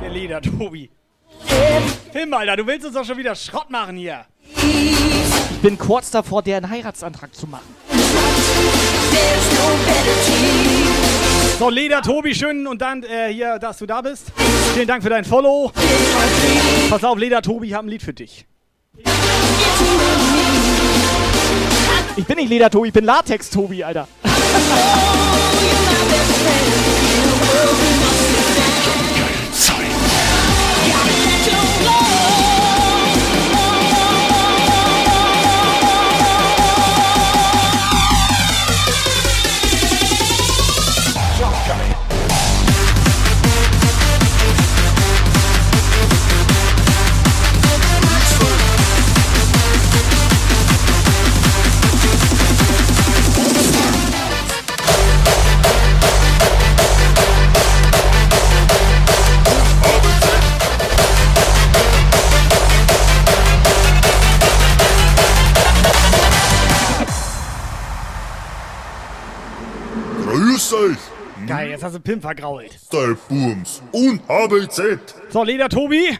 Der 0.00 0.10
Leder, 0.10 0.40
Tobi. 0.40 0.90
Tim, 2.12 2.32
Alter, 2.32 2.56
du 2.56 2.66
willst 2.66 2.86
uns 2.86 2.94
doch 2.94 3.04
schon 3.04 3.18
wieder 3.18 3.34
Schrott 3.34 3.68
machen 3.68 3.96
hier. 3.96 4.24
Ich 4.44 5.60
bin 5.60 5.76
kurz 5.76 6.12
davor, 6.12 6.42
dir 6.42 6.56
einen 6.56 6.70
Heiratsantrag 6.70 7.34
zu 7.34 7.48
machen. 7.48 7.66
So, 11.58 11.68
Leder, 11.68 12.00
Tobi, 12.02 12.34
schön 12.34 12.66
und 12.68 12.80
dann 12.80 13.02
äh, 13.02 13.32
hier, 13.32 13.58
dass 13.58 13.78
du 13.78 13.86
da 13.86 14.02
bist. 14.02 14.32
Vielen 14.74 14.86
Dank 14.86 15.02
für 15.02 15.10
dein 15.10 15.24
Follow. 15.24 15.72
Pass 16.90 17.02
auf, 17.02 17.18
Leder, 17.18 17.42
Tobi, 17.42 17.68
ich 17.68 17.74
habe 17.74 17.88
ein 17.88 17.90
Lied 17.90 18.02
für 18.02 18.14
dich. 18.14 18.46
Ich 22.14 22.26
bin 22.26 22.36
nicht 22.36 22.50
Leder 22.50 22.68
Tobi, 22.68 22.88
ich 22.88 22.94
bin 22.94 23.04
Latex 23.04 23.48
Tobi, 23.48 23.82
Alter. 23.82 24.06
jetzt 71.82 71.94
hast 71.94 71.94
du 71.96 72.00
Pim 72.00 72.20
vergrault. 72.20 72.70
Style 72.86 73.16
Booms 73.28 73.82
und 73.90 74.20
ABZ. 74.28 75.16
So, 75.30 75.42
Leder, 75.42 75.68
Tobi. 75.68 76.16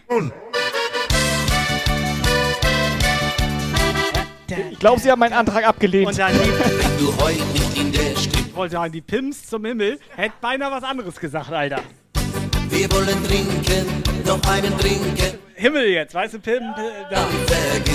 Ich 4.72 4.78
glaube, 4.80 5.01
sie 5.01 5.10
haben 5.10 5.20
meinen 5.20 5.32
Antrag 5.32 5.64
abgelehnt. 5.66 6.09
Und 6.09 6.18
dann 6.18 6.32
die, 6.32 7.05
du 7.05 7.12
nicht 7.52 7.78
in 7.78 7.93
der 7.93 8.16
Stimme. 8.16 8.55
Wollte 8.55 8.72
sagen, 8.72 8.93
die 8.93 9.01
Pimps 9.01 9.47
zum 9.47 9.64
Himmel. 9.64 10.01
Hätte 10.16 10.34
beinahe 10.40 10.72
was 10.72 10.82
anderes 10.82 11.18
gesagt, 11.18 11.52
Alter. 11.52 11.80
Wir 12.68 12.90
wollen 12.90 13.24
trinken, 13.24 14.02
noch 14.26 14.43
einen 14.51 14.76
trinken. 14.78 15.39
Himmel 15.55 15.86
jetzt, 15.90 16.14
weißt 16.14 16.34
du, 16.34 16.39
Pim? 16.40 16.62
äh, 16.76 17.05
Da. 17.09 17.24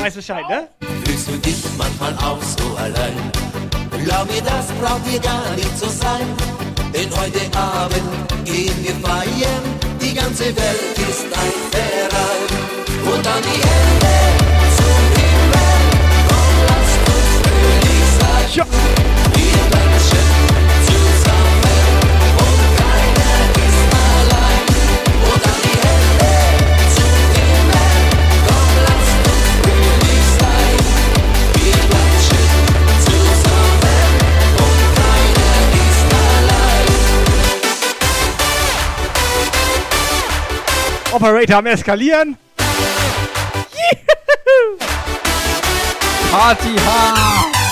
Weißt 0.01 0.15
du 0.15 0.19
Bescheid, 0.19 0.45
ne? 0.47 0.69
Fühlst 1.03 1.27
du 1.27 1.37
dich 1.37 1.57
manchmal 1.77 2.13
auch 2.15 2.41
so 2.41 2.77
allein? 2.77 3.13
Glaub 4.05 4.31
mir, 4.31 4.41
das 4.41 4.67
braucht 4.79 5.05
dir 5.11 5.19
gar 5.19 5.53
nicht 5.55 5.77
so 5.77 5.87
sein. 5.87 6.25
Denn 6.97 7.11
heute 7.11 7.41
Abend 7.55 8.01
gehen 8.43 8.73
wir 8.81 8.95
feiern. 9.07 9.61
Die 10.01 10.15
ganze 10.15 10.45
Welt 10.45 10.97
ist 10.97 11.25
ein 11.31 11.53
Verein. 11.69 13.13
Und 13.13 13.23
dann 13.23 13.43
die 13.43 13.61
Hände 13.69 14.15
zum 14.77 15.03
Himmel. 15.13 15.77
Komm, 16.27 16.55
lasst 16.65 17.01
uns 17.13 17.31
fröhlich 17.43 18.09
sein. 18.19 18.65
Wir 19.35 19.86
Operator 41.17 41.55
am 41.57 41.65
Eskalieren. 41.65 42.37
Party 46.29 46.75
hard! 46.85 47.66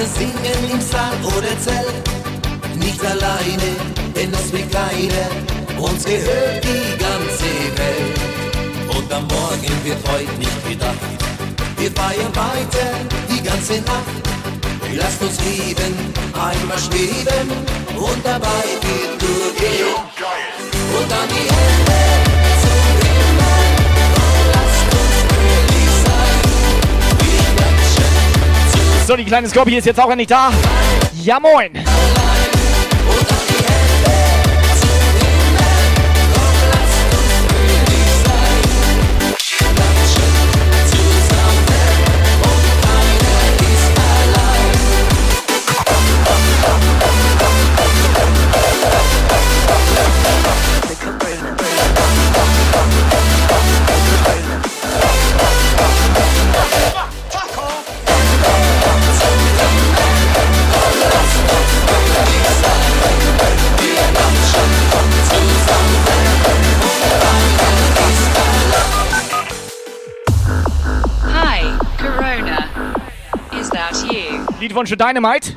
Tanze, 0.00 0.18
singen 0.18 0.70
im 0.72 0.80
Saal 0.80 1.12
oder 1.24 1.58
Zelt. 1.60 2.76
Nicht 2.76 3.04
alleine, 3.04 3.76
denn 4.14 4.32
es 4.32 4.52
will 4.52 4.66
keiner. 4.70 5.28
Uns 5.78 6.04
gehört 6.04 6.64
die 6.64 6.98
ganze 6.98 7.50
Welt. 7.76 8.96
Und 8.96 9.12
am 9.12 9.24
Morgen 9.24 9.84
wird 9.84 9.98
heute 10.08 10.32
nicht 10.38 10.68
gedacht. 10.68 10.96
Wir 11.76 11.90
feiern 11.90 12.34
weiter 12.34 12.92
die 13.28 13.42
ganze 13.42 13.80
Nacht. 13.82 14.22
Lasst 14.94 15.22
uns 15.22 15.38
lieben, 15.40 15.94
einmal 16.34 16.78
schweben 16.78 17.50
und 17.96 18.24
dabei 18.24 18.64
geht 18.80 19.20
durchgehen. 19.20 19.94
Und 20.96 21.10
dann 21.10 21.28
die 21.28 21.48
Hände 21.48 22.29
So, 29.10 29.16
die 29.16 29.24
kleine 29.24 29.48
Scorpio 29.48 29.76
ist 29.76 29.86
jetzt 29.86 29.98
auch 29.98 30.08
endlich 30.08 30.28
da. 30.28 30.52
Ja, 31.24 31.40
moin. 31.40 31.72
You? 74.70 74.76
Liedwunsch 74.76 74.90
für 74.90 74.96
Dynamite. 74.96 75.56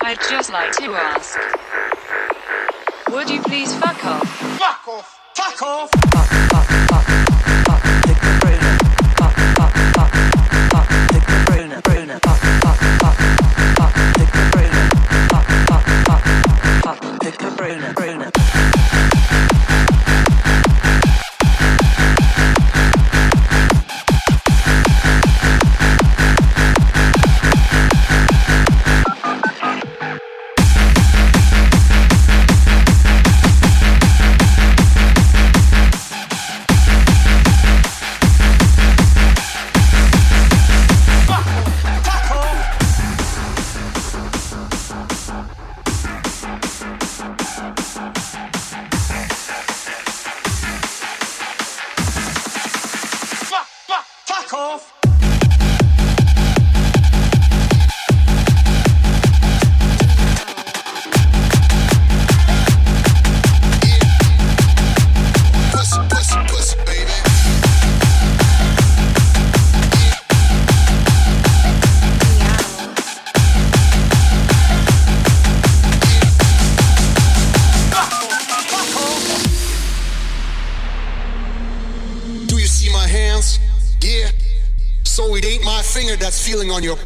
I'd 0.00 0.18
just 0.28 0.50
like 0.50 0.72
to 0.72 0.94
ask. 0.94 1.38
Would 3.10 3.30
you 3.30 3.42
please 3.42 3.74
fuck 3.74 4.04
off? 4.04 4.26
Fuck 4.58 4.88
off! 4.88 5.18
Fuck 5.34 5.62
off! 5.62 5.90
Fuck 5.90 6.91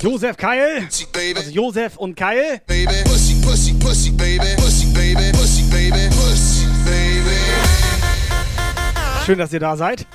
Josef 0.03 0.37
Keil. 0.39 0.89
Also 1.37 1.51
Josef 1.51 1.97
und 1.99 2.15
Keil. 2.15 2.63
Schön, 9.27 9.39
dass 9.39 9.53
ihr 9.53 9.61
da 9.61 9.77
seid. 9.77 10.07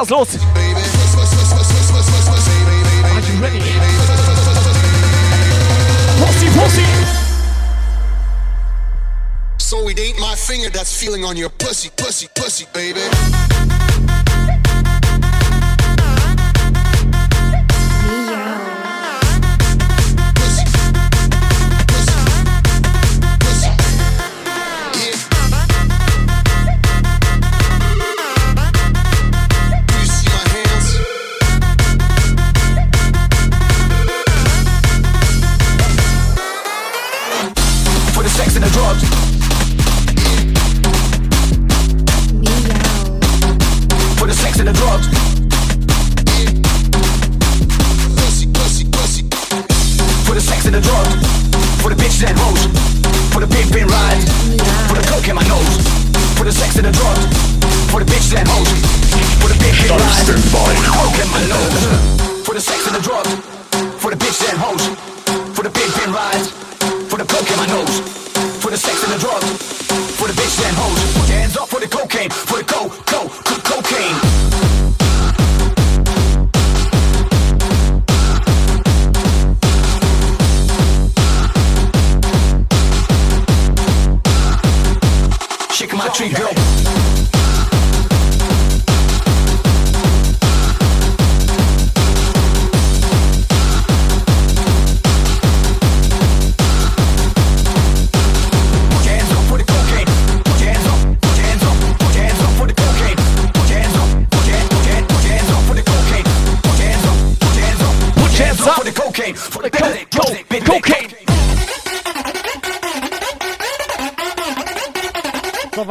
was 0.00 0.10
los? 0.10 0.28
Pussy, 6.18 6.48
pussy. 6.58 6.84
So 9.58 9.88
it 9.88 10.00
ain't 10.00 10.18
my 10.18 10.34
finger 10.36 10.70
that's 10.70 10.98
feeling 10.98 11.24
on 11.24 11.36
your 11.36 11.50
pussy, 11.50 11.90
pussy, 11.96 12.28
pussy, 12.34 12.66
baby. 12.72 13.00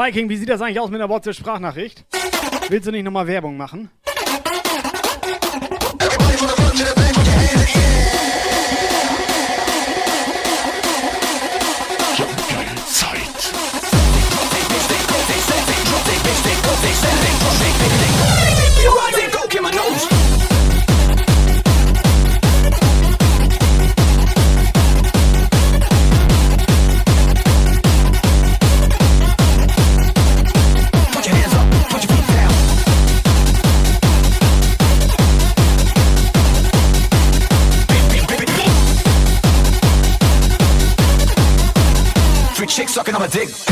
Viking, 0.10 0.28
wie 0.28 0.38
sieht 0.38 0.50
das 0.50 0.60
eigentlich 0.60 0.80
aus 0.80 0.90
mit 0.90 1.00
einer 1.00 1.08
WhatsApp-Sprachnachricht? 1.08 2.04
Willst 2.70 2.88
du 2.88 2.92
nicht 2.92 3.04
nochmal 3.04 3.28
Werbung 3.28 3.58
machen? 3.58 3.92
dig. 43.34 43.69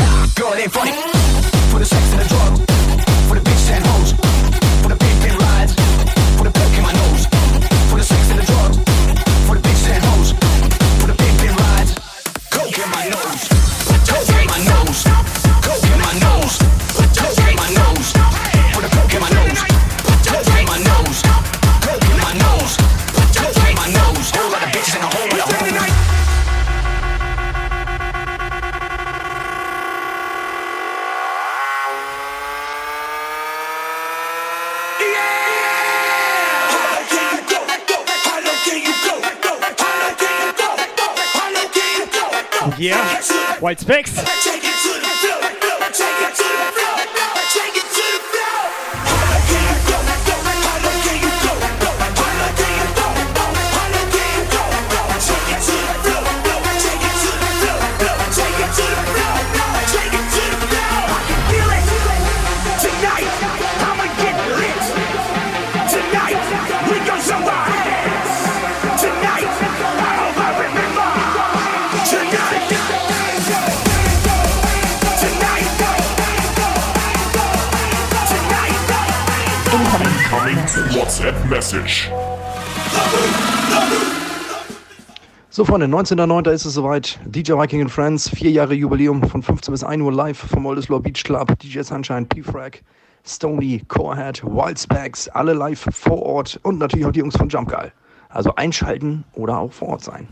Wochenende, 85.78 85.96
19.09. 85.96 86.50
ist 86.50 86.64
es 86.64 86.74
soweit. 86.74 87.20
DJ 87.24 87.52
Viking 87.52 87.82
and 87.82 87.90
Friends, 87.92 88.28
vier 88.28 88.50
Jahre 88.50 88.74
Jubiläum 88.74 89.22
von 89.22 89.44
15 89.44 89.70
bis 89.70 89.84
1 89.84 90.02
Uhr 90.02 90.12
live 90.12 90.36
vom 90.36 90.66
Oldesloe 90.66 90.98
Beach 90.98 91.22
Club. 91.22 91.56
DJ 91.60 91.82
Sunshine, 91.82 92.26
P-Frag, 92.26 92.82
Stony, 93.24 93.84
Corehead, 93.86 94.42
Wildspecs, 94.42 95.28
alle 95.28 95.52
live 95.52 95.86
vor 95.92 96.20
Ort 96.20 96.58
und 96.64 96.78
natürlich 96.78 97.06
auch 97.06 97.12
die 97.12 97.20
Jungs 97.20 97.36
von 97.36 97.48
Jump 97.48 97.68
Guy. 97.68 97.92
Also 98.28 98.52
einschalten 98.56 99.22
oder 99.34 99.58
auch 99.58 99.72
vor 99.72 99.90
Ort 99.90 100.02
sein. 100.02 100.26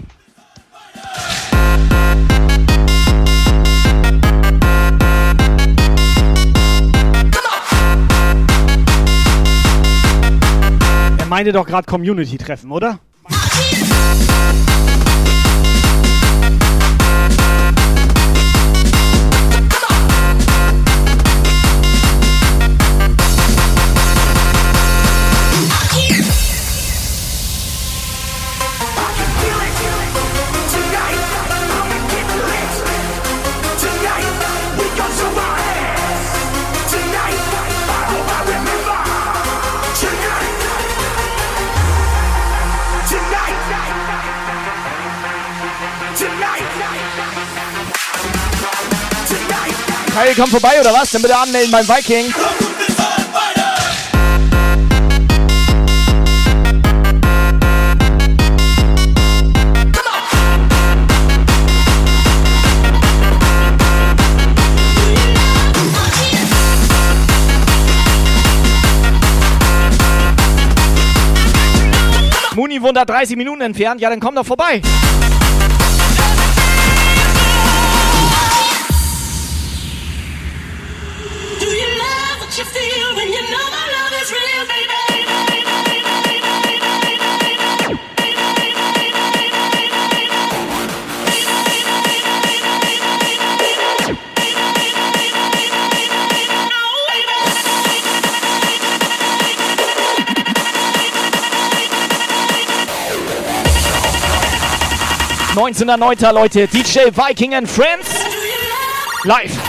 Er 11.19 11.27
meinte 11.27 11.53
doch 11.53 11.67
gerade 11.67 11.87
Community-Treffen, 11.87 12.73
oder? 12.73 12.99
Kyle 50.17 50.35
kommt 50.35 50.49
vorbei 50.49 50.81
oder 50.81 50.95
was? 50.95 51.11
Dann 51.11 51.21
bitte 51.21 51.37
anmelden 51.37 51.71
beim 51.71 51.87
Viking. 51.87 52.33
Muni 72.55 72.81
wohnt 72.81 72.97
da 72.97 73.05
30 73.05 73.37
Minuten 73.37 73.61
entfernt. 73.61 74.01
Ja, 74.01 74.09
dann 74.09 74.19
komm 74.19 74.35
doch 74.35 74.47
vorbei. 74.47 74.81
19.09. 105.73 106.33
Leute, 106.33 106.69
DJ 106.69 107.11
Viking 107.11 107.55
and 107.55 107.69
Friends. 107.69 108.09
Live. 109.25 109.66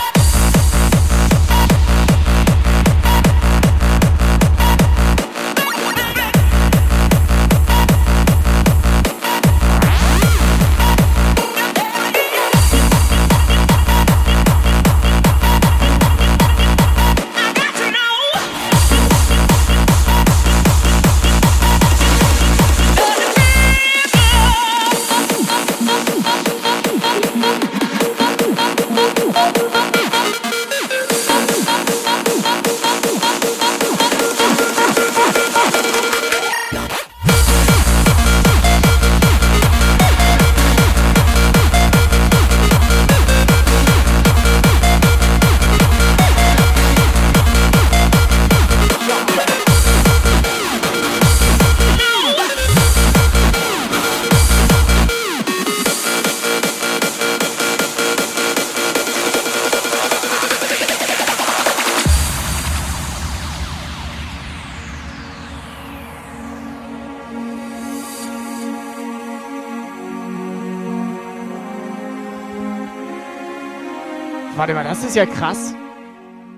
Warte 74.57 74.73
mal, 74.73 74.83
das 74.83 75.03
ist 75.03 75.15
ja 75.15 75.27
krass. 75.27 75.75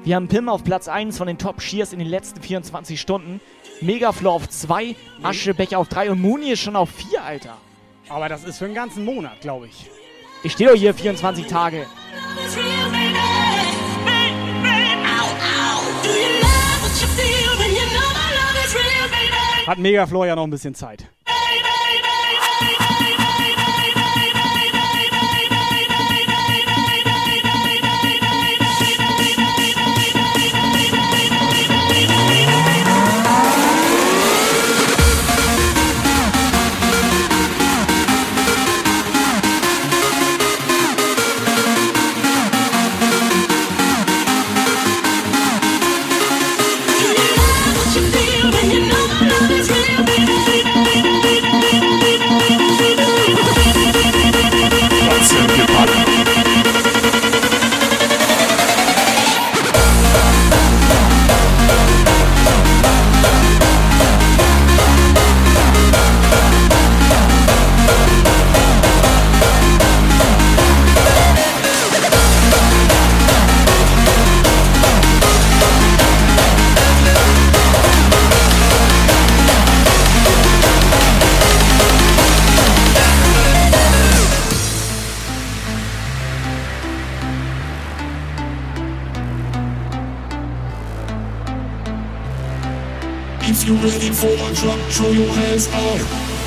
Wir 0.05 0.15
haben 0.15 0.29
Pim 0.29 0.47
auf 0.47 0.63
Platz 0.63 0.87
1 0.87 1.17
von 1.17 1.27
den 1.27 1.37
Top 1.37 1.61
Shears 1.61 1.91
in 1.91 1.99
den 1.99 2.07
letzten 2.07 2.41
24 2.41 2.99
Stunden. 2.99 3.41
Megaflow 3.81 4.31
auf 4.31 4.47
2, 4.47 4.95
Aschebecher 5.21 5.77
auf 5.77 5.89
3 5.89 6.11
und 6.11 6.21
Muni 6.21 6.51
ist 6.51 6.61
schon 6.61 6.77
auf 6.77 6.89
4, 6.91 7.21
Alter. 7.21 7.57
Aber 8.07 8.29
das 8.29 8.45
ist 8.45 8.59
für 8.59 8.65
einen 8.65 8.73
ganzen 8.73 9.03
Monat, 9.03 9.41
glaube 9.41 9.67
ich. 9.67 9.89
Ich 10.43 10.53
stehe 10.53 10.69
doch 10.69 10.77
hier 10.77 10.93
24 10.93 11.45
Tage. 11.47 11.85
Hat 19.67 19.77
Megafloor 19.77 20.25
ja 20.25 20.37
noch 20.37 20.45
ein 20.45 20.51
bisschen 20.51 20.73
Zeit. 20.73 21.09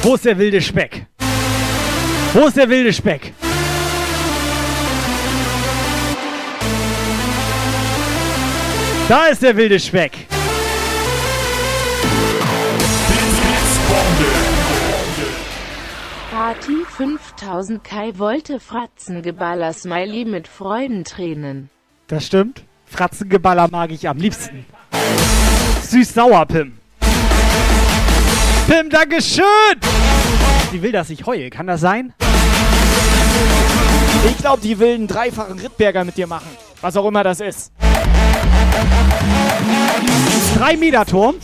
Wo 0.03 0.15
ist 0.15 0.24
der 0.24 0.36
wilde 0.39 0.61
Speck? 0.61 1.07
Wo 2.32 2.47
ist 2.49 2.57
der 2.57 2.69
wilde 2.69 2.93
Speck? 2.93 3.32
Da 9.09 9.27
ist 9.27 9.40
der 9.40 9.57
wilde 9.57 9.78
Speck. 9.78 10.27
Party 16.32 16.85
5000 16.89 17.85
Kai 17.85 18.12
wollte 18.16 18.59
Fratzengeballer 18.59 19.73
Smiley 19.73 20.24
mit 20.24 20.49
Freudentränen. 20.49 21.70
Das 22.09 22.27
stimmt. 22.27 22.65
Fratzengeballer 22.86 23.69
mag 23.70 23.93
ich 23.93 24.09
am 24.09 24.16
liebsten. 24.19 24.66
Süß-sauer, 25.82 26.47
Pim. 26.47 26.81
Pim, 28.73 28.89
Dankeschön! 28.89 29.44
Die 30.73 30.81
will, 30.81 30.93
dass 30.93 31.11
ich 31.11 31.27
heule. 31.27 31.51
Kann 31.51 31.66
das 31.66 31.82
sein? 31.82 32.15
Ich 34.27 34.39
glaube, 34.39 34.62
die 34.62 34.78
will 34.78 34.94
einen 34.94 35.07
dreifachen 35.07 35.59
Rittberger 35.59 36.05
mit 36.05 36.16
dir 36.16 36.27
machen. 36.27 36.49
Was 36.81 36.97
auch 36.97 37.07
immer 37.07 37.23
das 37.23 37.40
ist. 37.40 37.70
Drei 40.57 40.78
Meter 40.78 41.05
Turm. 41.05 41.35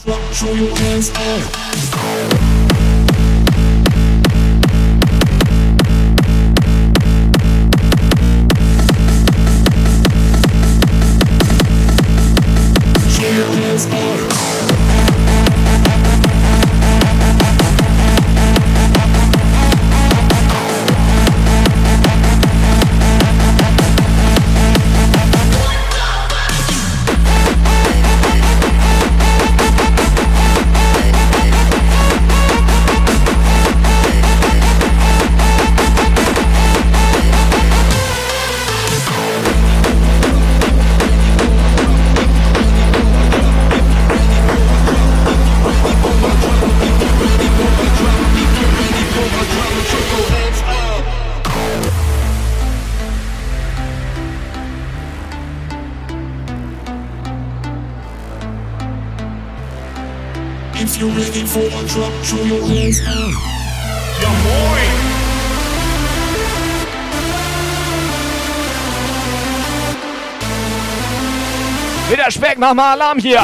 drop, 61.89 62.13
throw 62.23 62.45
your 62.45 62.67
hands 62.67 63.01
up. 63.01 63.33
Ja 64.21 64.29
moin! 64.29 64.89
Wieder 72.11 72.31
Speck, 72.31 72.59
mach 72.59 72.75
mal 72.75 72.93
Alarm 72.95 73.19
hier! 73.19 73.43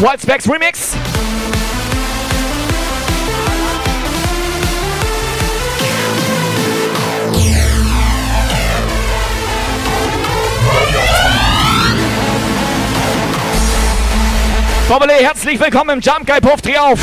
White 0.00 0.22
Specs 0.22 0.48
Remix! 0.48 0.96
Formel 14.88 15.08
herzlich 15.10 15.58
willkommen 15.58 15.90
im 15.90 16.00
Jump 16.00 16.26
Guy 16.26 16.40
Puff, 16.40 16.60
dreh 16.60 16.76
auf! 16.76 17.00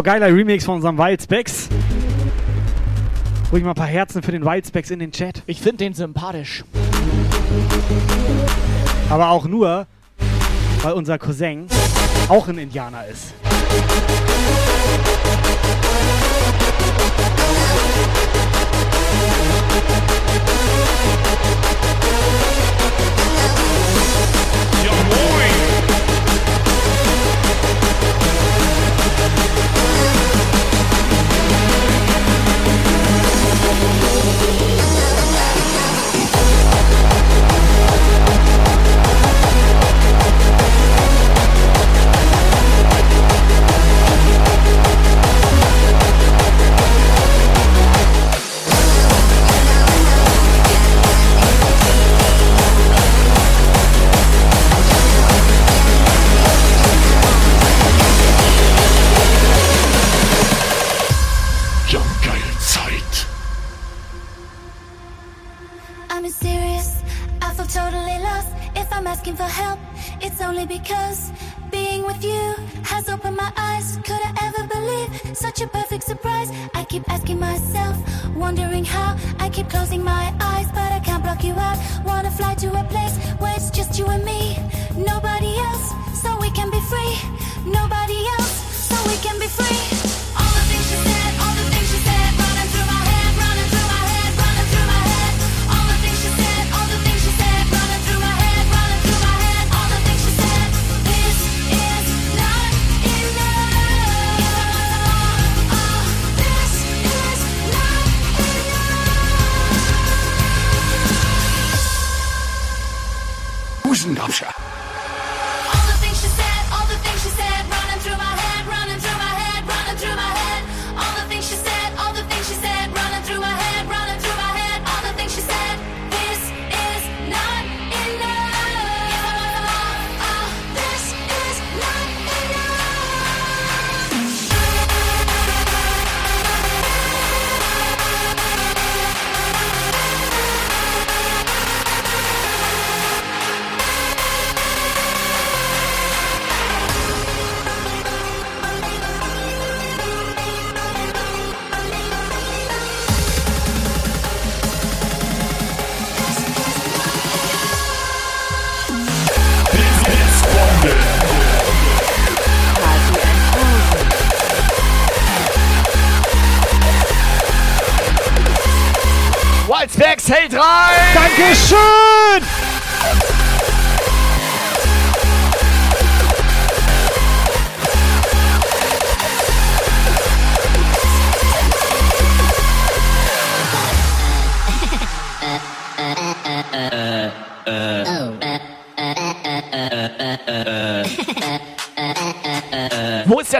war 0.00 0.14
geiler 0.14 0.34
Remix 0.34 0.64
von 0.64 0.76
unserem 0.76 0.96
Wildspecs. 0.96 1.68
Ruhig 3.52 3.62
mal 3.62 3.72
ein 3.72 3.74
paar 3.74 3.86
Herzen 3.86 4.22
für 4.22 4.32
den 4.32 4.46
Wildspecs 4.46 4.90
in 4.90 4.98
den 4.98 5.12
Chat. 5.12 5.42
Ich 5.44 5.60
finde 5.60 5.84
den 5.84 5.92
sympathisch. 5.92 6.64
Aber 9.10 9.28
auch 9.28 9.44
nur, 9.44 9.86
weil 10.80 10.92
unser 10.94 11.18
Cousin 11.18 11.66
auch 12.30 12.48
ein 12.48 12.56
Indianer 12.56 13.06
ist. 13.08 13.34
Ja, 24.82 24.92
moin. 24.92 25.79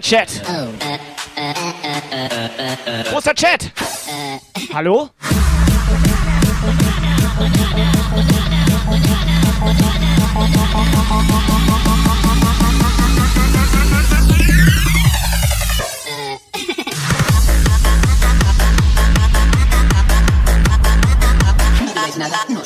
Der 0.01 0.06
Chat? 0.06 0.43
Der 3.27 3.35
Chat? 3.35 3.70
Hallo? 4.72 5.10
digáis 22.10 22.16
nada, 22.16 22.39
no 22.48 22.62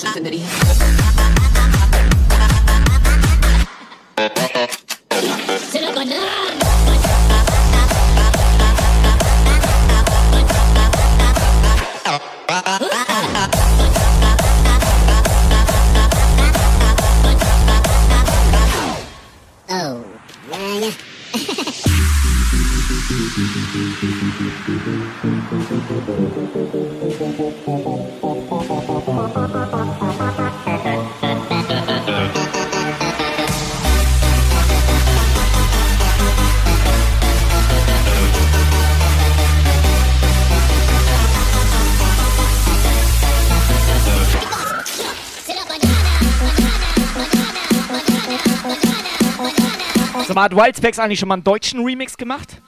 hat 50.44 50.54
Wildspecs 50.54 50.98
eigentlich 50.98 51.18
schon 51.18 51.28
mal 51.28 51.36
einen 51.36 51.44
deutschen 51.44 51.82
Remix 51.82 52.16
gemacht? 52.16 52.60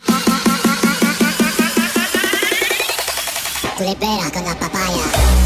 Libera 3.78 4.30
con 4.30 4.44
la 4.44 4.54
papaya. 4.54 5.45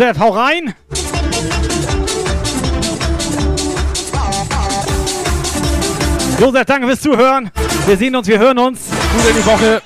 Josef, 0.00 0.18
hau 0.18 0.30
rein. 0.30 0.74
Josef, 6.40 6.64
danke 6.64 6.86
fürs 6.86 7.00
Zuhören. 7.02 7.50
Wir 7.86 7.98
sehen 7.98 8.16
uns, 8.16 8.26
wir 8.26 8.38
hören 8.38 8.58
uns. 8.58 8.80
Gut 8.88 9.28
in 9.28 9.36
die 9.36 9.44
Woche. 9.44 9.82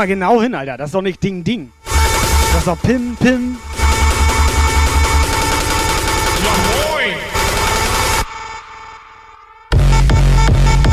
Mal 0.00 0.06
genau 0.06 0.40
hin, 0.40 0.54
Alter. 0.54 0.78
Das 0.78 0.88
ist 0.88 0.94
doch 0.94 1.02
nicht 1.02 1.22
Ding 1.22 1.44
Ding. 1.44 1.72
Das 1.84 2.60
ist 2.60 2.66
doch 2.66 2.80
Pim 2.80 3.14
Pim. 3.20 3.58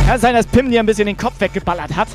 Kann 0.05 0.19
sein, 0.19 0.33
dass 0.33 0.45
Pim 0.45 0.69
dir 0.69 0.81
ein 0.81 0.85
bisschen 0.85 1.05
den 1.05 1.15
Kopf 1.15 1.35
weggeballert 1.39 1.95
hat. 1.95 2.09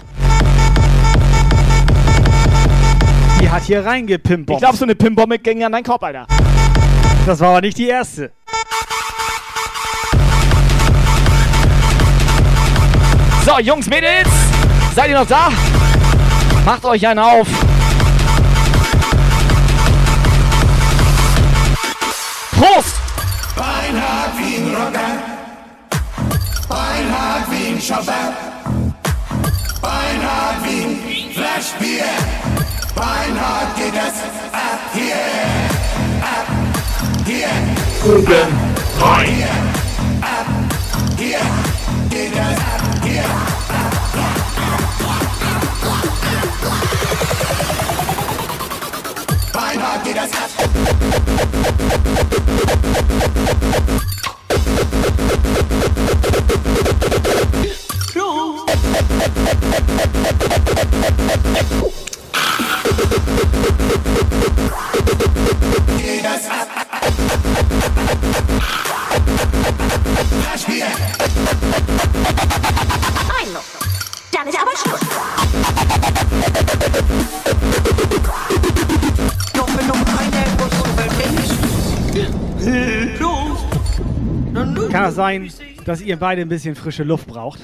Die 3.40 3.48
hat 3.48 3.62
hier 3.62 3.86
reingepimpt. 3.86 4.50
Ich 4.50 4.58
glaube, 4.58 4.76
so 4.76 4.84
eine 4.84 4.94
Pim-Bombe 4.94 5.38
ging 5.38 5.64
an 5.64 5.72
deinen 5.72 5.84
Kopf, 5.84 6.02
Alter. 6.02 6.26
Das 7.24 7.40
war 7.40 7.50
aber 7.50 7.62
nicht 7.62 7.78
die 7.78 7.88
erste. 7.88 8.32
So, 13.46 13.58
Jungs, 13.60 13.88
Mädels, 13.88 14.28
seid 14.94 15.08
ihr 15.08 15.18
noch 15.18 15.26
da? 15.26 15.50
Macht 16.64 16.84
euch 16.84 17.06
einen 17.06 17.18
auf. 17.18 17.48
Prost! 22.52 22.94
Beinhard 23.56 24.30
wie 24.38 24.56
ein 24.56 24.74
Rocker. 24.76 25.12
Beinhard 26.68 27.50
wie 27.50 27.66
ein 27.72 27.80
Chauffeur. 27.80 28.32
Beinhard 29.80 30.62
wie 30.62 30.84
ein 30.84 31.32
Flaschbier. 31.34 32.04
Beinhard 32.94 33.74
geht 33.76 33.94
es 33.94 34.22
ab 34.52 34.80
hier. 34.94 35.16
Ab 36.22 36.46
hier. 37.26 37.48
Oben 38.04 38.48
rein. 39.00 39.26
Hier. 39.26 39.46
Ab 40.20 40.46
hier. 41.18 41.40
Geht 42.08 42.32
es 42.32 42.58
ab 42.58 42.82
hier. 43.02 43.51
Dann 74.42 74.50
ist 74.50 74.58
aber 74.58 74.72
Schluss. 74.76 75.41
Das 85.02 85.16
sein, 85.16 85.50
dass 85.84 86.00
ihr 86.00 86.16
beide 86.16 86.42
ein 86.42 86.48
bisschen 86.48 86.76
frische 86.76 87.02
Luft 87.02 87.26
braucht? 87.26 87.58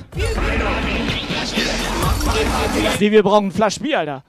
Nee, 2.99 3.13
wir 3.13 3.23
brauchen 3.23 3.47
ein 3.47 3.53
Flasch 3.53 3.79
Bier, 3.79 4.01
Alter. 4.01 4.25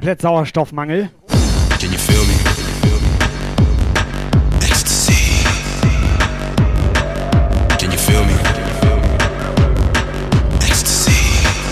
Komplett 0.00 0.22
Sauerstoffmangel. 0.22 1.10
Can 1.78 1.92
you 1.92 1.98
feel 1.98 2.24
me? 2.24 2.32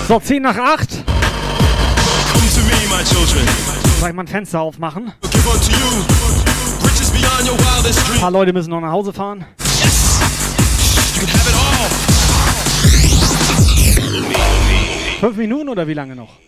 So, 0.07 0.21
10 0.21 0.43
nach 0.43 0.59
8. 0.59 0.59
Come 0.59 2.49
to 2.51 2.61
me, 2.61 2.75
my 2.91 3.03
children. 3.03 3.49
Soll 3.99 4.11
ich 4.11 4.15
mal 4.15 4.25
ein 4.25 4.29
Fenster 4.29 4.61
aufmachen? 4.61 5.11
Ein 8.13 8.21
paar 8.21 8.31
Leute 8.31 8.53
müssen 8.53 8.69
noch 8.69 8.83
nach 8.83 8.93
Hause 8.93 9.15
fahren. 9.15 9.47
Fünf 15.19 15.37
Minuten 15.39 15.71
oder 15.71 15.87
wie 15.89 15.95
lange 15.95 16.15
noch? 16.15 16.48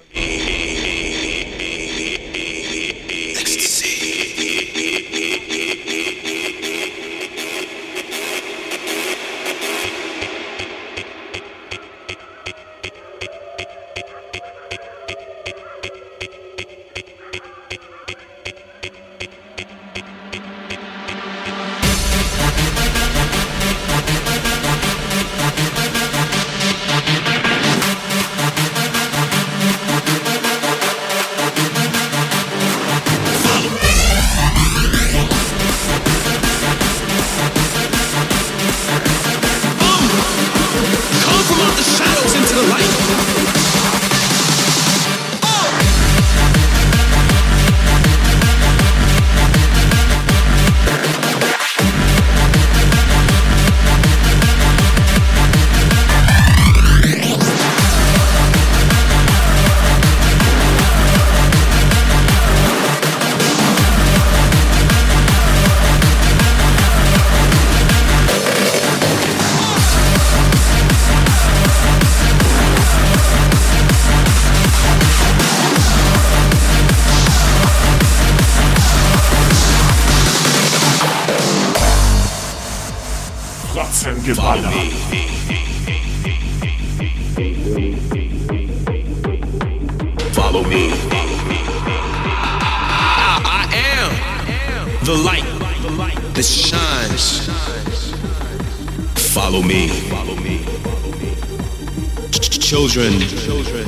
Children 102.70 103.14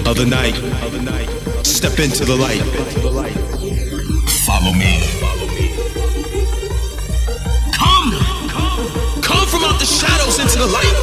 of 0.08 0.16
the 0.16 0.26
night, 0.26 0.56
step 1.64 2.00
into 2.00 2.24
the 2.24 2.34
light. 2.34 2.58
Follow 4.42 4.72
me. 4.72 4.98
Come, 7.70 8.10
come 9.22 9.46
from 9.46 9.62
out 9.62 9.78
the 9.78 9.86
shadows 9.86 10.40
into 10.40 10.58
the 10.58 10.66
light. 10.66 10.96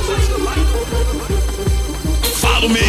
Follow 2.43 2.68
me. 2.68 2.84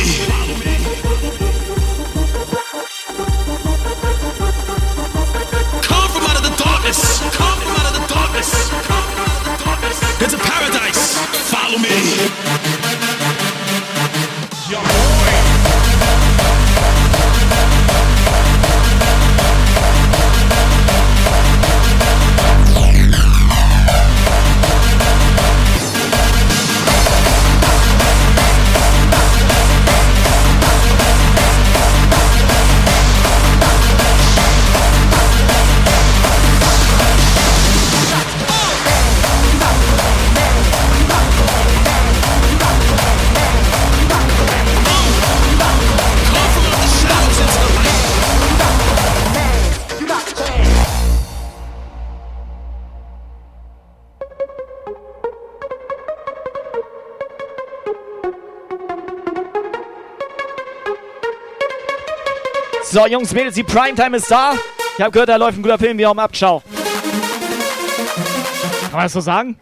Come 5.87 6.09
from 6.11 6.25
out 6.25 6.35
of 6.35 6.43
the 6.43 6.55
darkness. 6.59 7.21
Come 7.31 7.59
from 7.61 7.77
out 7.79 7.87
of 7.87 7.95
the 7.95 8.07
darkness. 8.13 8.71
Come 8.71 9.05
from 9.07 9.23
out 9.23 9.39
of 9.39 9.45
the 9.45 9.65
darkness. 9.65 10.21
Into 10.21 10.37
paradise. 10.37 11.17
Follow 11.49 11.79
me. 11.79 13.00
So, 63.01 63.07
Jungs, 63.07 63.33
Mädels, 63.33 63.55
die 63.55 63.63
Primetime 63.63 64.19
ist 64.19 64.31
da. 64.31 64.53
Ich 64.99 65.01
habe 65.01 65.11
gehört, 65.11 65.31
da 65.31 65.37
läuft 65.37 65.57
ein 65.57 65.63
guter 65.63 65.79
Film. 65.79 65.97
Wir 65.97 66.07
haben 66.07 66.19
ab. 66.19 66.37
Ciao. 66.37 66.63
Kann 68.83 68.93
man 68.93 69.03
das 69.05 69.15
so 69.15 69.21
sagen? 69.21 69.57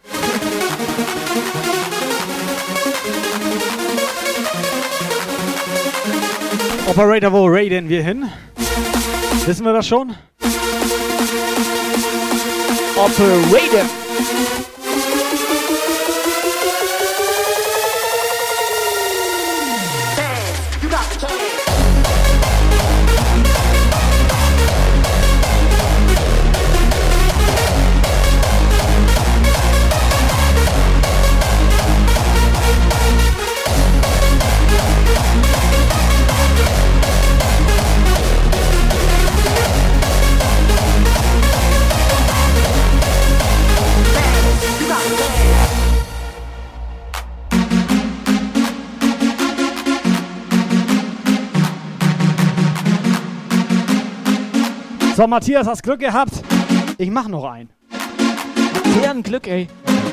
Operator, 6.89 7.33
wo 7.33 7.47
raiden 7.47 7.89
wir 7.89 8.03
hin? 8.03 8.29
Wissen 9.47 9.65
wir 9.65 9.73
das 9.73 9.87
schon? 9.87 10.17
Operator. 12.97 13.98
So, 55.19 55.27
Matthias, 55.27 55.67
hast 55.67 55.83
Glück 55.83 55.99
gehabt. 55.99 56.31
Ich 56.97 57.11
mach 57.11 57.27
noch 57.27 57.43
einen. 57.43 57.71
Der 59.03 59.11
ein 59.11 59.25
Glück, 59.25 59.49
ey. 59.49 59.67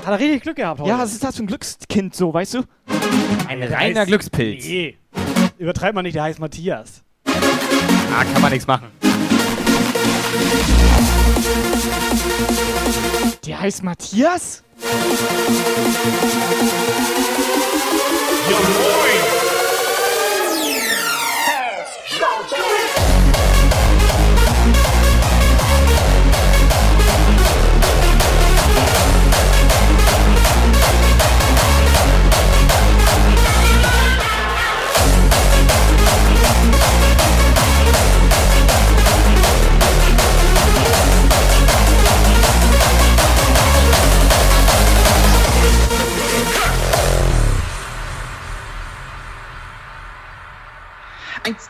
Hat 0.04 0.14
er 0.14 0.20
richtig 0.20 0.42
Glück 0.42 0.56
gehabt 0.56 0.80
heute? 0.80 0.90
Ja, 0.90 0.98
was 0.98 1.14
ist 1.14 1.24
das 1.24 1.36
für 1.38 1.44
ein 1.44 1.46
Glückskind 1.46 2.16
so, 2.16 2.34
weißt 2.34 2.56
du? 2.56 2.64
Ein 3.48 3.62
reiner 3.62 4.02
heißt- 4.02 4.06
Glückspilz. 4.08 4.66
Nee. 4.66 4.98
Übertreibt 5.60 5.94
man 5.94 6.06
nicht, 6.06 6.16
der 6.16 6.24
heißt 6.24 6.40
Matthias. 6.40 7.04
Ah, 7.28 8.24
kann 8.34 8.42
man 8.42 8.52
nichts 8.52 8.66
machen. 8.66 8.88
Der 13.46 13.62
heißt 13.62 13.84
Matthias? 13.84 14.64
Eins, 18.48 19.55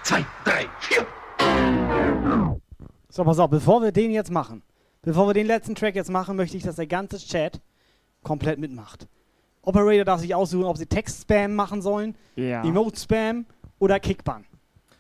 zwei, 0.06 0.26
drei, 0.44 0.68
vier. 0.80 1.06
So, 3.10 3.24
pass 3.24 3.40
auf, 3.40 3.50
bevor 3.50 3.82
wir 3.82 3.92
den 3.92 4.12
jetzt 4.12 4.32
machen, 4.32 4.62
bevor 5.02 5.28
wir 5.28 5.34
den 5.34 5.48
letzten 5.48 5.74
Track 5.76 5.96
jetzt 5.96 6.10
machen, 6.12 6.36
möchte 6.36 6.58
ich, 6.58 6.64
dass 6.64 6.76
der 6.76 6.88
ganze 6.88 7.18
Chat 7.18 7.60
komplett 8.24 8.60
mitmacht. 8.60 9.08
Operator 9.64 10.06
darf 10.06 10.20
sich 10.22 10.36
aussuchen, 10.36 10.66
ob 10.66 10.78
sie 10.78 10.86
Text-Spam 10.86 11.56
machen 11.56 11.82
sollen, 11.82 12.16
Ja. 12.36 12.64
Emote-Spam 12.64 13.46
oder 13.80 14.00
Kickban. 14.00 14.46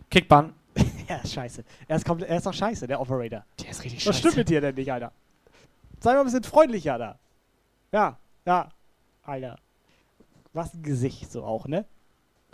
Kickban. 0.09 0.53
ja, 1.07 1.17
ist 1.17 1.33
scheiße. 1.33 1.63
Er 1.87 1.97
ist, 1.97 2.05
komplett, 2.05 2.29
er 2.29 2.37
ist 2.37 2.45
doch 2.45 2.53
scheiße, 2.53 2.87
der 2.87 2.99
Operator. 2.99 3.45
Der 3.61 3.69
ist 3.69 3.83
richtig 3.83 3.99
Was 3.99 4.15
scheiße. 4.15 4.19
stimmt 4.19 4.37
mit 4.37 4.49
dir 4.49 4.61
denn 4.61 4.75
nicht, 4.75 4.91
Alter? 4.91 5.11
Sei 5.99 6.13
mal 6.13 6.19
ein 6.19 6.25
bisschen 6.25 6.43
freundlicher 6.43 6.97
da. 6.97 7.19
Ja, 7.91 8.17
ja. 8.45 8.69
Alter. 9.23 9.57
Was 10.53 10.73
ein 10.73 10.83
Gesicht 10.83 11.31
so 11.31 11.43
auch, 11.43 11.67
ne? 11.67 11.85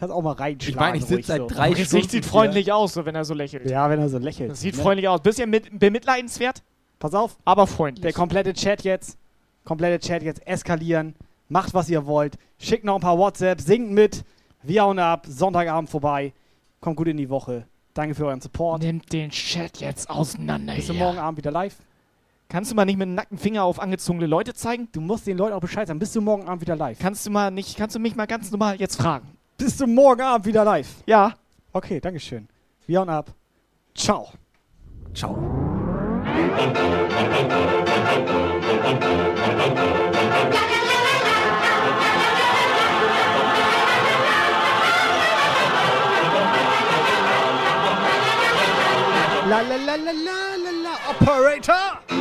Kannst 0.02 0.16
auch 0.16 0.24
mal 0.24 0.32
reinschlagen. 0.32 0.74
Ich 0.74 0.80
meine, 0.80 0.98
ich 0.98 1.06
sitze 1.06 1.28
seit 1.28 1.42
so. 1.42 1.48
drei 1.48 1.70
Das 1.70 1.78
Gesicht 1.78 1.90
Stunden 1.90 2.10
sieht 2.10 2.24
hier. 2.24 2.32
freundlich 2.32 2.72
aus, 2.72 2.94
so 2.96 3.06
wenn 3.06 3.14
er 3.14 3.24
so 3.24 3.36
lächelt. 3.36 3.70
Ja, 3.70 3.88
wenn 3.88 4.00
er 4.00 4.10
so 4.10 4.18
lächelt. 4.18 4.50
Das 4.50 4.60
sieht 4.60 4.76
ne? 4.76 4.82
freundlich 4.82 5.08
aus. 5.08 5.22
Bisschen 5.22 5.48
mit, 5.48 5.78
bemitleidenswert, 5.78 6.64
Pass 6.98 7.14
auf, 7.14 7.38
aber 7.46 7.68
freundlich. 7.68 8.02
der 8.02 8.12
komplette 8.12 8.52
Chat 8.54 8.82
jetzt, 8.82 9.20
komplette 9.64 10.00
Chat 10.00 10.24
jetzt 10.24 10.48
eskalieren. 10.48 11.14
Macht, 11.50 11.76
was 11.76 11.88
ihr 11.88 12.08
wollt. 12.08 12.40
Schickt 12.58 12.84
noch 12.84 12.96
ein 12.96 13.02
paar 13.02 13.20
WhatsApp, 13.20 13.62
singt 13.62 13.92
mit. 13.92 14.24
Wir 14.64 14.82
hauen 14.82 14.98
ab. 14.98 15.28
Sonntagabend 15.30 15.88
vorbei. 15.88 16.34
Kommt 16.80 16.98
gut 16.98 17.08
in 17.08 17.18
die 17.18 17.30
Woche. 17.30 17.68
Danke 17.94 18.16
für 18.16 18.26
euren 18.26 18.42
Support. 18.42 18.82
Nimmt 18.82 19.14
den 19.14 19.30
Chat 19.30 19.82
jetzt 19.82 20.10
auseinander. 20.10 20.74
Bis 20.74 20.92
morgen 20.92 21.20
Abend 21.20 21.38
wieder 21.38 21.52
live. 21.52 21.76
Kannst 22.50 22.72
du 22.72 22.76
mal 22.76 22.86
nicht 22.86 22.98
mit 22.98 23.06
dem 23.06 23.14
nackten 23.14 23.38
Finger 23.38 23.66
auf 23.66 23.80
angezogene 23.80 24.26
Leute 24.26 24.56
zeigen? 24.56 24.88
Du 24.94 25.00
musst 25.00 25.28
den 25.28 25.38
Leuten 25.38 25.54
auch 25.54 25.62
Bescheid 25.62 25.88
sagen. 25.88 26.00
Bis 26.00 26.12
zum 26.12 26.24
morgen 26.24 26.48
Abend 26.48 26.62
wieder 26.62 26.76
live. 26.76 26.98
Kannst 26.98 27.24
du 27.28 27.30
mal 27.30 27.52
nicht, 27.52 27.78
kannst 27.78 27.96
du 27.96 28.00
mich 28.00 28.16
mal 28.16 28.26
ganz 28.26 28.50
normal 28.50 28.78
jetzt 28.78 28.96
fragen? 28.96 29.38
Bis 29.62 29.78
zum 29.78 29.94
morgen 29.94 30.22
Abend 30.22 30.48
wieder 30.48 30.64
live. 30.66 30.88
Ja. 31.06 31.36
Okay, 31.72 32.00
Dankeschön. 32.00 32.48
Wir 32.88 33.00
hauen 33.00 33.10
ab. 33.10 33.32
Ciao. 33.94 34.30
Ciao. 35.14 35.38
La 49.48 49.62
la 49.62 49.76
la 49.76 49.96
la 49.96 50.12
la 50.12 50.38
la 50.58 50.72
la 50.72 50.94
Operator! 51.12 52.21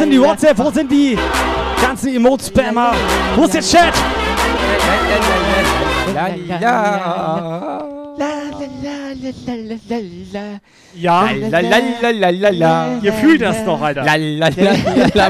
sind 0.00 0.10
die 0.10 0.20
WhatsApp? 0.20 0.58
Wo 0.58 0.70
sind 0.70 0.90
die 0.90 1.16
ganzen 1.82 2.14
Emote-Spammer? 2.16 2.92
Wo 3.36 3.44
ist 3.44 3.54
der 3.54 3.62
Chat? 3.62 3.94
Ja. 10.98 11.28
Ihr 13.02 13.12
fühlt 13.12 13.42
das 13.42 13.64
doch, 13.64 13.80
Alter. 13.80 14.04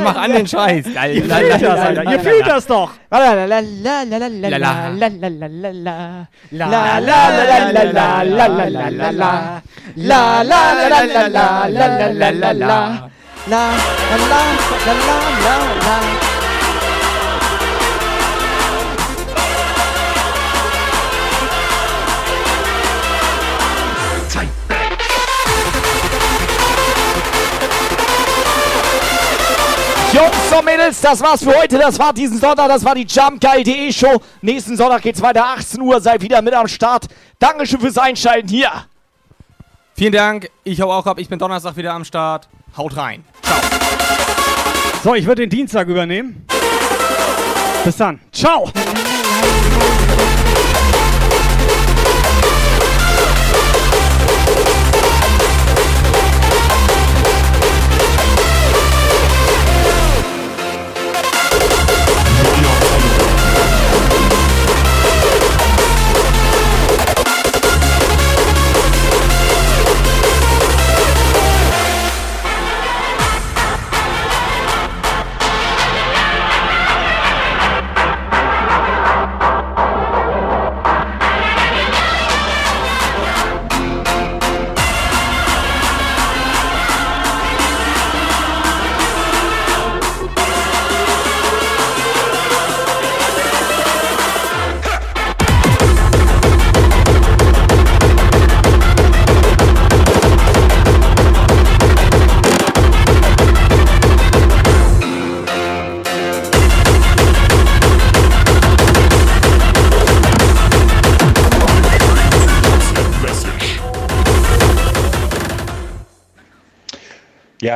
Mach 0.00 0.16
an 0.16 0.32
den 0.32 0.46
Scheiß. 0.46 0.86
Ihr 0.86 1.24
fühlt 1.24 1.62
das, 1.62 1.80
Alter. 1.80 2.04
Ihr 2.04 2.20
fühlt 2.20 2.46
das 2.46 2.66
doch. 2.66 2.90
Jungs 30.12 30.58
und 30.58 30.64
Mädels, 30.64 31.00
das 31.00 31.20
war's 31.20 31.42
für 31.42 31.56
heute. 31.56 31.78
Das 31.78 31.98
war 31.98 32.12
diesen 32.12 32.38
Sonntag. 32.38 32.68
Das 32.68 32.84
war 32.84 32.94
die 32.94 33.06
Jumpgeil.de 33.06 33.92
Show. 33.92 34.20
Nächsten 34.42 34.76
Sonntag 34.76 35.02
geht's 35.02 35.22
weiter. 35.22 35.44
18 35.46 35.80
Uhr. 35.80 36.00
Seid 36.00 36.20
wieder 36.20 36.42
mit 36.42 36.52
am 36.52 36.68
Start. 36.68 37.06
Dankeschön 37.38 37.80
fürs 37.80 37.96
Einschalten 37.96 38.48
hier. 38.48 38.70
Vielen 39.94 40.12
Dank. 40.12 40.50
Ich 40.64 40.80
hau 40.80 40.92
auch 40.92 41.06
ab. 41.06 41.18
Ich 41.18 41.28
bin 41.28 41.38
Donnerstag 41.38 41.76
wieder 41.76 41.92
am 41.94 42.04
Start. 42.04 42.48
Haut 42.76 42.96
rein. 42.96 43.24
So, 45.02 45.14
ich 45.14 45.26
würde 45.26 45.42
den 45.42 45.50
Dienstag 45.50 45.88
übernehmen. 45.88 46.46
Bis 47.84 47.96
dann. 47.96 48.20
Ciao. 48.32 48.70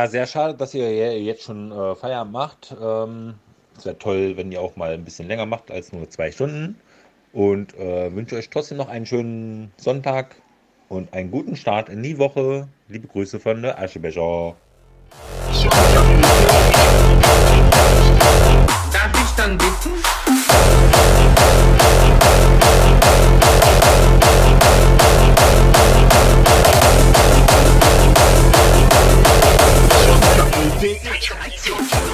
Sehr 0.08 0.26
schade, 0.26 0.54
dass 0.54 0.74
ihr 0.74 0.92
je- 0.92 1.18
jetzt 1.24 1.42
schon 1.44 1.72
äh, 1.72 1.94
Feierabend 1.94 2.32
macht. 2.32 2.76
Ähm, 2.80 3.34
es 3.76 3.84
wäre 3.84 3.98
toll, 3.98 4.36
wenn 4.36 4.52
ihr 4.52 4.60
auch 4.60 4.76
mal 4.76 4.92
ein 4.92 5.04
bisschen 5.04 5.26
länger 5.26 5.46
macht 5.46 5.70
als 5.70 5.92
nur 5.92 6.08
zwei 6.10 6.30
Stunden. 6.30 6.78
Und 7.32 7.74
äh, 7.76 8.14
wünsche 8.14 8.36
euch 8.36 8.48
trotzdem 8.50 8.78
noch 8.78 8.88
einen 8.88 9.06
schönen 9.06 9.72
Sonntag 9.76 10.36
und 10.88 11.12
einen 11.12 11.30
guten 11.32 11.56
Start 11.56 11.88
in 11.88 12.02
die 12.02 12.18
Woche. 12.18 12.68
Liebe 12.88 13.08
Grüße 13.08 13.40
von 13.40 13.62
der 13.62 13.78
Aschebecher. 13.78 14.54
Darf 18.92 19.12
ich 19.14 19.30
dann 19.36 19.58
bitten? 19.58 20.03
Thank 31.66 32.08
you. 32.08 32.13